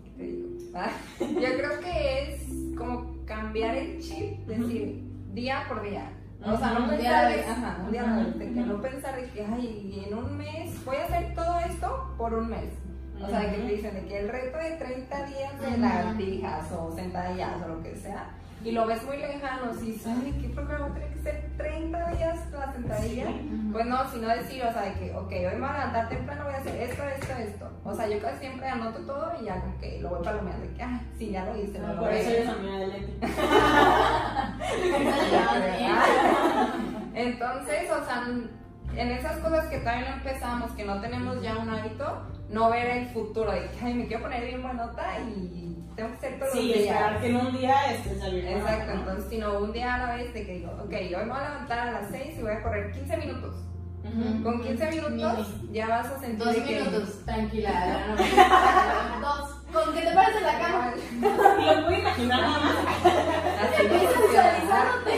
¿qué 0.04 0.10
te 0.18 0.24
digo? 0.24 0.48
Ah, 0.74 0.92
Yo 1.20 1.58
creo 1.58 1.80
que 1.82 2.34
es 2.34 2.78
como 2.78 3.16
cambiar 3.26 3.76
el 3.76 4.00
chip, 4.00 4.40
decir, 4.48 5.04
día 5.34 5.66
por 5.68 5.84
día. 5.84 6.12
O 6.46 6.58
sea, 6.58 6.74
no 6.78 6.90
pensar 6.90 7.34
de, 7.34 7.42
ajá, 7.46 7.78
un 7.86 7.92
día 7.92 8.04
a 8.04 8.08
la 8.08 8.24
vez, 8.24 8.38
de 8.40 8.54
que 8.54 8.62
no 8.62 8.82
pensar 8.82 9.16
de 9.16 9.30
que, 9.30 9.46
ay, 9.46 10.06
en 10.08 10.18
un 10.18 10.38
mes 10.38 10.84
voy 10.86 10.98
a 10.98 11.06
hacer 11.06 11.34
todo 11.34 11.60
esto 11.60 12.14
por 12.18 12.34
un 12.34 12.50
mes. 12.50 12.74
O 13.22 13.30
sea, 13.30 13.40
de 13.40 13.52
que 13.52 13.58
te 13.62 13.74
dicen 13.76 13.94
de 13.96 14.06
que 14.06 14.20
el 14.20 14.28
reto 14.30 14.58
de 14.58 14.72
30 14.72 15.26
días 15.28 15.62
de 15.62 15.68
Ujú. 15.68 15.78
lagartijas 15.80 16.72
o 16.74 16.92
sentadillas 16.94 17.62
o 17.64 17.68
lo 17.70 17.82
que 17.84 17.96
sea, 17.96 18.32
y 18.64 18.72
lo 18.72 18.88
ves 18.88 19.04
muy 19.04 19.18
lejano, 19.18 19.74
si 19.74 19.92
dices, 19.92 20.08
ay, 20.08 20.34
¿qué 20.42 20.48
programa 20.50 20.94
tiene 20.94 21.10
que 21.10 21.20
ser 21.20 21.52
30 21.58 22.12
días 22.12 22.40
la 22.52 22.72
sentadilla? 22.72 23.26
Pues 23.74 23.86
no, 23.86 24.10
sino 24.10 24.30
decir, 24.30 24.64
o 24.64 24.72
sea, 24.72 24.84
de 24.84 24.94
que, 24.94 25.14
ok, 25.14 25.32
hoy 25.32 25.56
me 25.56 25.60
voy 25.60 25.70
a 25.70 25.74
levantar 25.74 26.08
temprano, 26.10 26.46
voy 26.46 26.54
a 26.54 26.58
hacer 26.58 26.82
esto, 26.82 27.04
esto, 27.04 27.34
esto. 27.34 27.70
O 27.84 27.94
sea, 27.94 28.08
yo 28.08 28.22
casi 28.22 28.40
siempre 28.40 28.68
anoto 28.68 29.00
todo 29.00 29.34
y 29.42 29.46
ya 29.46 29.60
como 29.60 29.78
que 29.80 30.00
lo 30.00 30.10
voy 30.10 30.24
palomeando, 30.24 30.66
de 30.66 30.74
que, 30.74 30.84
ay, 30.84 31.02
sí, 31.18 31.32
ya 31.32 31.46
lo 31.46 31.62
hice, 31.62 31.80
lo 31.80 32.00
Por 32.00 32.14
eso 32.14 32.30
eres 32.30 32.50
amiga 32.50 32.78
de 32.78 32.88
Leti. 32.88 33.14
Entonces, 37.16 37.92
o 37.92 38.06
sea, 38.06 38.26
en 38.96 39.12
esas 39.12 39.38
cosas 39.38 39.66
que 39.68 39.80
todavía 39.80 40.10
no 40.10 40.16
empezamos, 40.18 40.72
que 40.72 40.86
no 40.86 41.02
tenemos 41.02 41.42
ya 41.42 41.58
un 41.58 41.70
hábito, 41.70 42.22
no 42.50 42.70
ver 42.70 42.98
el 42.98 43.08
futuro, 43.08 43.52
de 43.52 43.68
que, 43.68 43.86
ay, 43.86 43.94
me 43.94 44.08
quiero 44.08 44.24
poner 44.24 44.46
bien 44.46 44.62
buenota 44.62 45.20
y 45.20 45.83
tengo 45.96 46.10
que 46.10 46.16
hacer 46.16 46.40
todos 46.40 46.52
Sí, 46.54 46.58
los 46.68 46.78
días. 46.78 46.88
esperar 46.96 47.22
que 47.22 47.28
en 47.28 47.36
un 47.38 47.58
día 47.58 47.92
estés 47.94 48.20
salir. 48.20 48.48
Exacto, 48.48 48.92
entonces, 48.92 49.26
sino 49.30 49.60
un 49.60 49.72
día 49.74 49.96
a 49.96 49.98
la 50.08 50.16
vez 50.16 50.34
de 50.34 50.46
que 50.46 50.54
digo, 50.54 50.72
ok, 50.84 50.92
hoy 50.94 51.10
me 51.16 51.26
voy 51.26 51.38
a 51.40 51.50
levantar 51.50 51.80
a 51.80 51.92
las 51.92 52.10
6 52.12 52.36
y 52.38 52.42
voy 52.42 52.52
a 52.52 52.64
correr 52.64 52.92
15 52.92 53.18
minutos. 53.18 53.56
Con 54.44 54.62
15 54.62 54.90
minutos 54.92 55.48
ya 55.72 55.88
vas 55.88 56.08
a 56.08 56.20
sentir 56.20 56.38
Dos 56.46 56.56
que- 56.58 56.62
minutos, 56.80 57.26
tranquila. 57.26 57.72
no, 59.22 59.28
Dos. 59.38 59.50
Con 59.74 59.94
que 59.96 60.02
te 60.02 60.12
pares 60.14 60.36
en 60.38 60.44
la 60.44 60.60
cama. 60.60 60.94
Y 61.18 61.66
lo 61.66 61.86
puedo 61.86 62.00
imaginar 62.00 62.42
nada 62.42 62.60
más. 62.60 62.76
Así 63.64 63.88
visualizándote. 63.88 65.14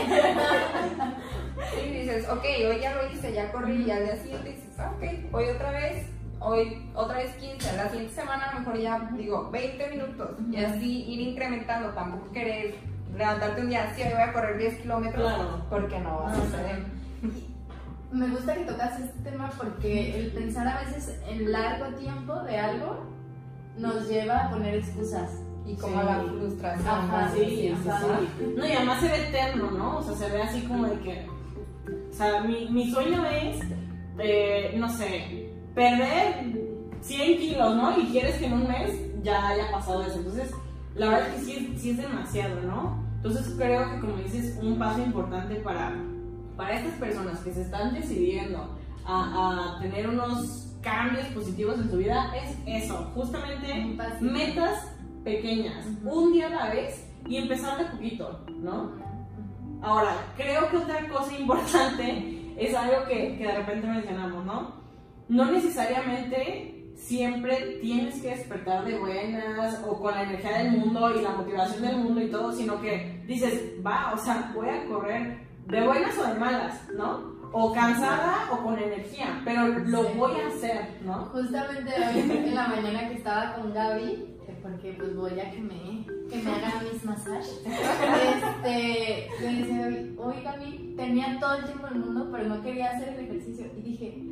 Sí, 1.74 1.90
dices, 1.90 2.28
ok, 2.28 2.44
hoy 2.68 2.80
ya 2.80 2.94
lo 2.94 3.10
hice, 3.12 3.32
ya 3.32 3.50
corrí, 3.52 3.82
y 3.86 3.90
al 3.90 4.04
día 4.04 4.16
siguiente 4.16 4.50
dices, 4.50 4.78
ah, 4.78 4.92
ok, 4.96 5.02
hoy 5.34 5.48
otra 5.48 5.70
vez, 5.72 6.06
hoy 6.46 6.88
otra 6.94 7.18
vez 7.18 7.34
15, 7.36 7.76
la 7.76 7.88
siguiente 7.90 8.14
semana 8.14 8.44
a 8.50 8.54
lo 8.54 8.60
mejor 8.60 8.78
ya 8.78 9.10
digo 9.16 9.50
20 9.50 9.90
minutos, 9.90 10.30
y 10.50 10.56
así 10.64 11.04
ir 11.12 11.20
incrementando, 11.20 11.88
tampoco 11.90 12.30
querer 12.32 12.76
levantarte 13.16 13.60
un 13.62 13.68
día, 13.68 13.92
sí, 13.96 14.02
hoy 14.02 14.12
voy 14.12 14.22
a 14.22 14.32
correr 14.32 14.58
10 14.58 14.74
kilómetros, 14.82 15.24
Claro. 15.34 15.66
porque 15.68 15.98
no 16.00 16.18
va 16.20 16.32
a 16.32 16.34
suceder. 16.36 16.84
Me 18.12 18.28
gusta 18.28 18.54
que 18.54 18.64
tocas 18.64 19.00
este 19.00 19.18
tema 19.30 19.50
porque 19.58 20.20
el 20.20 20.32
pensar 20.32 20.68
a 20.68 20.80
veces 20.84 21.18
en 21.28 21.50
largo 21.50 21.86
tiempo 21.96 22.34
de 22.44 22.56
algo 22.56 23.00
nos 23.78 24.08
lleva 24.08 24.44
a 24.46 24.50
poner 24.50 24.76
excusas. 24.76 25.30
Y 25.66 25.74
como 25.74 26.00
Sí. 26.00 26.06
la 26.06 26.22
frustración. 26.22 26.86
Ajá, 26.88 27.28
¿no? 27.28 27.34
Sí, 27.34 27.40
sí, 27.44 27.74
sí. 27.76 28.54
No, 28.56 28.64
y 28.66 28.70
además 28.72 29.00
se 29.00 29.08
ve 29.08 29.28
eterno, 29.28 29.70
¿no? 29.72 29.98
O 29.98 30.02
sea, 30.02 30.14
se 30.14 30.30
ve 30.32 30.42
así 30.42 30.62
como 30.62 30.86
de 30.86 30.98
que. 31.00 31.26
O 32.08 32.14
sea, 32.14 32.40
mi, 32.42 32.68
mi 32.70 32.88
sueño 32.88 33.24
es, 33.26 33.58
eh, 34.20 34.74
no 34.78 34.88
sé, 34.88 35.45
perder 35.76 36.58
100 37.02 37.38
kilos, 37.38 37.76
¿no? 37.76 38.00
Y 38.00 38.06
quieres 38.06 38.36
que 38.36 38.46
en 38.46 38.54
un 38.54 38.66
mes 38.66 39.22
ya 39.22 39.48
haya 39.48 39.70
pasado 39.70 40.02
eso. 40.02 40.16
Entonces, 40.16 40.50
la 40.94 41.08
verdad 41.10 41.28
es 41.28 41.34
que 41.34 41.40
sí, 41.44 41.74
sí 41.76 41.90
es 41.90 41.98
demasiado, 41.98 42.62
¿no? 42.62 43.04
Entonces, 43.16 43.54
creo 43.58 43.90
que, 43.90 44.00
como 44.00 44.16
dices, 44.16 44.58
un 44.62 44.78
paso 44.78 45.02
importante 45.02 45.56
para, 45.56 45.92
para 46.56 46.74
estas 46.74 46.94
personas 46.94 47.40
que 47.40 47.52
se 47.52 47.62
están 47.62 47.92
decidiendo 47.94 48.78
a, 49.04 49.76
a 49.76 49.80
tener 49.82 50.08
unos 50.08 50.72
cambios 50.80 51.26
positivos 51.28 51.78
en 51.78 51.90
su 51.90 51.98
vida 51.98 52.32
es 52.36 52.56
eso, 52.84 53.10
justamente 53.14 53.96
metas 54.20 54.88
pequeñas, 55.24 55.84
un 56.04 56.32
día 56.32 56.46
a 56.46 56.50
la 56.50 56.70
vez 56.70 57.06
y 57.28 57.36
empezar 57.36 57.76
de 57.76 57.84
poquito, 57.84 58.40
¿no? 58.60 58.92
Ahora, 59.82 60.16
creo 60.36 60.70
que 60.70 60.78
otra 60.78 61.06
cosa 61.08 61.36
importante 61.36 62.54
es 62.56 62.74
algo 62.74 63.04
que, 63.06 63.36
que 63.36 63.46
de 63.46 63.52
repente 63.52 63.86
mencionamos, 63.86 64.44
¿no? 64.46 64.85
No 65.28 65.50
necesariamente 65.50 66.76
siempre 66.96 67.78
tienes 67.80 68.20
que 68.20 68.30
despertar 68.30 68.84
de 68.84 68.98
buenas 68.98 69.82
o 69.86 70.00
con 70.00 70.14
la 70.14 70.22
energía 70.22 70.58
del 70.58 70.78
mundo 70.78 71.14
y 71.14 71.22
la 71.22 71.30
motivación 71.30 71.82
del 71.82 71.96
mundo 71.98 72.20
y 72.20 72.30
todo, 72.30 72.52
sino 72.52 72.80
que 72.80 73.22
dices, 73.26 73.74
va, 73.84 74.12
o 74.14 74.18
sea, 74.18 74.50
voy 74.54 74.68
a 74.68 74.84
correr 74.86 75.46
de 75.66 75.86
buenas 75.86 76.16
o 76.18 76.26
de 76.26 76.34
malas, 76.34 76.88
¿no? 76.96 77.36
O 77.52 77.72
cansada 77.72 78.48
o 78.52 78.62
con 78.62 78.78
energía, 78.78 79.40
pero 79.44 79.66
lo 79.66 80.02
voy 80.14 80.40
a 80.40 80.48
hacer, 80.48 81.00
¿no? 81.04 81.26
Justamente 81.26 81.92
hoy 81.92 82.30
en 82.30 82.54
la 82.54 82.68
mañana 82.68 83.08
que 83.08 83.14
estaba 83.14 83.54
con 83.54 83.72
Gaby, 83.72 84.36
porque 84.62 84.94
pues 84.94 85.14
voy 85.14 85.38
a 85.38 85.50
que 85.50 85.60
me, 85.60 86.06
que 86.28 86.42
me 86.42 86.50
hagan 86.50 86.84
mis 86.92 87.04
masajes, 87.04 87.62
este, 87.64 89.28
le 89.40 89.52
decía 89.52 90.14
hoy 90.18 90.34
Gaby 90.42 90.94
tenía 90.96 91.38
todo 91.38 91.54
el 91.56 91.64
tiempo 91.66 91.86
del 91.86 91.98
mundo, 92.00 92.28
pero 92.32 92.44
no 92.48 92.62
quería 92.62 92.90
hacer 92.90 93.10
el 93.10 93.26
ejercicio. 93.26 93.66
Y 93.76 93.82
dije, 93.82 94.25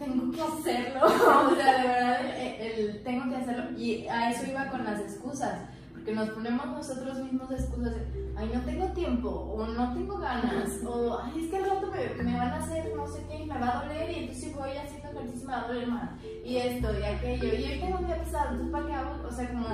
tengo 0.00 0.32
que 0.32 0.42
hacerlo. 0.42 1.00
o 1.06 1.54
sea, 1.54 1.78
de 1.82 1.88
verdad, 1.88 2.20
el, 2.36 2.62
el- 2.80 3.02
tengo 3.04 3.28
que 3.30 3.36
hacerlo. 3.36 3.78
Y 3.78 4.06
a 4.08 4.30
eso 4.30 4.46
iba 4.50 4.66
con 4.66 4.82
las 4.84 4.98
excusas. 5.00 5.60
Porque 5.92 6.12
nos 6.12 6.30
ponemos 6.30 6.66
nosotros 6.66 7.18
mismos 7.18 7.50
excusas 7.52 7.94
de, 7.94 8.32
ay, 8.36 8.50
no 8.54 8.60
tengo 8.62 8.86
tiempo, 8.86 9.28
o 9.28 9.66
no 9.66 9.92
tengo 9.92 10.16
ganas, 10.18 10.80
o 10.86 11.20
ay, 11.22 11.44
es 11.44 11.50
que 11.50 11.56
al 11.58 11.64
rato 11.70 11.88
me, 11.92 12.22
me 12.24 12.38
van 12.38 12.48
a 12.52 12.56
hacer 12.56 12.90
no 12.96 13.06
sé 13.06 13.22
qué 13.28 13.42
y 13.42 13.46
me 13.46 13.58
va 13.58 13.68
a 13.68 13.82
doler, 13.82 14.10
y 14.10 14.14
entonces 14.20 14.44
si 14.44 14.50
voy 14.54 14.70
haciendo 14.70 15.10
ejercicio 15.10 15.46
me 15.46 15.52
va 15.52 15.60
a 15.60 15.66
doler 15.68 15.88
más, 15.88 16.10
y 16.42 16.56
esto, 16.56 16.98
y 16.98 17.02
aquello, 17.02 17.44
y 17.54 17.64
hoy 17.64 17.80
tengo 17.80 17.98
un 17.98 18.06
día 18.06 18.16
pesado, 18.16 18.52
entonces 18.52 18.72
¿para 18.72 18.86
qué 18.86 18.94
hago? 18.94 19.28
O 19.28 19.30
sea, 19.30 19.48
como 19.50 19.66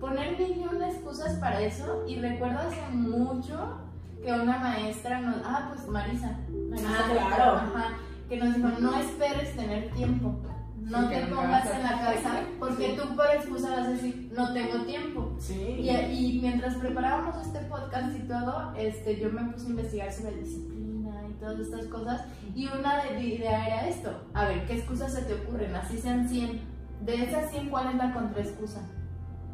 poner 0.00 0.38
mil 0.38 0.82
excusas 0.82 1.34
para 1.34 1.60
eso, 1.60 2.02
y 2.08 2.16
recuerdo 2.18 2.60
hace 2.60 2.80
mucho 2.90 3.76
que 4.22 4.32
una 4.32 4.56
maestra 4.58 5.20
nos, 5.20 5.36
ah, 5.44 5.70
pues 5.74 5.86
Marisa, 5.86 6.38
Marisa 6.70 6.88
Ah, 6.98 7.28
claro. 7.36 7.56
ajá, 7.56 7.88
que 8.28 8.36
nos 8.36 8.54
dijo, 8.54 8.68
no 8.80 8.98
esperes 8.98 9.56
tener 9.56 9.90
tiempo. 9.92 10.40
No 10.84 11.00
Sí, 11.00 11.14
te 11.14 11.26
pongas 11.26 11.70
en 11.70 11.82
la 11.82 11.98
casa 11.98 12.42
porque 12.58 12.88
tú 12.90 13.16
por 13.16 13.26
excusa 13.26 13.70
vas 13.70 13.86
a 13.86 13.90
decir 13.90 14.30
no 14.36 14.52
tengo 14.52 14.84
tiempo. 14.84 15.34
Sí. 15.38 15.76
Y, 15.78 15.88
y 15.88 16.40
mientras 16.42 16.74
preparábamos 16.74 17.46
este 17.46 17.60
podcast 17.60 18.14
y 18.14 18.28
todo, 18.28 18.74
este, 18.76 19.18
yo 19.18 19.30
me 19.32 19.44
puse 19.50 19.66
a 19.66 19.70
investigar 19.70 20.12
sobre 20.12 20.36
disciplina 20.36 21.22
y 21.28 21.32
todas 21.40 21.58
estas 21.58 21.86
cosas. 21.86 22.26
Y 22.54 22.68
una 22.68 23.02
de, 23.04 23.22
idea 23.22 23.66
era 23.66 23.88
esto: 23.88 24.10
a 24.34 24.44
ver, 24.44 24.66
¿qué 24.66 24.74
excusas 24.74 25.14
se 25.14 25.22
te 25.22 25.34
ocurren? 25.34 25.74
Así 25.74 25.96
sean 25.96 26.28
100. 26.28 26.60
De 27.06 27.24
esas 27.24 27.50
100, 27.50 27.70
¿cuál 27.70 27.88
es 27.88 27.94
la 27.96 28.12
contraexcusa? 28.12 28.82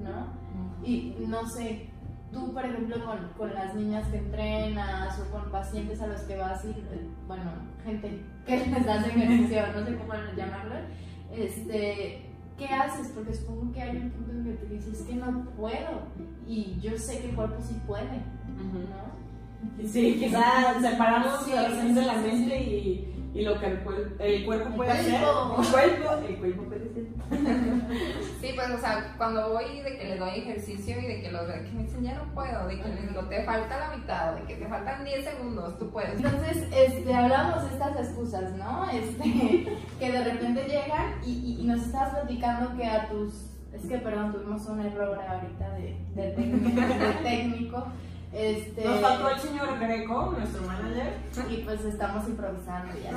¿No? 0.02 0.40
Y 0.84 1.14
no 1.28 1.48
sé, 1.48 1.90
tú, 2.32 2.52
por 2.52 2.64
ejemplo, 2.64 2.96
con, 3.04 3.28
con 3.36 3.54
las 3.54 3.74
niñas 3.74 4.06
que 4.08 4.18
entrenas 4.18 5.18
o 5.20 5.30
con 5.30 5.50
pacientes 5.50 6.00
a 6.00 6.06
los 6.06 6.20
que 6.22 6.36
vas 6.36 6.64
y, 6.64 6.70
eh, 6.70 7.08
bueno, 7.26 7.50
gente 7.84 8.22
que 8.46 8.56
les 8.66 8.86
das 8.86 9.06
ejercicio, 9.06 9.62
no 9.74 9.86
sé 9.86 9.96
cómo 9.96 10.12
llamarlo, 10.36 10.74
este, 11.32 12.30
¿qué 12.58 12.66
haces? 12.66 13.08
Porque 13.14 13.34
supongo 13.34 13.72
que 13.72 13.82
hay 13.82 13.96
un 13.96 14.10
punto 14.10 14.32
en 14.32 14.44
que 14.44 14.52
te 14.52 14.74
dices, 14.74 15.00
es 15.00 15.06
que 15.06 15.14
no 15.14 15.44
puedo. 15.56 16.02
Y 16.46 16.78
yo 16.80 16.98
sé 16.98 17.20
que 17.20 17.30
el 17.30 17.36
cuerpo 17.36 17.60
sí 17.62 17.80
puede, 17.86 18.22
¿no? 18.56 19.20
Sí, 19.86 20.16
quizás 20.18 20.80
separamos 20.80 21.44
Sí, 21.44 21.52
sí, 21.52 21.92
de 21.92 22.02
la 22.02 22.14
mente 22.14 22.62
y, 22.62 23.19
y 23.32 23.42
lo 23.42 23.58
que 23.60 23.66
el, 23.66 23.84
cuer- 23.84 24.16
el 24.18 24.44
cuerpo 24.44 24.68
El 24.70 24.74
puede 24.74 24.90
hacer. 24.90 25.20
cuerpo. 25.20 25.62
El 25.62 25.68
cuerpo, 25.70 26.26
el 26.28 26.36
cuerpo 26.38 26.62
puede 26.64 26.84
hacer. 26.90 27.04
Sí, 28.40 28.52
pues, 28.54 28.70
o 28.70 28.78
sea, 28.78 29.14
cuando 29.18 29.52
voy 29.52 29.80
de 29.82 29.98
que 29.98 30.04
les 30.04 30.18
doy 30.18 30.30
ejercicio 30.30 30.98
y 31.00 31.06
de 31.06 31.22
que 31.22 31.30
los 31.30 31.46
veo 31.46 31.62
que 31.62 31.70
me 31.70 31.82
dicen, 31.84 32.02
ya 32.02 32.14
no 32.14 32.34
puedo, 32.34 32.66
de 32.66 32.80
que 32.80 32.88
les 32.88 33.08
digo, 33.08 33.22
te 33.28 33.44
falta 33.44 33.78
la 33.90 33.96
mitad, 33.96 34.34
de 34.34 34.42
que 34.44 34.56
te 34.56 34.66
faltan 34.66 35.04
10 35.04 35.24
segundos, 35.24 35.78
tú 35.78 35.90
puedes. 35.90 36.16
Entonces, 36.16 36.66
este, 36.74 37.14
hablamos 37.14 37.62
de 37.64 37.68
estas 37.70 37.96
excusas, 37.98 38.52
¿no? 38.54 38.90
Este, 38.90 39.22
que 40.00 40.12
de 40.12 40.24
repente 40.24 40.64
llegan 40.64 41.20
y, 41.24 41.30
y- 41.30 41.60
y 41.60 41.64
nos 41.66 41.82
estabas 41.82 42.14
platicando 42.14 42.76
que 42.76 42.84
a 42.86 43.08
tus... 43.08 43.46
Es 43.72 43.86
que, 43.86 43.98
perdón, 43.98 44.32
tuvimos 44.32 44.66
un 44.66 44.80
error 44.80 45.16
ahorita 45.28 45.70
de, 45.74 45.96
de 46.14 46.30
técnico. 46.32 46.80
de 46.80 47.12
técnico 47.22 47.86
este, 48.32 48.84
Nos 48.84 49.00
faltó 49.00 49.28
el 49.30 49.40
señor 49.40 49.78
Greco, 49.80 50.34
nuestro 50.38 50.62
manager. 50.62 51.14
y 51.50 51.56
pues 51.64 51.84
estamos 51.84 52.28
improvisando 52.28 52.92
ya. 53.02 53.10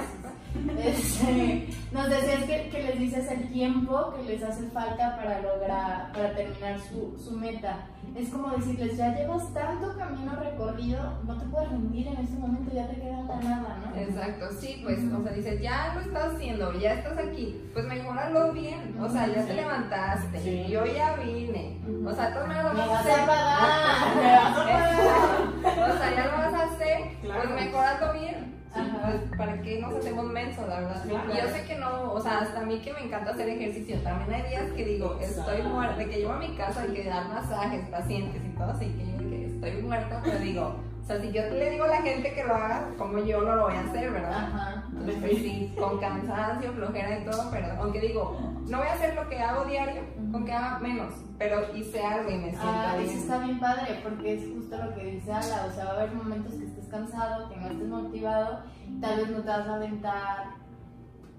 Este, 0.84 1.70
nos 1.92 2.10
decías 2.10 2.44
que, 2.44 2.70
que 2.70 2.84
les 2.84 3.00
dices 3.00 3.30
el 3.32 3.52
tiempo 3.52 4.14
que 4.16 4.24
les 4.24 4.44
hace 4.44 4.70
falta 4.70 5.16
para 5.18 5.42
lograr, 5.42 6.12
para 6.12 6.36
terminar 6.36 6.80
su, 6.80 7.18
su 7.24 7.32
meta. 7.32 7.88
Es 8.16 8.30
como 8.30 8.50
decirles, 8.50 8.96
ya 8.98 9.16
llevas 9.16 9.52
tanto 9.54 9.98
camino 9.98 10.36
recorrido, 10.36 11.00
no 11.26 11.36
te 11.40 11.46
puedes 11.48 11.70
rendir 11.70 12.08
en 12.08 12.18
este 12.18 12.38
momento, 12.38 12.72
ya 12.72 12.88
te 12.88 12.96
queda 13.02 13.24
la 13.24 13.36
nada, 13.38 13.80
¿no? 13.84 14.00
Exacto, 14.00 14.46
sí, 14.60 14.82
pues, 14.84 15.00
o 15.12 15.24
sea, 15.24 15.32
dices, 15.32 15.60
ya 15.62 15.94
lo 15.96 16.02
estás 16.02 16.36
haciendo, 16.36 16.72
ya 16.74 16.94
estás 16.94 17.18
aquí, 17.18 17.60
pues 17.74 17.86
mejoralo 17.86 18.52
bien, 18.52 18.96
o 19.02 19.10
sea, 19.10 19.26
ya 19.28 19.44
te 19.46 19.54
levantaste, 19.56 20.40
Sí. 20.42 20.66
yo 20.70 20.86
ya 20.86 21.16
vine, 21.16 21.80
o 22.06 22.14
sea, 22.14 22.32
tú 22.40 22.48
me 22.48 22.62
lo 22.62 22.74
Me 22.74 22.88
vas 22.88 23.06
a 23.08 23.26
pagar. 23.26 25.03
O 25.64 25.98
sea, 25.98 26.16
ya 26.16 26.26
lo 26.26 26.32
vas 26.38 26.54
a 26.54 26.64
hacer, 26.66 27.02
Claro. 27.22 27.42
pues 27.44 27.54
mejoralo 27.66 28.14
bien. 28.14 28.54
Sí, 28.74 28.80
Ajá. 28.80 28.98
pues, 29.06 29.38
¿para 29.38 29.62
qué 29.62 29.80
nos 29.80 29.94
hacemos 29.96 30.26
mensos, 30.26 30.68
la 30.68 30.80
verdad? 30.80 31.04
Claro. 31.08 31.32
Y 31.32 31.38
yo 31.38 31.48
sé 31.56 31.64
que 31.66 31.76
no, 31.76 32.12
o 32.14 32.20
sea, 32.20 32.40
hasta 32.40 32.60
a 32.62 32.64
mí 32.64 32.80
que 32.80 32.92
me 32.94 33.02
encanta 33.04 33.32
hacer 33.32 33.48
ejercicio, 33.50 33.98
también 34.00 34.34
hay 34.42 34.50
días 34.50 34.72
que 34.76 34.84
digo, 34.86 35.20
estoy 35.22 35.62
muerta, 35.62 35.96
de 35.98 36.10
que 36.10 36.18
llevo 36.18 36.32
a 36.34 36.40
mi 36.40 36.56
casa 36.56 36.86
y 36.88 36.94
que 36.94 37.04
dar 37.08 37.28
masajes, 37.30 37.88
pacientes 37.90 38.42
y 38.44 38.50
todo, 38.58 38.72
así 38.72 38.86
que 38.88 39.24
que 39.30 39.46
estoy 39.46 39.82
muerta, 39.84 40.22
pero 40.24 40.40
digo, 40.40 40.76
o 41.04 41.06
sea, 41.06 41.22
si 41.22 41.32
yo 41.32 41.42
le 41.52 41.70
digo 41.70 41.84
a 41.84 41.88
la 41.88 42.02
gente 42.02 42.34
que 42.34 42.44
lo 42.46 42.56
haga, 42.56 42.88
como 42.98 43.20
yo 43.20 43.42
no 43.42 43.56
lo 43.58 43.64
voy 43.66 43.76
a 43.76 43.82
hacer, 43.82 44.10
¿verdad? 44.12 44.34
Ajá. 44.34 44.84
Entonces, 44.90 45.18
pues 45.22 45.34
sí, 45.38 45.76
con 45.80 46.00
cansancio, 46.00 46.74
flojera 46.74 47.20
y 47.20 47.26
todo, 47.26 47.52
pero 47.52 47.68
aunque 47.80 48.00
digo, 48.00 48.38
no 48.68 48.78
voy 48.78 48.88
a 48.88 48.94
hacer 48.94 49.16
lo 49.16 49.28
que 49.30 49.40
hago 49.40 49.66
diario, 49.66 50.02
con 50.32 50.46
que 50.46 50.52
haga 50.54 50.80
menos, 50.80 51.14
pero 51.38 51.76
hice 51.76 52.02
algo 52.02 52.30
y 52.30 52.36
me 52.36 52.50
siento 52.50 52.62
Ah, 52.66 52.96
eso 52.98 53.04
bien. 53.08 53.18
está 53.20 53.38
bien 53.40 53.60
padre, 53.60 54.00
porque 54.04 54.34
es 54.36 54.44
justo 54.54 54.78
lo 54.78 54.96
que 54.96 55.04
dice 55.06 55.32
Ala, 55.32 55.68
o 55.70 55.76
sea, 55.76 55.86
va 55.86 55.92
a 55.92 55.96
haber 55.96 56.14
momentos 56.16 56.54
que 56.56 56.66
estés 56.66 56.88
cansado, 56.88 57.50
que 57.50 57.58
no 57.58 57.68
estés 57.68 57.88
motivado, 57.88 58.60
tal 59.02 59.18
vez 59.18 59.30
no 59.30 59.40
te 59.42 59.48
vas 59.50 59.68
a 59.68 59.76
aventar 59.76 60.46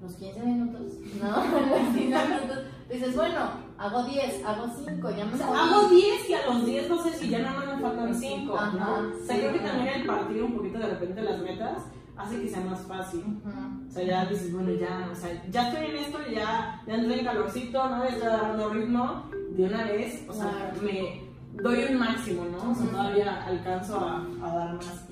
los 0.02 0.12
15 0.16 0.40
minutos, 0.42 0.82
¿no? 1.22 1.28
los 1.70 1.96
15 1.96 2.04
minutos, 2.04 2.58
dices, 2.90 3.16
bueno, 3.16 3.40
hago 3.78 4.02
10, 4.04 4.44
hago 4.44 4.66
5, 4.86 5.10
ya 5.10 5.24
me 5.24 5.34
O 5.34 5.36
sea, 5.36 5.46
hago 5.48 5.88
10 5.88 6.28
y 6.30 6.34
a 6.34 6.46
los 6.46 6.66
10 6.66 6.88
no 6.90 7.02
sé 7.02 7.12
si 7.14 7.28
ya 7.30 7.38
más 7.38 7.66
me 7.74 7.80
faltan 7.82 8.14
5. 8.14 8.54
Ajá, 8.58 8.76
¿no? 8.76 8.92
O 9.16 9.24
sea, 9.24 9.34
sí. 9.34 9.40
creo 9.40 9.52
que 9.54 9.58
también 9.60 9.88
el 10.00 10.06
partir 10.06 10.42
un 10.42 10.54
poquito 10.56 10.78
de 10.78 10.86
repente 10.88 11.22
las 11.22 11.40
metas 11.40 11.78
hace 12.16 12.40
que 12.40 12.48
sea 12.48 12.60
más 12.60 12.80
fácil. 12.82 13.20
Ujú. 13.20 13.88
O 13.88 13.90
sea, 13.90 14.04
ya 14.04 14.26
dices, 14.26 14.52
bueno, 14.52 14.72
ya, 14.72 15.08
o 15.10 15.14
sea, 15.14 15.42
ya 15.50 15.68
estoy 15.68 15.86
en 15.86 15.96
esto, 15.96 16.18
ya, 16.32 16.82
ya 16.86 16.94
entré 16.94 17.18
en 17.18 17.24
calorcito, 17.24 17.88
¿no? 17.88 18.04
Ya 18.04 18.10
estoy 18.10 18.28
agarrando 18.28 18.70
ritmo 18.70 19.24
de 19.50 19.64
una 19.64 19.84
vez, 19.84 20.24
o 20.28 20.32
sea, 20.32 20.72
me 20.82 21.22
doy 21.62 21.84
un 21.90 21.98
máximo, 21.98 22.44
¿no? 22.46 22.72
O 22.72 22.74
sea, 22.74 22.86
todavía 22.90 23.44
alcanzo 23.44 23.98
a, 23.98 24.26
a 24.42 24.54
dar 24.54 24.74
más. 24.74 25.06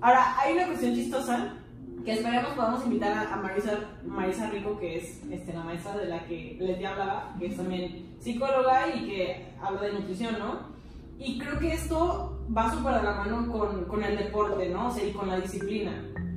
Ahora, 0.00 0.38
hay 0.40 0.54
una 0.54 0.66
cuestión 0.66 0.94
chistosa 0.94 1.54
que 2.04 2.14
esperemos 2.14 2.52
podamos 2.54 2.84
invitar 2.84 3.12
a, 3.12 3.34
a 3.34 3.36
Marisa, 3.36 3.78
Marisa 4.04 4.50
Rico, 4.50 4.78
que 4.78 4.98
es 4.98 5.22
este, 5.30 5.52
la 5.52 5.62
maestra 5.62 5.96
de 5.96 6.06
la 6.06 6.24
que 6.26 6.56
les 6.60 6.84
hablaba, 6.84 7.34
que 7.38 7.46
es 7.46 7.56
también 7.56 8.16
psicóloga 8.18 8.88
y 8.94 9.06
que 9.06 9.54
habla 9.62 9.82
de 9.82 9.92
nutrición, 9.92 10.38
¿no? 10.38 10.72
Y 11.18 11.38
creo 11.38 11.58
que 11.58 11.74
esto 11.74 12.44
va 12.56 12.72
súper 12.72 12.94
de 12.94 13.02
la 13.04 13.14
mano 13.14 13.52
con, 13.52 13.84
con 13.84 14.02
el 14.02 14.16
deporte, 14.16 14.68
¿no? 14.70 14.88
O 14.88 14.90
sea, 14.90 15.04
y 15.06 15.12
con 15.12 15.28
la 15.28 15.38
disciplina. 15.38 15.92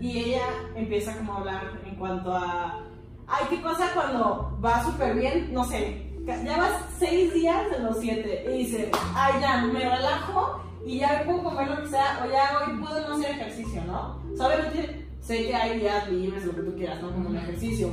Y 0.06 0.20
ella 0.20 0.46
empieza 0.76 1.18
como 1.18 1.34
a 1.34 1.38
hablar 1.38 1.82
en 1.84 1.96
cuanto 1.96 2.32
a, 2.32 2.80
ay, 3.26 3.46
¿qué 3.50 3.58
pasa 3.58 3.90
cuando 3.96 4.56
va 4.64 4.84
súper 4.84 5.16
bien? 5.16 5.52
No 5.52 5.64
sé, 5.64 6.14
ya 6.28 6.58
vas 6.58 6.74
seis 7.00 7.34
días 7.34 7.72
de 7.72 7.80
los 7.80 8.00
siete 8.00 8.46
y 8.48 8.60
dice, 8.60 8.92
ay, 9.16 9.34
ya, 9.42 9.66
me 9.66 9.80
relajo 9.80 10.62
y 10.86 11.00
ya 11.00 11.24
puedo 11.26 11.42
comer 11.46 11.70
lo 11.70 11.82
que 11.82 11.88
sea, 11.90 12.24
o 12.24 12.32
ya 12.32 12.56
hoy 12.60 12.78
puedo 12.80 13.10
no 13.10 13.16
hacer 13.16 13.32
ejercicio, 13.32 13.84
¿no? 13.88 14.22
O 14.32 14.38
sea, 14.38 14.46
obviamente 14.46 15.08
sé 15.22 15.48
que 15.48 15.56
hay 15.56 15.80
días 15.80 16.08
libres, 16.12 16.46
lo 16.46 16.54
que 16.54 16.62
tú 16.62 16.76
quieras, 16.76 17.02
¿no? 17.02 17.12
Como 17.12 17.30
un 17.30 17.38
ejercicio. 17.38 17.90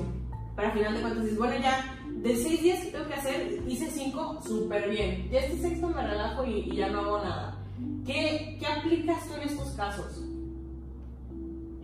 Pero 0.54 0.68
al 0.68 0.74
final 0.74 0.94
de 0.94 1.00
cuentas 1.00 1.22
dices, 1.22 1.38
bueno, 1.38 1.54
ya, 1.62 1.98
de 2.10 2.36
seis 2.36 2.62
días 2.62 2.80
que 2.80 2.90
tengo 2.90 3.08
que 3.08 3.14
hacer, 3.14 3.62
hice 3.66 3.90
cinco 3.90 4.38
súper 4.46 4.90
bien. 4.90 5.30
Ya 5.30 5.38
este 5.38 5.62
sexto 5.62 5.88
me 5.88 6.06
relajo 6.06 6.44
y, 6.44 6.70
y 6.70 6.76
ya 6.76 6.90
no 6.90 7.00
hago 7.00 7.24
nada. 7.24 7.56
¿Qué, 8.04 8.58
¿Qué 8.60 8.66
aplicas 8.66 9.26
tú 9.26 9.34
en 9.36 9.48
estos 9.48 9.70
casos? 9.70 10.31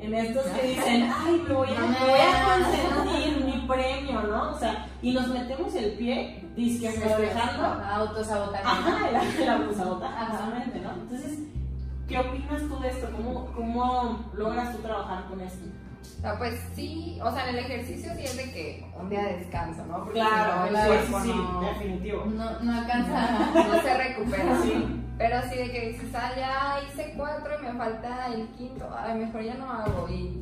En 0.01 0.15
estos 0.15 0.45
que 0.47 0.67
dicen, 0.69 1.11
ay, 1.13 1.43
me 1.47 1.55
voy 1.55 1.69
a, 1.69 1.81
me 1.81 1.99
voy 1.99 2.21
a 2.21 2.45
consentir 2.45 3.45
mi 3.45 3.67
premio, 3.67 4.23
¿no? 4.23 4.53
O 4.53 4.59
sea, 4.59 4.87
y 5.03 5.13
nos 5.13 5.29
metemos 5.29 5.75
el 5.75 5.93
pie, 5.95 6.45
disque 6.55 6.91
festejando. 6.91 7.65
Autosabotaje. 7.85 8.65
Ajá, 8.65 9.11
la 9.11 9.53
abusabota, 9.55 10.07
Ajá. 10.07 10.27
justamente, 10.27 10.81
¿no? 10.81 10.91
Entonces, 10.93 11.39
¿qué 12.09 12.19
opinas 12.19 12.63
tú 12.63 12.79
de 12.81 12.89
esto? 12.89 13.09
¿Cómo, 13.17 13.47
¿Cómo 13.55 14.31
logras 14.35 14.77
tú 14.77 14.83
trabajar 14.83 15.25
con 15.29 15.41
esto? 15.41 15.67
O 16.19 16.21
sea, 16.21 16.39
pues 16.39 16.55
sí, 16.75 17.19
o 17.23 17.33
sea, 17.33 17.49
en 17.49 17.57
el 17.57 17.65
ejercicio 17.65 18.13
sí 18.17 18.25
es 18.25 18.37
de 18.37 18.53
que 18.53 18.87
un 18.99 19.09
día 19.09 19.23
de 19.23 19.37
descanso, 19.39 19.85
¿no? 19.87 19.99
Porque 19.99 20.15
Claro, 20.15 20.67
si 20.67 20.73
no, 20.73 20.81
el 20.81 20.87
cuerpo 20.87 21.21
sí, 21.23 21.29
no, 21.29 21.61
definitivo. 21.61 22.25
No, 22.27 22.61
no 22.61 22.79
alcanza. 22.79 23.51
no 23.55 23.83
se 23.83 23.95
recupera. 23.95 24.63
Sí. 24.63 25.05
Pero 25.19 25.37
sí 25.51 25.59
de 25.59 25.71
que 25.71 25.89
dices, 25.91 26.09
ah, 26.15 26.31
ya 26.37 26.81
hice 26.89 27.15
cuatro 27.17 27.53
y 27.59 27.67
me 27.67 27.73
falta 27.73 28.29
el 28.33 28.47
quinto, 28.49 28.89
ay, 28.97 29.19
mejor 29.19 29.43
ya 29.43 29.55
no 29.55 29.71
hago. 29.71 30.09
Y 30.09 30.41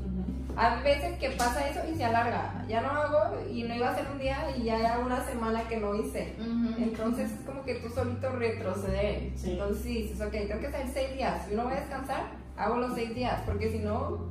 hay 0.56 0.82
veces 0.82 1.18
que 1.18 1.30
pasa 1.30 1.68
eso 1.68 1.80
y 1.90 1.94
se 1.96 2.04
alarga. 2.04 2.64
Ya 2.68 2.80
no 2.80 2.90
hago 2.90 3.38
y 3.50 3.62
no 3.64 3.74
iba 3.74 3.90
a 3.90 3.94
ser 3.94 4.06
un 4.10 4.18
día 4.18 4.38
y 4.56 4.64
ya 4.64 4.78
era 4.78 4.98
una 4.98 5.22
semana 5.24 5.62
que 5.68 5.76
no 5.76 5.94
hice. 5.94 6.34
Ujú. 6.38 6.82
Entonces 6.82 7.30
es 7.32 7.40
como 7.40 7.62
que 7.64 7.74
tú 7.76 7.90
solito 7.90 8.30
retroceder. 8.30 9.32
Sí. 9.36 9.52
Entonces 9.52 9.82
sí, 9.82 10.02
dices, 10.02 10.20
ok, 10.20 10.32
tengo 10.32 10.60
que 10.60 10.66
hacer 10.68 10.88
seis 10.92 11.12
días. 11.14 11.46
Si 11.48 11.54
no 11.54 11.64
voy 11.64 11.74
a 11.74 11.80
descansar, 11.80 12.22
hago 12.56 12.76
los 12.78 12.94
seis 12.94 13.14
días. 13.14 13.42
Porque 13.44 13.70
si 13.70 13.78
no, 13.80 14.28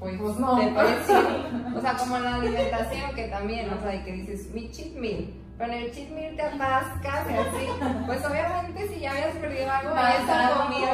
pues, 0.00 0.16
Pues 0.18 0.36
no. 0.38 0.56
te 0.56 0.64
ir. 0.64 0.72
O 1.76 1.80
sea, 1.80 1.94
como 1.94 2.16
en 2.16 2.24
la 2.24 2.34
alimentación 2.36 3.14
que 3.14 3.28
también, 3.28 3.70
o 3.72 3.80
sea, 3.80 3.94
y 3.94 4.00
que 4.02 4.12
dices, 4.12 4.50
mi 4.52 4.70
cheat 4.70 4.94
meal. 4.96 5.32
Pero 5.56 5.72
en 5.72 5.78
el 5.78 5.92
cheat 5.92 6.08
meal 6.10 6.34
te 6.36 6.42
atascas 6.42 7.26
y 7.30 7.34
así. 7.34 7.68
Pues 8.06 8.24
obviamente 8.24 8.88
si 8.88 9.00
ya 9.00 9.10
habías 9.12 9.36
perdido 9.36 9.70
algo, 9.70 9.90
esa 9.94 10.64
comida 10.64 10.89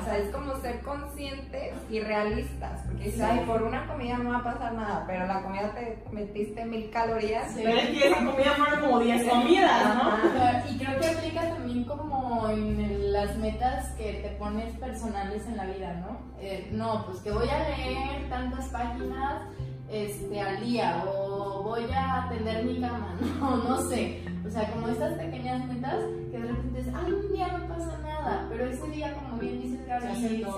O 0.00 0.04
sea, 0.04 0.18
es 0.18 0.30
como 0.30 0.56
ser 0.56 0.80
conscientes 0.80 1.74
y 1.90 2.00
realistas. 2.00 2.82
Porque 2.86 3.04
dices, 3.04 3.20
ay, 3.20 3.44
por 3.46 3.62
una 3.62 3.86
comida 3.86 4.18
no 4.18 4.30
va 4.30 4.38
a 4.38 4.44
pasar 4.44 4.74
nada, 4.74 5.04
pero 5.06 5.26
la 5.26 5.42
comida 5.42 5.72
te 5.74 6.02
metiste 6.12 6.64
mil 6.64 6.90
calorías. 6.90 7.52
Sí. 7.52 7.62
Pero 7.64 7.78
es 7.78 7.88
que 7.90 8.08
esa 8.08 8.16
comida 8.16 8.54
fueron 8.56 8.80
como 8.80 9.00
10 9.00 9.28
comidas, 9.28 9.94
¿no? 9.94 10.70
Y 10.70 10.78
creo 10.78 11.00
que 11.00 11.06
aplica 11.06 11.48
también 11.48 11.84
como 11.84 12.48
en 12.50 13.12
las 13.12 13.36
metas 13.36 13.90
que 13.92 14.14
te 14.22 14.28
pones 14.38 14.76
personales 14.78 15.46
en 15.46 15.56
la 15.56 15.66
vida, 15.66 15.94
¿no? 15.94 16.18
Eh, 16.40 16.68
no, 16.72 17.06
pues 17.06 17.20
que 17.20 17.30
voy 17.30 17.48
a 17.48 17.68
leer 17.68 18.28
tantas 18.28 18.66
páginas 18.66 19.42
este, 19.90 20.40
al 20.40 20.60
día 20.60 21.04
o 21.06 21.62
voy 21.64 21.84
a 21.92 22.24
atender 22.24 22.64
mi 22.64 22.80
cama, 22.80 23.16
no, 23.40 23.56
no 23.56 23.80
sé. 23.88 24.22
O 24.46 24.50
sea, 24.50 24.70
como 24.72 24.88
estas 24.88 25.14
pequeñas 25.14 25.64
metas 25.66 25.96
que 26.30 26.38
de 26.38 26.48
repente 26.48 26.78
dices, 26.78 26.94
ay, 26.96 27.12
un 27.12 27.32
día 27.32 27.48
no 27.58 27.68
pasa 27.68 27.98
nada, 28.02 28.46
pero 28.48 28.66
ese 28.66 28.86
día, 28.88 29.14
como 29.14 29.38
bien 29.38 29.60
dices 29.62 29.86
Gaby, 29.86 30.02
Se 30.02 30.08
hacen 30.08 30.28
dice 30.36 30.44
dos, 30.44 30.56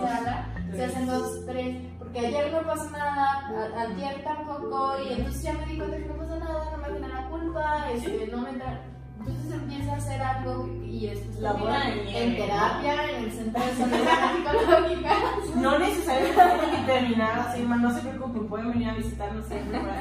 se 0.77 0.85
hacen 0.85 1.07
dos, 1.07 1.47
tres, 1.47 1.77
porque 1.99 2.19
ayer 2.21 2.53
no 2.53 2.63
pasó 2.63 2.91
nada, 2.91 3.49
a- 3.49 3.81
ayer 3.83 4.23
tampoco, 4.25 4.95
y 5.07 5.13
entonces 5.15 5.43
ya 5.43 5.53
me 5.55 5.67
di 5.67 5.77
cuenta 5.79 5.97
que 5.99 6.07
no 6.07 6.15
pasa 6.17 6.39
nada, 6.39 6.71
no 6.71 6.77
me 6.79 6.95
genera 6.95 7.29
culpa, 7.29 7.91
este, 7.93 8.27
no 8.29 8.39
me 8.39 8.51
entra... 8.51 8.81
Entonces 9.27 9.53
empieza 9.53 9.93
a 9.93 9.97
hacer 9.97 10.23
algo 10.23 10.69
y 10.85 11.11
La 11.39 11.53
termina 11.53 11.85
nieve. 11.95 12.25
en 12.25 12.37
terapia, 12.37 13.11
en 13.11 13.25
el 13.25 13.33
centro 13.33 13.65
de 13.65 13.73
salud 13.75 13.97
psicológica. 14.37 15.15
No 15.57 15.79
necesariamente 15.79 16.43
tiene 16.61 16.77
que 16.77 16.93
terminar 16.93 17.39
así, 17.41 17.63
man, 17.63 17.83
no 17.83 17.95
se 17.95 18.01
preocupen, 18.01 18.49
pueden 18.49 18.73
venir 18.73 18.89
a 18.89 18.95
visitarnos 18.95 19.47
siempre 19.47 19.79
para 19.81 20.01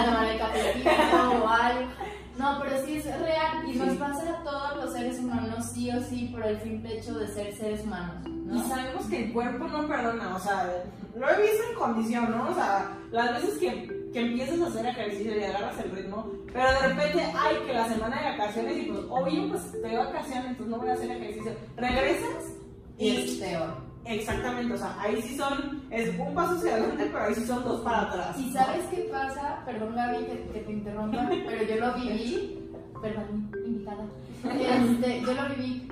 a 0.00 0.04
tomar 0.04 0.26
el 0.26 0.38
cafecito 0.38 0.90
o 1.44 1.48
algo. 1.48 1.88
No, 2.38 2.58
pero 2.60 2.84
sí 2.84 2.96
es 2.96 3.04
real 3.20 3.68
y 3.68 3.76
nos 3.76 3.96
pasa 3.96 4.22
a 4.30 4.42
todos 4.42 4.76
los 4.84 4.92
seres 4.92 5.18
humanos, 5.20 5.66
sí 5.72 5.90
o 5.90 6.02
sí, 6.02 6.30
por 6.32 6.44
el 6.44 6.60
simple 6.60 6.98
hecho 6.98 7.14
de 7.18 7.28
ser 7.28 7.54
seres 7.54 7.84
humanos. 7.84 8.26
Y 8.44 8.46
¿no? 8.46 8.68
sabemos 8.68 9.06
que 9.06 9.24
el 9.24 9.32
cuerpo 9.32 9.66
no 9.68 9.86
perdona, 9.88 10.36
o 10.36 10.38
sea, 10.38 10.84
lo 11.16 11.30
he 11.30 11.42
visto 11.42 11.62
en 11.70 11.78
condición, 11.78 12.30
¿no? 12.30 12.50
O 12.50 12.54
sea, 12.54 12.96
las 13.10 13.34
veces 13.34 13.58
que 13.58 14.04
que 14.14 14.20
empiezas 14.20 14.60
a 14.60 14.66
hacer 14.68 14.86
ejercicio 14.86 15.36
y 15.36 15.42
agarras 15.42 15.76
el 15.80 15.90
ritmo, 15.90 16.30
pero 16.52 16.70
de 16.70 16.78
repente, 16.88 17.32
ay, 17.36 17.56
que 17.66 17.72
la 17.72 17.88
semana 17.88 18.22
de 18.22 18.38
vacaciones 18.38 18.76
y 18.76 18.82
pues, 18.82 19.00
obvio, 19.10 19.48
pues 19.48 19.72
te 19.72 19.96
vacaciones, 19.96 20.46
entonces 20.50 20.66
no 20.68 20.78
voy 20.78 20.88
a 20.88 20.92
hacer 20.92 21.10
ejercicio. 21.10 21.52
Regresas 21.76 22.44
y, 22.96 23.08
y 23.08 23.16
es 23.16 23.30
peor. 23.38 23.74
Exactamente, 24.04 24.72
o 24.72 24.78
sea, 24.78 24.96
ahí 25.00 25.20
sí 25.20 25.36
son, 25.36 25.82
es 25.90 26.16
un 26.16 26.32
paso 26.32 26.54
hacia 26.54 26.74
adelante, 26.74 27.08
pero 27.10 27.24
ahí 27.24 27.34
sí 27.34 27.44
son 27.44 27.64
dos 27.64 27.80
para 27.80 28.02
atrás. 28.02 28.38
¿Y 28.38 28.52
sabes 28.52 28.84
qué 28.90 29.08
pasa? 29.10 29.62
Perdón 29.66 29.96
Gaby 29.96 30.24
que, 30.26 30.48
que 30.52 30.60
te 30.60 30.72
interrumpa, 30.72 31.28
pero 31.28 31.64
yo 31.64 31.76
lo 31.84 31.94
viví, 31.94 32.70
perdón, 33.02 33.50
invitada, 33.66 34.06
este, 34.44 35.20
yo 35.22 35.32
lo 35.32 35.56
viví, 35.56 35.88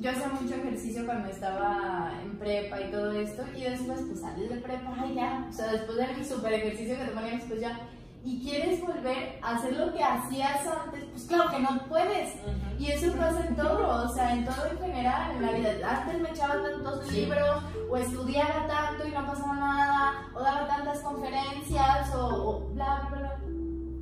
yo 0.00 0.10
hacía 0.10 0.28
mucho 0.28 0.54
ejercicio 0.54 1.04
cuando 1.04 1.28
estaba 1.28 2.12
en 2.22 2.38
prepa 2.38 2.80
y 2.80 2.90
todo 2.90 3.12
esto, 3.12 3.44
y 3.54 3.62
después 3.62 4.00
pues 4.08 4.20
sales 4.20 4.48
de 4.48 4.56
prepa, 4.56 4.94
ay 4.98 5.14
ya, 5.14 5.46
o 5.48 5.52
sea, 5.52 5.72
después 5.72 5.98
de 5.98 6.16
mi 6.16 6.24
super 6.24 6.52
ejercicio 6.52 6.96
que 6.96 7.04
te 7.04 7.10
poníamos 7.10 7.44
pues 7.44 7.60
ya, 7.60 7.78
y 8.22 8.42
quieres 8.42 8.80
volver 8.80 9.38
a 9.42 9.56
hacer 9.56 9.76
lo 9.76 9.92
que 9.92 10.02
hacías 10.02 10.66
antes, 10.66 11.04
pues 11.04 11.24
claro 11.24 11.50
que 11.50 11.60
no 11.60 11.86
puedes. 11.88 12.34
Y 12.78 12.90
eso 12.90 13.12
pasa 13.16 13.46
en 13.46 13.56
todo, 13.56 14.04
o 14.04 14.08
sea, 14.08 14.34
en 14.34 14.44
todo 14.44 14.66
en 14.70 14.78
general, 14.78 15.36
en 15.36 15.42
la 15.42 15.52
vida. 15.52 16.00
Antes 16.02 16.20
me 16.20 16.28
echaba 16.28 16.62
tantos 16.62 17.10
libros, 17.10 17.62
o 17.90 17.96
estudiaba 17.96 18.66
tanto 18.66 19.06
y 19.06 19.10
no 19.12 19.26
pasaba 19.26 19.54
nada, 19.54 20.12
o 20.34 20.40
daba 20.40 20.66
tantas 20.66 21.00
conferencias, 21.00 22.14
o, 22.14 22.26
o 22.26 22.60
bla, 22.74 23.08
bla, 23.08 23.18
bla. 23.18 23.38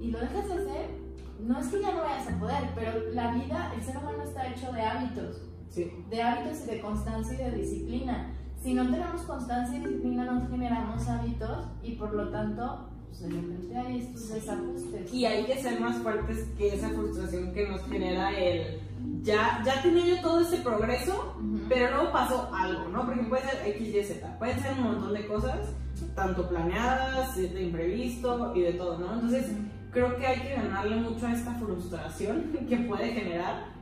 Y 0.00 0.10
lo 0.10 0.18
dejas 0.18 0.48
de 0.48 0.54
hacer. 0.54 0.98
No 1.38 1.60
es 1.60 1.68
que 1.68 1.80
ya 1.80 1.92
no 1.92 2.02
vayas 2.02 2.28
a 2.28 2.38
poder, 2.40 2.70
pero 2.74 3.12
la 3.12 3.30
vida, 3.30 3.72
el 3.72 3.84
ser 3.84 3.98
humano 3.98 4.24
está 4.24 4.48
hecho 4.48 4.72
de 4.72 4.82
hábitos. 4.82 5.42
Sí. 5.70 5.90
De 6.10 6.22
hábitos 6.22 6.62
y 6.64 6.70
de 6.70 6.80
constancia 6.80 7.34
y 7.34 7.50
de 7.50 7.56
disciplina. 7.56 8.34
Si 8.62 8.74
no 8.74 8.90
tenemos 8.90 9.22
constancia 9.22 9.78
y 9.78 9.80
disciplina, 9.84 10.24
no 10.24 10.48
generamos 10.48 11.08
hábitos 11.08 11.66
y 11.82 11.92
por 11.92 12.12
lo 12.14 12.30
tanto 12.30 12.88
pues 13.08 13.20
de 13.20 13.28
repente 13.30 13.76
hay 13.76 13.98
estos 14.00 14.28
desajustes. 14.28 15.12
Y 15.12 15.24
hay 15.24 15.44
que 15.44 15.60
ser 15.60 15.80
más 15.80 15.96
fuertes 15.98 16.46
que 16.56 16.74
esa 16.74 16.88
frustración 16.90 17.52
que 17.52 17.68
nos 17.68 17.82
genera 17.84 18.30
el. 18.38 18.80
Ya, 19.22 19.62
ya 19.64 19.82
tenía 19.82 20.16
yo 20.16 20.22
todo 20.22 20.40
ese 20.40 20.58
progreso, 20.58 21.34
uh 21.38 21.42
-huh. 21.42 21.66
pero 21.68 21.90
luego 21.90 22.12
pasó 22.12 22.50
algo, 22.54 22.88
¿no? 22.88 23.04
Porque 23.06 23.22
puede 23.24 23.42
ser 23.42 23.68
X, 23.68 23.94
Y, 23.94 24.04
Z, 24.04 24.38
puede 24.38 24.58
ser 24.60 24.72
un 24.74 24.84
montón 24.84 25.14
de 25.14 25.26
cosas, 25.26 25.74
tanto 26.14 26.48
planeadas, 26.48 27.36
de 27.36 27.62
imprevisto 27.62 28.52
y 28.54 28.60
de 28.62 28.72
todo, 28.74 28.98
¿no? 28.98 29.14
Entonces, 29.14 29.52
creo 29.90 30.16
que 30.16 30.26
hay 30.26 30.40
que 30.40 30.54
ganarle 30.54 30.96
mucho 30.96 31.26
a 31.26 31.32
esta 31.32 31.54
frustración 31.54 32.52
que 32.68 32.76
puede 32.76 33.08
generar. 33.08 33.77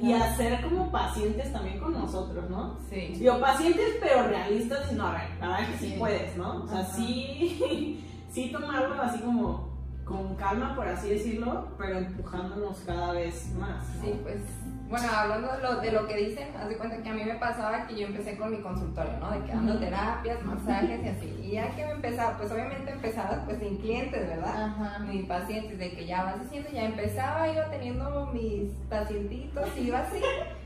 Y 0.00 0.12
hacer 0.12 0.62
como 0.62 0.92
pacientes 0.92 1.52
también 1.52 1.80
con 1.80 1.92
nosotros, 1.92 2.48
¿no? 2.48 2.78
Sí. 2.88 3.14
Digo, 3.18 3.40
pacientes 3.40 3.96
pero 4.00 4.28
realistas, 4.28 4.92
y 4.92 4.94
no, 4.94 5.06
a 5.08 5.12
ver, 5.12 5.22
la 5.40 5.48
verdad 5.48 5.66
que 5.72 5.78
sí, 5.78 5.90
sí 5.90 5.96
puedes, 5.98 6.36
¿no? 6.36 6.62
O 6.62 6.68
sea, 6.68 6.80
Ajá. 6.80 6.92
sí 6.94 8.04
sí 8.30 8.50
tomarlo 8.52 9.00
así 9.02 9.18
como 9.20 9.68
con 10.04 10.34
calma, 10.36 10.74
por 10.74 10.88
así 10.88 11.10
decirlo, 11.10 11.68
pero 11.76 11.98
empujándonos 11.98 12.78
cada 12.86 13.12
vez 13.12 13.52
más. 13.58 13.86
¿no? 13.96 14.02
Sí, 14.02 14.20
pues, 14.22 14.40
bueno, 14.88 15.06
hablando 15.14 15.52
de 15.52 15.62
lo, 15.62 15.80
de 15.80 15.92
lo 15.92 16.06
que 16.06 16.16
dicen, 16.16 16.48
haz 16.56 16.68
de 16.68 16.76
cuenta 16.78 17.02
que 17.02 17.08
a 17.08 17.12
mí 17.12 17.22
me 17.24 17.34
pasaba 17.34 17.86
que 17.86 17.94
yo 17.94 18.06
empecé 18.06 18.36
con 18.38 18.50
mi 18.50 18.58
consultorio, 18.58 19.18
¿no? 19.20 19.30
De 19.30 19.40
que 19.44 19.52
dando 19.52 19.74
uh 19.74 19.76
-huh. 19.76 19.80
terapias, 19.80 20.42
masajes 20.44 21.00
y 21.04 21.08
así. 21.08 21.40
Y 21.42 21.50
ya 21.52 21.68
que 21.76 21.84
me 21.84 21.92
empezaba, 21.92 22.38
pues 22.38 22.50
obviamente 22.50 22.90
empezaba 22.90 23.44
pues 23.44 23.58
sin 23.58 23.76
clientes, 23.78 24.26
¿verdad? 24.26 24.54
-huh. 24.78 25.00
Mis 25.06 25.26
pacientes, 25.26 25.78
de 25.78 25.90
que 25.92 26.06
ya 26.06 26.24
vas 26.24 26.40
haciendo, 26.40 26.70
ya 26.70 26.84
empezaba, 26.84 27.48
iba 27.48 27.64
teniendo 27.70 28.26
mis 28.32 28.70
pacientitos, 28.88 29.68
iba 29.76 29.98
así. 29.98 30.22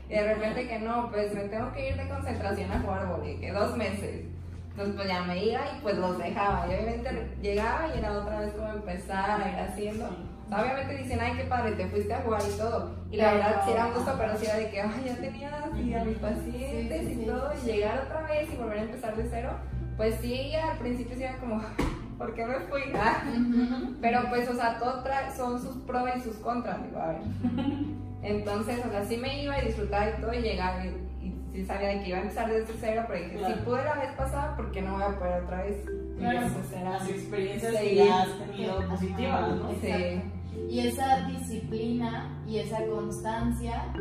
Y 0.09 0.13
de 0.13 0.33
repente 0.33 0.67
que 0.67 0.79
no, 0.79 1.09
pues 1.11 1.33
me 1.33 1.43
tengo 1.43 1.73
que 1.73 1.89
ir 1.89 1.97
de 1.97 2.07
concentración 2.07 2.71
a 2.71 2.79
jugar 2.79 3.07
boli, 3.07 3.37
que 3.39 3.51
dos 3.51 3.75
meses. 3.75 4.25
Entonces 4.71 4.95
pues 4.95 5.07
ya 5.07 5.21
me 5.23 5.43
iba 5.43 5.61
y 5.77 5.81
pues 5.81 5.97
los 5.97 6.17
dejaba. 6.17 6.65
Y 6.67 6.73
obviamente 6.75 7.35
llegaba 7.41 7.87
y 7.93 7.99
era 7.99 8.13
otra 8.13 8.39
vez 8.39 8.53
como 8.53 8.69
empezar 8.69 9.41
a 9.41 9.49
ir 9.49 9.59
haciendo. 9.59 10.09
Obviamente 10.51 10.97
dicen, 10.97 11.19
ay, 11.21 11.33
qué 11.37 11.43
padre, 11.45 11.71
te 11.73 11.87
fuiste 11.87 12.13
a 12.13 12.21
jugar 12.21 12.41
y 12.41 12.57
todo. 12.57 12.95
Y 13.11 13.17
la 13.17 13.33
verdad 13.33 13.61
sí 13.65 13.71
era 13.71 13.87
un 13.87 13.93
gusto, 13.93 14.13
pero 14.17 14.37
sí 14.37 14.45
era 14.45 14.57
de 14.57 14.69
que, 14.69 14.81
ay, 14.81 15.03
ya 15.05 15.15
tenía 15.15 15.49
así 15.63 15.93
a 15.93 16.03
mis 16.03 16.17
pacientes 16.17 17.01
sí, 17.01 17.15
sí, 17.15 17.21
y 17.21 17.25
todo. 17.25 17.51
Y 17.53 17.65
llegar 17.65 18.03
otra 18.05 18.21
vez 18.23 18.49
y 18.51 18.57
volver 18.57 18.79
a 18.79 18.81
empezar 18.83 19.15
de 19.15 19.27
cero. 19.29 19.51
Pues 19.97 20.15
sí, 20.21 20.53
al 20.55 20.77
principio 20.77 21.15
sí 21.15 21.23
era 21.23 21.37
como, 21.37 21.61
¿por 22.17 22.33
qué 22.33 22.45
me 22.45 22.59
fui? 22.61 22.81
Ah. 22.95 23.23
Pero 24.01 24.21
pues, 24.29 24.49
o 24.49 24.55
sea, 24.55 24.77
todo 24.79 25.03
son 25.35 25.61
sus 25.61 25.77
pros 25.83 26.09
y 26.15 26.21
sus 26.21 26.35
contras, 26.37 26.83
digo, 26.83 26.99
a 26.99 27.07
ver. 27.07 27.21
Entonces, 28.23 28.79
o 28.85 28.89
sea, 28.89 29.03
sí 29.03 29.17
me 29.17 29.43
iba 29.43 29.61
y 29.61 29.67
disfrutaba 29.67 30.09
y 30.09 30.21
todo 30.21 30.33
y 30.33 30.41
llegaba 30.41 30.85
y, 30.85 31.35
sí 31.53 31.65
sabía 31.65 31.89
de 31.89 31.99
que 32.01 32.09
iba 32.09 32.17
a 32.17 32.21
empezar 32.21 32.49
desde 32.49 32.73
cero, 32.79 33.03
pero 33.07 33.23
dije, 33.23 33.37
claro. 33.37 33.55
si 33.55 33.61
pude 33.61 33.83
la 33.83 33.93
vez 33.93 34.11
pasada, 34.13 34.55
¿por 34.55 34.71
qué 34.71 34.81
no 34.81 34.93
voy 34.93 35.03
a 35.03 35.19
poder 35.19 35.43
otra 35.43 35.63
vez? 35.63 35.85
Claro, 36.17 36.47
pues 36.53 36.83
las 36.83 37.09
experiencias 37.09 37.75
que 37.75 37.95
ya 37.95 38.21
has 38.21 38.39
tenido 38.39 38.87
positivas, 38.87 39.55
¿no? 39.55 39.71
Sí. 39.81 40.21
Y 40.69 40.79
esa 40.79 41.27
disciplina 41.27 42.29
y 42.47 42.59
esa 42.59 42.85
constancia, 42.85 43.93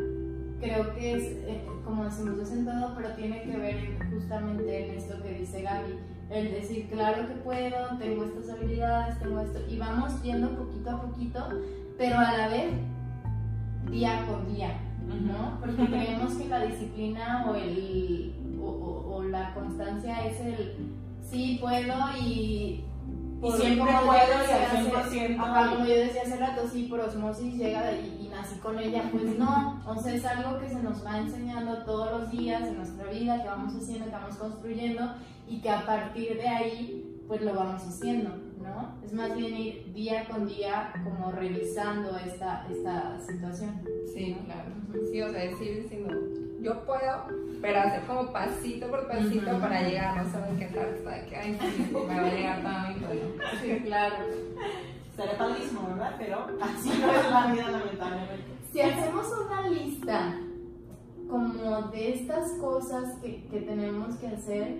creo 0.60 0.94
que 0.94 1.14
es, 1.14 1.22
eh, 1.22 1.64
como 1.84 2.04
decimos, 2.04 2.38
es 2.38 2.52
en 2.52 2.64
todo, 2.64 2.94
pero 2.94 3.12
tiene 3.14 3.42
que 3.42 3.56
ver 3.56 3.98
justamente 4.10 4.86
en 4.86 4.98
esto 4.98 5.22
que 5.22 5.32
dice 5.32 5.62
Gaby. 5.62 5.98
El 6.30 6.52
decir, 6.52 6.88
claro 6.90 7.26
que 7.28 7.34
puedo, 7.34 7.98
tengo 7.98 8.24
estas 8.24 8.50
habilidades, 8.50 9.18
tengo 9.18 9.40
esto, 9.40 9.60
y 9.68 9.78
vamos 9.78 10.22
yendo 10.22 10.56
poquito 10.56 10.90
a 10.90 11.02
poquito, 11.02 11.48
pero 11.98 12.18
a 12.18 12.36
la 12.36 12.48
vez 12.48 12.72
día 13.90 14.24
con 14.26 14.54
día. 14.54 14.78
¿no? 15.20 15.58
Porque 15.60 15.86
creemos 15.86 16.34
que 16.34 16.48
la 16.48 16.64
disciplina 16.64 17.44
o, 17.48 17.54
el, 17.54 18.32
o, 18.60 18.66
o, 18.66 19.16
o, 19.16 19.22
la 19.24 19.52
constancia 19.54 20.26
es 20.26 20.40
el 20.40 20.92
sí 21.22 21.58
puedo 21.60 21.94
y, 22.20 22.84
y 23.42 23.52
siempre 23.52 23.92
puedo 24.04 24.12
y 24.12 24.52
al 24.52 24.92
100%. 24.92 25.38
Ajá, 25.38 25.70
como 25.70 25.86
yo 25.86 25.94
decía 25.94 26.22
hace 26.22 26.36
rato, 26.36 26.68
sí, 26.70 26.84
por 26.84 27.00
osmosis 27.00 27.54
llega 27.54 27.92
y, 27.92 28.26
y, 28.26 28.28
nací 28.28 28.58
con 28.60 28.78
ella, 28.78 29.08
pues 29.10 29.38
no, 29.38 29.82
o 29.86 29.96
sea, 30.00 30.14
es 30.14 30.24
algo 30.24 30.58
que 30.58 30.68
se 30.68 30.82
nos 30.82 31.04
va 31.04 31.18
enseñando 31.18 31.84
todos 31.84 32.20
los 32.20 32.30
días 32.30 32.62
en 32.62 32.76
nuestra 32.76 33.10
vida, 33.10 33.42
que 33.42 33.48
vamos 33.48 33.74
haciendo, 33.74 34.06
que 34.06 34.12
vamos 34.12 34.36
construyendo 34.36 35.14
y 35.48 35.60
que 35.60 35.70
a 35.70 35.84
partir 35.84 36.36
de 36.36 36.48
ahí, 36.48 37.22
pues 37.28 37.42
lo 37.42 37.54
vamos 37.54 37.82
haciendo. 37.82 38.30
¿no? 38.62 38.94
Es 39.04 39.12
más 39.12 39.36
bien 39.36 39.56
ir 39.56 39.92
día 39.92 40.24
con 40.28 40.46
día 40.46 40.92
como 41.04 41.32
revisando 41.32 42.16
esta, 42.18 42.66
esta 42.70 43.18
situación. 43.20 43.82
Sí, 44.14 44.36
claro. 44.44 44.70
Sí, 45.10 45.20
o 45.20 45.30
sea, 45.30 45.42
decir 45.42 45.82
diciendo, 45.82 46.14
yo 46.60 46.84
puedo, 46.84 47.26
pero 47.62 47.78
hacer 47.78 48.02
como 48.06 48.32
pasito 48.32 48.88
por 48.88 49.06
pasito 49.06 49.50
uh 49.50 49.54
-huh. 49.54 49.60
para 49.60 49.82
llegar, 49.82 50.16
no 50.16 50.30
solo 50.30 50.58
quejar 50.58 50.88
hasta 50.88 51.26
que, 51.26 51.36
ay, 51.36 51.58
sí, 51.60 51.92
me 51.92 52.20
va 52.20 52.26
a 52.26 52.34
llegar 52.34 52.62
pueblo. 52.98 53.44
Sí, 53.60 53.80
claro. 53.84 54.16
Será 55.14 55.38
padrísimo, 55.38 55.88
¿verdad? 55.90 56.14
Pero 56.18 56.46
así 56.60 56.88
no 57.00 57.12
es 57.12 57.30
la 57.30 57.52
vida, 57.52 57.70
lamentablemente. 57.70 58.44
Si 58.72 58.80
hacemos 58.80 59.26
una 59.46 59.68
lista 59.68 60.40
como 61.28 61.82
de 61.82 62.14
estas 62.14 62.52
cosas 62.60 63.16
que, 63.22 63.46
que 63.46 63.60
tenemos 63.60 64.16
que 64.16 64.26
hacer, 64.26 64.78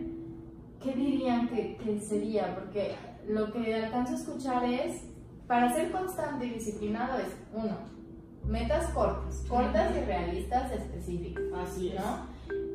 ¿qué 0.83 0.93
dirían 0.93 1.49
que, 1.49 1.77
que 1.77 2.01
sería? 2.01 2.53
Porque 2.57 2.97
lo 3.29 3.53
que 3.53 3.75
alcanzo 3.75 4.15
a 4.15 4.17
escuchar 4.17 4.65
es, 4.65 5.05
para 5.47 5.73
ser 5.73 5.93
constante 5.93 6.47
y 6.47 6.51
disciplinado 6.55 7.19
es, 7.21 7.37
uno, 7.53 7.77
metas 8.45 8.91
cortas, 8.93 9.45
cortas 9.49 9.93
y 9.97 10.01
realistas 10.05 10.73
específicas. 10.73 11.45
Así 11.55 11.91
es. 11.91 12.03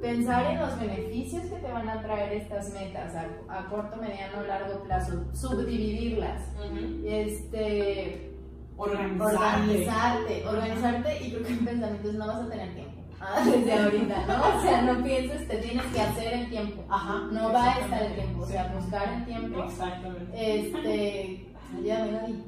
Pensar 0.01 0.45
en 0.51 0.59
los 0.59 0.79
beneficios 0.79 1.43
que 1.43 1.55
te 1.55 1.71
van 1.71 1.89
a 1.89 2.01
traer 2.01 2.33
estas 2.33 2.71
metas 2.73 3.15
a, 3.15 3.27
a 3.49 3.65
corto, 3.67 3.97
mediano, 3.97 4.43
largo 4.47 4.83
plazo, 4.83 5.25
subdividirlas, 5.33 6.41
uh 6.55 6.75
-huh. 6.75 7.05
este, 7.05 8.31
organizarte. 8.77 9.35
organizarte, 9.35 10.47
organizarte 10.47 11.25
y 11.25 11.31
creo 11.31 11.43
que 11.43 11.53
en 11.53 11.65
pensamientos 11.65 12.13
no 12.13 12.27
vas 12.27 12.41
a 12.41 12.49
tener 12.49 12.73
tiempo. 12.75 12.97
Ah, 13.19 13.43
desde 13.43 13.73
ahorita, 13.73 14.25
¿no? 14.27 14.57
O 14.57 14.61
sea, 14.61 14.81
no 14.83 15.03
pienses, 15.03 15.47
te 15.47 15.57
tienes 15.57 15.85
que 15.87 15.99
hacer 15.99 16.33
el 16.33 16.49
tiempo. 16.49 16.83
Ajá. 16.87 17.27
No 17.31 17.51
va 17.51 17.73
a 17.73 17.79
estar 17.79 18.03
el 18.03 18.13
tiempo, 18.13 18.43
o 18.43 18.45
sea, 18.45 18.73
buscar 18.75 19.13
el 19.13 19.25
tiempo. 19.25 19.63
Exactamente. 19.63 20.59
Este. 20.59 21.47
Ayúdame, 21.75 22.11
Gaby. 22.11 22.43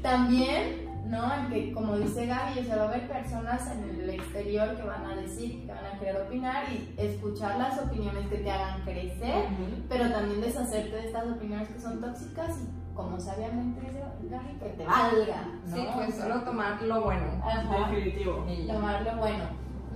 También, 0.02 0.89
¿no? 1.10 1.34
En 1.34 1.48
que, 1.48 1.72
como 1.72 1.98
dice 1.98 2.26
Gaby, 2.26 2.60
o 2.60 2.64
sea, 2.64 2.76
va 2.76 2.82
a 2.84 2.88
haber 2.88 3.08
personas 3.08 3.68
en 3.72 4.00
el 4.00 4.10
exterior 4.10 4.76
que 4.76 4.82
van 4.82 5.04
a 5.04 5.16
decir, 5.16 5.66
que 5.66 5.72
van 5.72 5.84
a 5.84 5.98
querer 5.98 6.22
opinar 6.22 6.64
y 6.72 6.94
escuchar 6.96 7.58
las 7.58 7.78
opiniones 7.80 8.28
que 8.28 8.38
te 8.38 8.50
hagan 8.50 8.82
crecer, 8.82 9.46
uh 9.46 9.48
-huh. 9.48 9.82
pero 9.88 10.10
también 10.10 10.40
deshacerte 10.40 10.94
de 10.96 11.06
estas 11.06 11.26
opiniones 11.26 11.68
que 11.68 11.80
son 11.80 12.00
tóxicas 12.00 12.58
y 12.60 12.94
como 12.94 13.18
sabiamente 13.18 13.80
dice 13.80 14.00
Gaby, 14.30 14.58
que 14.58 14.68
te 14.76 14.86
valga. 14.86 15.48
¿no? 15.66 15.76
Sí, 15.76 15.86
pues 15.94 16.14
solo 16.14 16.42
tomar 16.42 16.80
lo 16.82 17.02
bueno. 17.02 17.26
Ajá. 17.44 17.90
Definitivo. 17.90 18.46
Tomar 18.68 19.02
lo 19.02 19.16
bueno. 19.16 19.44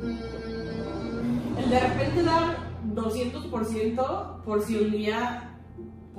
Mm. 0.01 1.59
El 1.59 1.71
de 1.71 1.81
repente 1.81 2.23
dar 2.25 2.57
200% 2.95 4.43
por 4.43 4.62
si 4.62 4.79
un 4.79 4.91
día 4.91 5.53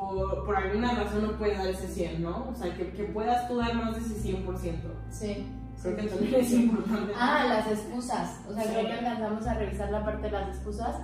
por, 0.08 0.46
por, 0.46 0.56
alguna 0.56 0.94
razón 0.96 1.24
no 1.24 1.32
puedes 1.38 1.58
dar 1.58 1.68
ese 1.68 1.88
100, 1.88 2.24
¿no? 2.24 2.48
O 2.52 2.56
sea, 2.56 2.74
que, 2.74 2.92
que 2.92 3.04
puedas 3.06 3.48
tú 3.48 3.58
dar 3.58 3.74
más 3.76 3.94
de 3.96 4.02
ese 4.02 4.34
100%. 4.38 4.74
Sí. 5.10 5.48
Creo 5.82 5.96
que 5.98 6.04
también 6.08 6.36
es 6.36 6.52
importante. 6.52 7.14
Ah, 7.20 7.46
las 7.48 7.68
excusas. 7.68 8.40
O 8.50 8.54
sea, 8.54 8.64
sí. 8.64 8.70
creo 8.72 8.86
que 8.88 8.94
alcanzamos 8.94 9.46
a 9.46 9.54
revisar 9.54 9.92
la 9.92 10.04
parte 10.06 10.24
de 10.24 10.32
las 10.32 10.48
excusas. 10.56 10.96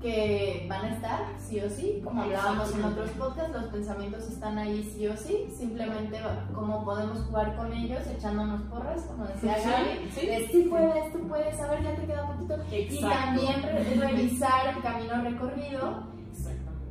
que 0.00 0.64
van 0.70 0.84
a 0.84 0.94
estar, 0.94 1.20
sí 1.40 1.58
o 1.60 1.68
sí, 1.68 2.00
como 2.04 2.22
hablábamos 2.22 2.72
en 2.72 2.84
otros 2.84 3.10
podcasts, 3.18 3.52
los 3.52 3.64
pensamientos 3.64 4.28
están 4.28 4.56
ahí 4.56 4.88
sí 4.94 5.08
o 5.08 5.16
sí, 5.16 5.48
simplemente 5.58 6.20
como 6.54 6.84
podemos 6.84 7.18
jugar 7.24 7.56
con 7.56 7.72
ellos, 7.72 8.06
echándonos 8.06 8.62
porras, 8.70 9.02
como 9.08 9.24
decía 9.26 9.56
Gaby, 9.58 10.08
sí. 10.14 10.26
de 10.28 10.48
sí 10.52 10.66
puedes, 10.70 11.12
tú 11.12 11.26
puedes, 11.26 11.58
a 11.60 11.66
ver, 11.72 11.82
ya 11.82 11.96
te 11.96 12.06
queda 12.06 12.28
poquito, 12.28 12.54
y 12.70 12.76
Exacto. 12.76 13.08
también 13.08 13.60
re- 13.60 13.94
revisar 14.06 14.68
el 14.76 14.82
camino 14.84 15.20
recorrido 15.20 16.04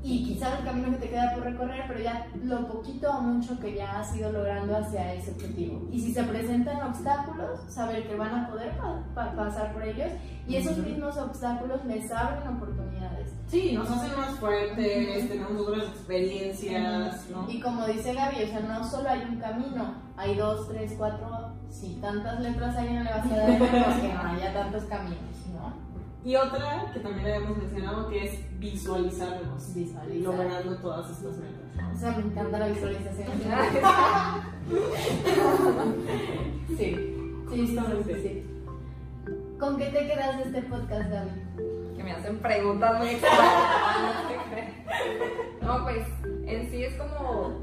y 0.03 0.23
quizás 0.23 0.59
el 0.59 0.65
camino 0.65 0.89
que 0.91 0.97
te 0.97 1.09
queda 1.09 1.33
por 1.33 1.43
recorrer, 1.43 1.83
pero 1.87 1.99
ya 1.99 2.27
lo 2.43 2.67
poquito 2.67 3.11
o 3.11 3.21
mucho 3.21 3.59
que 3.59 3.75
ya 3.75 3.99
has 3.99 4.15
ido 4.15 4.31
logrando 4.31 4.77
hacia 4.77 5.13
ese 5.13 5.31
objetivo. 5.31 5.87
Y 5.91 5.99
si 5.99 6.13
se 6.13 6.23
presentan 6.23 6.81
obstáculos, 6.81 7.59
saber 7.67 8.07
que 8.07 8.15
van 8.15 8.33
a 8.33 8.49
poder 8.49 8.71
pa- 8.77 9.03
pa- 9.13 9.33
pasar 9.35 9.73
por 9.73 9.83
ellos 9.83 10.11
y 10.47 10.55
esos 10.55 10.77
mismos 10.77 11.17
obstáculos 11.17 11.83
les 11.85 12.09
abren 12.11 12.47
oportunidades. 12.47 13.33
Sí, 13.47 13.73
nos 13.73 13.89
hacen 13.89 14.17
más 14.17 14.31
fuertes, 14.39 15.27
tenemos 15.29 15.61
otras 15.67 15.83
experiencias, 15.89 17.29
¿no? 17.29 17.49
Y 17.49 17.59
como 17.59 17.85
dice 17.85 18.13
Gaby, 18.13 18.43
o 18.43 18.47
sea, 18.47 18.59
no 18.61 18.83
solo 18.89 19.09
hay 19.09 19.21
un 19.29 19.37
camino, 19.37 19.93
hay 20.15 20.35
dos, 20.35 20.67
tres, 20.69 20.93
cuatro, 20.97 21.53
si 21.69 21.95
tantas 21.95 22.39
letras 22.39 22.75
hay 22.75 22.87
en 22.87 22.97
el 22.97 23.07
abecedario, 23.07 23.57
pues 23.59 23.97
que 24.01 24.13
no 24.13 24.21
haya 24.21 24.53
tantos 24.53 24.83
caminos, 24.85 25.17
¿no? 25.46 25.46
Y 26.27 26.35
otra 26.35 26.91
que 26.93 26.99
también 26.99 27.25
habíamos 27.25 27.57
mencionado 27.57 28.09
que 28.09 28.25
es 28.25 28.59
visualizarnos, 28.59 29.73
Visualizar. 29.73 30.33
logrando 30.33 30.75
todas 30.79 31.09
estas 31.09 31.37
metas. 31.37 31.95
O 31.95 31.97
sea, 31.97 32.11
me 32.11 32.23
encanta 32.23 32.59
la 32.59 32.67
visualización. 32.67 33.27
Sí, 36.67 36.75
sí, 37.49 37.67
sí, 37.67 37.77
sí, 38.05 38.13
sí. 38.21 38.45
¿Con 39.57 39.77
qué 39.77 39.85
te 39.85 40.05
quedas 40.05 40.37
de 40.37 40.43
este 40.43 40.61
podcast, 40.63 41.09
Gaby? 41.09 41.95
que 41.95 42.03
me 42.03 42.11
hacen 42.11 42.39
preguntas 42.39 42.97
muy 42.99 43.07
extrañas. 43.11 44.25
No, 45.61 45.83
pues 45.85 46.05
en 46.45 46.69
sí 46.69 46.83
es 46.83 46.93
como, 46.95 47.53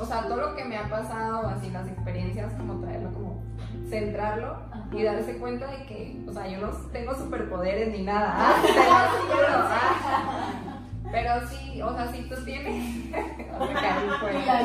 o 0.00 0.04
sea, 0.06 0.22
todo 0.22 0.36
lo 0.38 0.56
que 0.56 0.64
me 0.64 0.78
ha 0.78 0.88
pasado, 0.88 1.48
así 1.48 1.70
las 1.70 1.86
experiencias, 1.86 2.54
como 2.54 2.80
traerlo, 2.80 3.12
como 3.12 3.42
centrarlo 3.90 4.69
y 4.92 5.02
darse 5.02 5.36
cuenta 5.38 5.66
de 5.70 5.84
que, 5.86 6.20
o 6.26 6.32
sea, 6.32 6.48
yo 6.48 6.58
no 6.58 6.68
tengo 6.92 7.14
superpoderes 7.14 7.92
ni 7.92 8.02
nada. 8.02 8.34
Ah, 8.92 9.66
ah. 9.72 10.76
Pero 11.10 11.46
sí, 11.48 11.82
o 11.82 11.92
sea, 11.92 12.12
si 12.12 12.22
tú 12.22 12.36
tienes. 12.44 13.12
o 13.58 13.66
sea, 13.66 14.06
la 14.46 14.62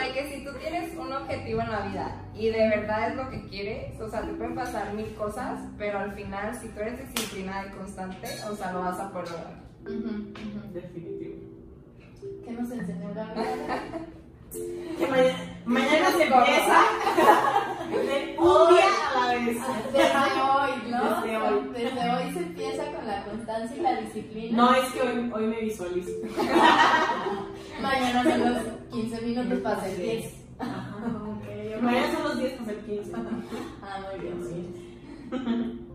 de 0.00 0.12
que 0.12 0.30
si 0.32 0.44
tú 0.44 0.50
tienes 0.58 0.96
un 0.96 1.12
objetivo 1.12 1.60
en 1.60 1.70
la 1.70 1.80
vida 1.80 2.16
y 2.34 2.50
de 2.50 2.68
verdad 2.68 3.10
es 3.10 3.16
lo 3.16 3.30
que 3.30 3.48
quieres, 3.48 4.00
o 4.00 4.08
sea, 4.08 4.22
te 4.22 4.32
pueden 4.34 4.54
pasar 4.54 4.94
mil 4.94 5.12
cosas, 5.14 5.60
pero 5.76 5.98
al 5.98 6.12
final, 6.12 6.54
si 6.54 6.68
tú 6.68 6.80
eres 6.80 7.12
disciplinada 7.12 7.66
y 7.66 7.70
constante, 7.70 8.28
o 8.48 8.54
sea, 8.54 8.72
lo 8.72 8.80
vas 8.80 9.00
a 9.00 9.10
poder 9.10 9.30
lograr. 9.30 9.62
Definitivo. 10.72 11.36
¿Qué 12.44 12.52
nos 12.52 12.70
enseñó 12.70 13.12
Gaby? 13.14 13.40
Que 14.52 15.06
mañana, 15.06 15.38
mañana 15.64 16.10
se 16.12 16.22
empieza 16.24 16.84
un 18.38 18.74
día 18.74 18.84
a 19.14 19.26
la 19.26 19.34
vez. 19.34 19.56
Desde 19.92 20.42
hoy, 20.42 20.90
¿no? 20.90 21.22
Desde 21.22 21.36
hoy. 21.36 21.68
Desde 21.72 22.10
hoy 22.10 22.32
se 22.32 22.38
empieza 22.40 22.84
con 22.92 23.06
la 23.06 23.24
constancia 23.24 23.76
y 23.76 23.80
la 23.80 24.00
disciplina. 24.00 24.56
No, 24.56 24.74
es 24.74 24.92
que 24.92 25.00
hoy, 25.00 25.30
hoy 25.32 25.46
me 25.46 25.60
visualizo. 25.60 26.10
Mañana 27.82 28.22
son 28.22 28.40
los 28.40 28.62
15 28.92 29.20
minutos 29.22 29.58
para 29.60 29.76
hacer 29.76 29.96
10. 29.96 30.34
Mañana 31.80 32.12
son 32.12 32.22
los 32.24 32.38
10 32.38 32.52
para 32.52 32.66
ser 32.66 32.80
15. 32.84 33.12
Ah, 33.82 34.00
muy 34.10 34.20
bien, 34.20 34.40
muy 34.40 34.52
bien. 34.52 35.88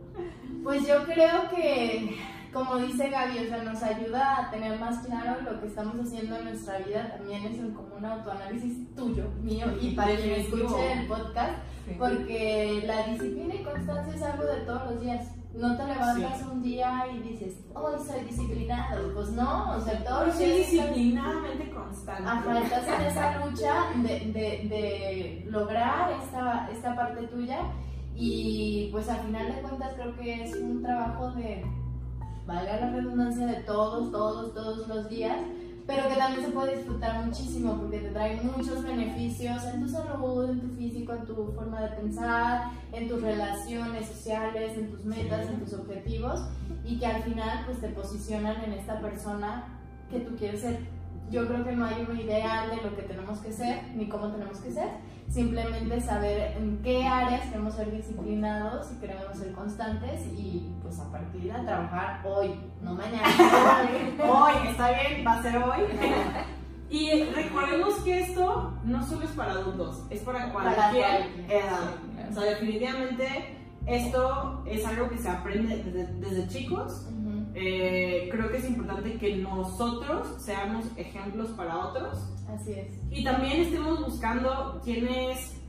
Pues 0.64 0.88
yo 0.88 1.04
creo 1.06 1.50
que, 1.56 2.18
como 2.54 2.78
dice 2.78 3.10
Gaby, 3.10 3.38
o 3.40 3.48
sea, 3.50 3.64
nos 3.64 3.82
ayuda 3.84 4.38
a 4.40 4.50
tener 4.52 4.80
más 4.80 5.06
claro 5.06 5.42
lo 5.42 5.60
que 5.60 5.68
estamos 5.68 5.96
haciendo 6.00 6.38
en 6.38 6.46
nuestra 6.46 6.80
vida. 6.80 7.16
También 7.18 7.46
es 7.46 7.60
un- 7.60 7.72
como 7.74 7.96
un 7.96 8.06
autoanálisis 8.06 8.96
tuyo, 8.96 9.30
mío 9.42 9.66
y 9.82 9.92
para 9.96 10.16
quien 10.16 10.42
escuche 10.42 10.94
el 10.94 11.08
podcast, 11.08 11.54
porque 11.98 12.84
la 12.86 13.08
disciplina 13.08 13.56
y 13.56 13.64
constancia 13.64 14.16
es 14.16 14.22
algo 14.24 14.44
de 14.46 14.62
todos 14.62 14.92
los 14.92 15.02
días. 15.02 15.28
No 15.54 15.76
te 15.76 15.86
levantas 15.86 16.44
un 16.52 16.62
día 16.62 17.06
y 17.12 17.20
dices, 17.30 17.56
hoy 17.74 17.94
soy 18.06 18.26
disciplinado. 18.26 19.12
Pues 19.16 19.30
no, 19.32 19.76
o 19.76 19.82
sea, 19.82 20.04
todos 20.04 20.28
los 20.28 20.38
días. 20.38 20.58
disciplinadamente 20.58 21.72
constante. 21.72 22.24
Ajá, 22.30 22.60
estás 22.60 22.88
en 22.88 23.06
esa 23.08 23.46
lucha 23.46 23.74
de, 23.96 24.10
de, 24.32 24.68
de 24.70 25.46
lograr 25.50 26.12
esta, 26.22 26.70
esta 26.72 26.96
parte 26.96 27.26
tuya 27.28 27.60
y 28.16 28.90
pues 28.92 29.10
al 29.10 29.20
final 29.26 29.48
de 29.56 29.62
cuentas 29.62 29.94
creo 29.96 30.16
que 30.18 30.44
es 30.44 30.56
un 30.58 30.82
trabajo 30.84 31.32
de, 31.32 31.64
valga 32.48 32.80
la 32.80 32.90
redundancia, 32.92 33.46
de 33.46 33.62
todos, 33.64 34.12
todos, 34.12 34.54
todos 34.54 34.88
los 34.88 35.10
días, 35.10 35.38
pero 35.86 36.10
que 36.10 36.16
también 36.16 36.46
se 36.46 36.52
puede 36.52 36.78
disfrutar 36.78 37.26
muchísimo 37.26 37.78
porque 37.78 38.00
te 38.00 38.10
trae 38.10 38.42
muchos 38.42 38.84
beneficios 38.84 39.64
en 39.66 39.82
tu 39.82 39.90
salud, 39.90 40.50
en 40.50 40.60
tu 40.60 40.68
físico, 40.76 41.14
en 41.14 41.26
tu 41.26 41.36
forma 41.54 41.82
de 41.82 41.90
pensar, 41.90 42.72
en 42.92 43.08
tus 43.08 43.22
relaciones 43.22 44.08
sociales, 44.08 44.78
en 44.78 44.90
tus 44.90 45.06
metas, 45.06 45.48
en 45.50 45.60
tus 45.60 45.74
objetivos 45.74 46.42
y 46.84 46.98
que 47.00 47.06
al 47.06 47.24
final 47.24 47.64
pues 47.66 47.80
te 47.80 47.90
posicionan 47.90 48.64
en 48.64 48.74
esta 48.74 49.00
persona 49.00 49.80
que 50.10 50.20
tú 50.22 50.36
quieres 50.36 50.62
ser. 50.62 50.80
Yo 51.30 51.48
creo 51.48 51.64
que 51.64 51.74
no 51.74 51.86
hay 51.86 52.06
un 52.10 52.18
ideal 52.18 52.70
de 52.70 52.78
lo 52.78 52.96
que 52.96 53.04
tenemos 53.04 53.40
que 53.40 53.52
ser 53.52 53.84
ni 53.96 54.08
cómo 54.08 54.30
tenemos 54.32 54.60
que 54.60 54.72
ser, 54.72 54.90
simplemente 55.30 56.00
saber 56.02 56.58
en 56.58 56.82
qué 56.82 57.06
áreas 57.06 57.42
queremos 57.48 57.76
ser 57.76 57.92
disciplinados 57.92 58.92
y 58.92 59.00
queremos 59.00 59.38
ser 59.38 59.52
constantes 59.52 60.26
y 60.38 60.74
pues 60.82 61.00
a 61.00 61.12
partir 61.12 61.52
de 61.52 61.60
trabajar 61.64 62.22
hoy, 62.26 62.56
no 62.82 62.94
mañana. 62.96 63.28
Hoy, 64.24 64.68
está 64.70 64.92
bien, 64.92 65.26
va 65.26 65.34
a 65.34 65.42
ser 65.42 65.58
hoy. 65.58 65.80
Y 66.90 67.24
recordemos 67.36 67.96
que 67.96 68.22
esto 68.22 68.74
no 68.86 69.06
solo 69.06 69.26
es 69.26 69.32
para 69.32 69.52
adultos, 69.52 70.04
es 70.10 70.22
para 70.22 70.54
cualquier 70.54 70.76
cualquier. 70.76 71.52
edad. 71.52 72.30
O 72.30 72.34
sea, 72.34 72.44
definitivamente 72.44 73.58
esto 73.86 74.64
es 74.66 74.86
algo 74.86 75.10
que 75.10 75.18
se 75.18 75.28
aprende 75.28 75.84
desde, 75.84 76.06
desde 76.14 76.48
chicos. 76.48 77.08
Eh, 77.60 78.30
creo 78.32 78.52
que 78.52 78.58
es 78.58 78.70
importante 78.70 79.18
que 79.18 79.38
nosotros 79.38 80.28
seamos 80.38 80.86
ejemplos 80.96 81.48
para 81.58 81.76
otros 81.88 82.20
Así 82.48 82.74
es. 82.74 82.94
y 83.10 83.24
también 83.24 83.62
estemos 83.62 84.06
buscando 84.06 84.80
quiénes, 84.84 85.60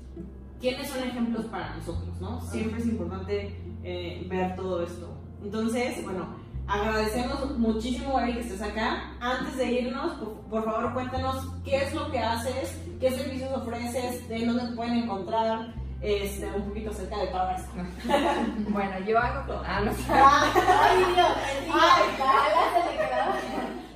quiénes 0.60 0.90
son 0.90 1.02
ejemplos 1.02 1.46
para 1.46 1.76
nosotros, 1.76 2.20
¿no? 2.20 2.42
Siempre 2.42 2.78
es 2.78 2.86
importante 2.88 3.56
eh, 3.82 4.26
ver 4.28 4.54
todo 4.54 4.82
esto. 4.82 5.16
Entonces, 5.42 6.04
bueno, 6.04 6.26
agradecemos 6.66 7.58
muchísimo, 7.58 8.16
Gaby, 8.16 8.34
que 8.34 8.40
estés 8.40 8.60
acá. 8.60 9.14
Antes 9.18 9.56
de 9.56 9.72
irnos, 9.80 10.12
por, 10.18 10.34
por 10.50 10.64
favor, 10.64 10.92
cuéntanos 10.92 11.36
qué 11.64 11.76
es 11.84 11.94
lo 11.94 12.10
que 12.10 12.18
haces, 12.18 12.78
qué 13.00 13.12
servicios 13.12 13.50
ofreces, 13.56 14.28
de 14.28 14.44
dónde 14.44 14.66
te 14.66 14.76
pueden 14.76 15.04
encontrar, 15.04 15.74
este, 16.00 16.46
un 16.46 16.68
poquito 16.68 16.90
acerca 16.90 17.18
de 17.18 17.26
todo 17.28 17.50
esto. 17.50 17.70
Bueno, 18.70 18.98
yo 19.00 19.18
hago 19.18 19.46
todo. 19.46 19.62
Ah, 19.66 19.80
no. 19.80 19.90
Ay, 20.08 21.04
Dios, 21.14 21.28
ala 21.72 22.64
se 22.72 22.80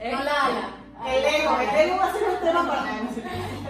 le 0.06 0.12
No 0.12 0.24
la 0.24 0.44
ala. 0.44 0.82
El 1.06 1.24
ego, 1.24 1.58
el 1.60 1.80
ego 1.80 1.96
va 1.98 2.06
a 2.06 2.12
ser 2.12 2.22
un 2.28 2.40
tema 2.40 2.66
para 2.66 2.82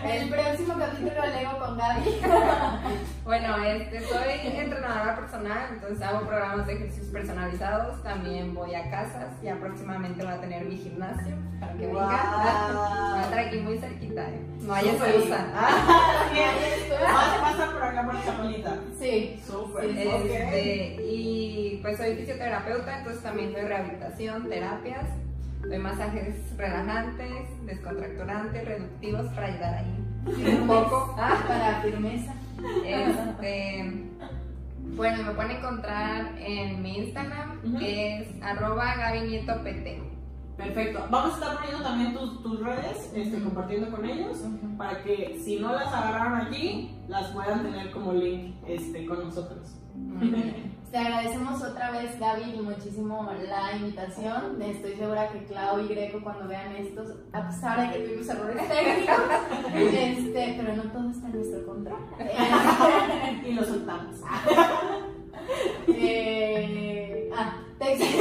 El 0.04 0.28
próximo 0.30 0.74
capítulo 0.78 1.24
el 1.24 1.34
ego 1.34 1.58
con 1.58 1.78
Gaby. 1.78 2.20
Bueno, 3.24 3.56
este, 3.64 4.00
soy 4.00 4.32
entrenadora 4.42 5.14
personal, 5.14 5.68
entonces 5.70 6.02
hago 6.02 6.26
programas 6.26 6.66
de 6.66 6.72
ejercicios 6.72 7.06
personalizados, 7.06 8.02
también 8.02 8.52
voy 8.52 8.74
a 8.74 8.90
casas, 8.90 9.30
ya 9.42 9.54
próximamente 9.56 10.24
voy 10.24 10.32
a 10.32 10.40
tener 10.40 10.64
mi 10.64 10.76
gimnasio 10.76 11.36
para 11.60 11.72
que 11.74 11.86
vengan. 11.86 11.92
Guau. 11.92 13.10
Voy 13.12 13.18
a 13.18 13.22
estar 13.22 13.38
aquí 13.38 13.56
muy 13.58 13.78
cerquita, 13.78 14.22
¿eh? 14.28 14.40
no 14.60 14.74
hay 14.74 14.88
excusa. 14.88 15.46
bien. 16.32 16.50
Vas 17.00 17.38
a 17.38 17.40
pasar 17.40 17.72
por 17.72 17.82
acá 17.84 18.04
por 18.04 18.24
Chapulita. 18.24 18.76
Sí. 18.98 19.40
Súper. 19.46 19.84
Sí. 19.84 19.98
Este, 20.00 20.96
y 21.00 21.78
pues 21.80 21.96
soy 21.96 22.16
fisioterapeuta, 22.16 22.98
entonces 22.98 23.22
también 23.22 23.52
doy 23.52 23.62
rehabilitación, 23.62 24.48
terapias, 24.48 25.06
doy 25.68 25.78
masajes 25.78 26.56
relajantes, 26.56 27.66
descontracturantes, 27.66 28.64
reductivos 28.64 29.26
para 29.34 29.46
ayudar 29.46 29.74
ahí 29.74 30.04
un 30.60 30.66
poco. 30.66 31.14
Ah, 31.18 31.42
Para 31.46 31.80
firmeza. 31.82 32.34
Este, 32.84 34.04
bueno, 34.94 35.22
me 35.24 35.30
pueden 35.32 35.50
encontrar 35.52 36.32
en 36.38 36.82
mi 36.82 36.98
Instagram, 36.98 37.58
Ujú. 37.64 37.78
que 37.78 38.18
es 38.18 38.28
arroba 38.42 38.94
gabinietopt. 38.96 39.66
Perfecto. 40.56 41.06
Vamos 41.10 41.32
a 41.32 41.38
estar 41.38 41.56
poniendo 41.58 41.82
también 41.82 42.14
tus, 42.14 42.42
tus 42.42 42.60
redes, 42.60 43.10
este, 43.16 43.42
compartiendo 43.42 43.90
con 43.90 44.04
ellos, 44.04 44.38
para 44.76 45.02
que 45.02 45.40
si 45.42 45.58
no 45.58 45.72
las 45.72 45.92
agarraron 45.92 46.40
aquí, 46.42 46.94
las 47.08 47.28
puedan 47.28 47.62
tener 47.62 47.90
como 47.90 48.12
link 48.12 48.54
este, 48.68 49.06
con 49.06 49.24
nosotros. 49.24 49.74
Te 50.92 50.98
agradecemos 50.98 51.62
otra 51.62 51.90
vez, 51.90 52.20
Gaby, 52.20 52.60
muchísimo 52.60 53.26
la 53.48 53.74
invitación. 53.74 54.60
Estoy 54.60 54.94
segura 54.94 55.30
que 55.30 55.42
Clau 55.44 55.80
y 55.80 55.88
Greco, 55.88 56.20
cuando 56.22 56.46
vean 56.46 56.76
estos, 56.76 57.14
a 57.32 57.48
pesar 57.48 57.80
de 57.80 57.96
que 57.96 58.04
tuvimos 58.04 58.28
errores 58.28 58.68
técnicos, 58.68 59.16
este, 59.74 60.54
pero 60.58 60.76
no 60.76 60.82
todo 60.92 61.10
está 61.10 61.28
en 61.28 61.32
nuestro 61.32 61.66
control. 61.66 61.98
y 63.42 63.52
lo 63.52 63.64
soltamos. 63.64 64.16
Eh, 65.88 67.30
ah, 67.36 67.56
te 67.78 67.96
que 67.96 67.98
se 67.98 68.16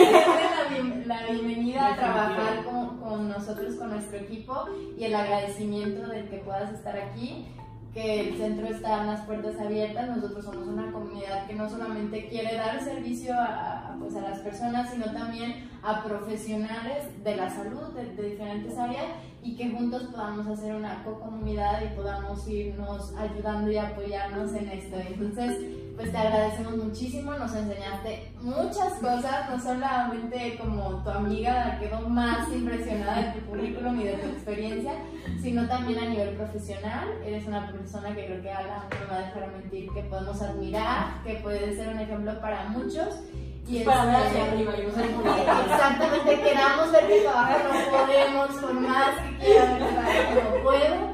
den 0.74 1.08
la, 1.08 1.26
bienvenida 1.28 1.94
a 1.94 1.96
trabajar 1.96 2.64
con, 2.64 3.00
con 3.00 3.30
nosotros, 3.30 3.76
con 3.76 3.92
nuestro 3.92 4.18
equipo 4.18 4.66
y 4.98 5.04
el 5.04 5.16
agradecimiento 5.16 6.08
de 6.08 6.28
que 6.28 6.38
puedas 6.38 6.74
estar 6.74 6.98
aquí 6.98 7.48
que 7.94 8.30
el 8.30 8.38
centro 8.38 8.68
está 8.68 9.02
en 9.02 9.08
las 9.08 9.22
puertas 9.26 9.60
abiertas. 9.60 10.16
Nosotros 10.16 10.46
somos 10.46 10.68
una 10.68 10.92
comunidad 10.92 11.46
que 11.48 11.56
no 11.56 11.70
solamente 11.70 12.28
quiere 12.30 12.56
dar 12.56 12.82
servicio 12.82 13.34
a, 13.38 13.96
pues 14.00 14.16
a 14.16 14.22
las 14.22 14.40
personas, 14.40 14.92
sino 14.92 15.12
también 15.12 15.70
a 15.84 16.04
profesionales 16.04 17.24
de 17.24 17.36
la 17.36 17.50
salud 17.50 17.94
de, 17.94 18.16
de 18.16 18.30
diferentes 18.32 18.78
áreas 18.78 19.06
y 19.44 19.56
que 19.56 19.72
juntos 19.72 20.04
podamos 20.12 20.48
hacer 20.48 20.76
una 20.76 21.04
co-comunidad 21.04 21.82
y 21.84 21.96
podamos 21.96 22.48
irnos 22.48 23.14
ayudando 23.18 23.72
y 23.72 23.78
apoyarnos 23.78 24.54
en 24.54 24.70
esto. 24.70 24.98
Entonces, 24.98 25.58
pues 26.02 26.14
te 26.14 26.18
agradecemos 26.18 26.78
muchísimo, 26.78 27.34
nos 27.34 27.54
enseñaste 27.54 28.34
muchas 28.42 28.94
cosas, 28.94 29.50
no 29.52 29.60
solamente 29.60 30.58
como 30.60 31.04
tu 31.04 31.10
amiga 31.12 31.54
la 31.54 31.80
quedó 31.80 32.10
más 32.10 32.50
impresionada 32.52 33.22
de 33.22 33.40
tu 33.40 33.46
currículum 33.46 34.02
y 34.02 34.06
de 34.06 34.14
tu 34.14 34.28
experiencia, 34.30 34.94
sino 35.40 35.68
también 35.68 36.00
a 36.00 36.10
nivel 36.10 36.30
profesional. 36.30 37.08
Eres 37.24 37.46
una 37.46 37.72
persona 37.72 38.16
que 38.16 38.26
creo 38.26 38.42
que 38.42 38.52
Alan 38.52 38.82
no 38.90 39.00
me 39.00 39.06
va 39.06 39.16
a 39.16 39.28
dejar 39.28 39.52
mentir, 39.52 39.92
que 39.94 40.02
podemos 40.02 40.42
admirar, 40.42 41.22
que 41.24 41.36
puede 41.36 41.76
ser 41.76 41.90
un 41.90 42.00
ejemplo 42.00 42.42
para 42.42 42.64
muchos. 42.70 43.22
Y 43.68 43.82
para 43.82 44.06
ver 44.06 44.16
hacia 44.16 44.46
arriba 44.46 44.74
Exactamente, 44.76 46.42
queramos 46.42 46.92
ver 46.92 47.08
que 47.08 47.22
trabajo, 47.22 47.60
no 47.64 47.98
podemos, 47.98 48.50
por 48.60 48.74
más 48.74 49.10
que 49.20 49.46
quiera 49.46 49.66
ver 49.74 49.88
trabajo, 49.88 50.58
no 50.58 50.64
puedo. 50.64 51.12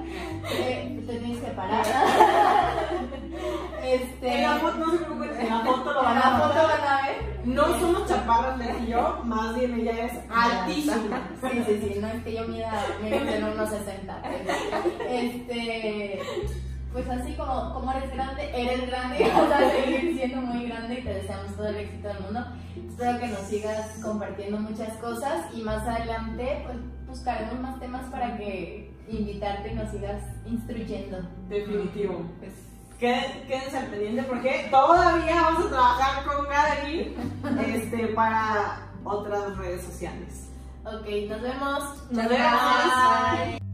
Eh, 0.50 1.04
te 1.06 1.20
tienes 1.20 1.44
que 1.44 1.52
parar. 1.52 1.86
Este, 3.88 4.36
en 4.36 4.44
la 4.44 4.58
foto, 4.58 4.78
no 4.80 4.92
se 4.92 4.98
preocupen, 4.98 5.40
en 5.40 5.50
la 5.50 5.60
foto 5.62 5.94
lo 5.94 6.04
van, 6.04 6.18
a, 6.18 6.40
foto 6.40 6.56
van 6.56 6.82
a 6.82 7.08
ver. 7.08 7.40
No 7.46 7.80
somos 7.80 8.06
chaparras, 8.10 8.60
de 8.60 8.80
y 8.84 8.88
yo, 8.88 9.22
más 9.24 9.56
bien 9.56 9.80
ella 9.80 10.06
es 10.06 10.14
altísima. 10.30 11.30
Sí, 11.42 11.64
sí, 11.66 11.80
sí, 11.82 12.00
no 12.02 12.08
es 12.08 12.24
que 12.24 12.34
yo 12.34 12.48
mida 12.50 12.86
menos 13.02 13.26
de 13.26 13.44
unos 13.54 13.70
60. 13.70 14.22
Este, 15.10 16.20
pues 16.92 17.08
así 17.10 17.34
como, 17.36 17.74
como 17.74 17.92
eres 17.94 18.12
grande, 18.14 18.52
eres 18.54 18.88
grande, 18.88 19.32
vas 19.34 19.52
a 19.52 19.72
seguir 19.72 20.18
siendo 20.18 20.42
muy 20.42 20.68
grande 20.68 21.00
y 21.00 21.04
te 21.04 21.14
deseamos 21.14 21.56
todo 21.56 21.68
el 21.68 21.78
éxito 21.78 22.10
del 22.10 22.20
mundo. 22.20 22.46
Espero 22.90 23.20
que 23.20 23.28
nos 23.28 23.42
sigas 23.42 24.00
compartiendo 24.04 24.58
muchas 24.58 24.98
cosas 24.98 25.46
y 25.54 25.62
más 25.62 25.88
adelante 25.88 26.64
pues 26.66 26.78
buscaremos 27.08 27.60
más 27.62 27.80
temas 27.80 28.06
para 28.12 28.36
que 28.38 28.92
invitarte 29.08 29.72
y 29.72 29.76
nos 29.76 29.92
sigas 29.92 30.24
instruyendo. 30.46 31.20
Definitivo. 31.48 32.26
Pues, 32.40 32.67
quédense 33.00 33.78
al 33.78 33.88
pendiente 33.88 34.24
porque 34.24 34.68
todavía 34.72 35.42
vamos 35.42 35.66
a 35.66 35.70
trabajar 35.70 36.26
con 36.26 36.46
Gaby 36.48 37.16
este, 37.74 38.08
para 38.10 38.90
otras 39.04 39.58
redes 39.58 39.84
sociales. 39.84 40.50
Ok, 40.84 41.06
nos 41.30 41.42
vemos. 41.42 42.12
Nos 42.12 42.30
vemos. 42.30 43.67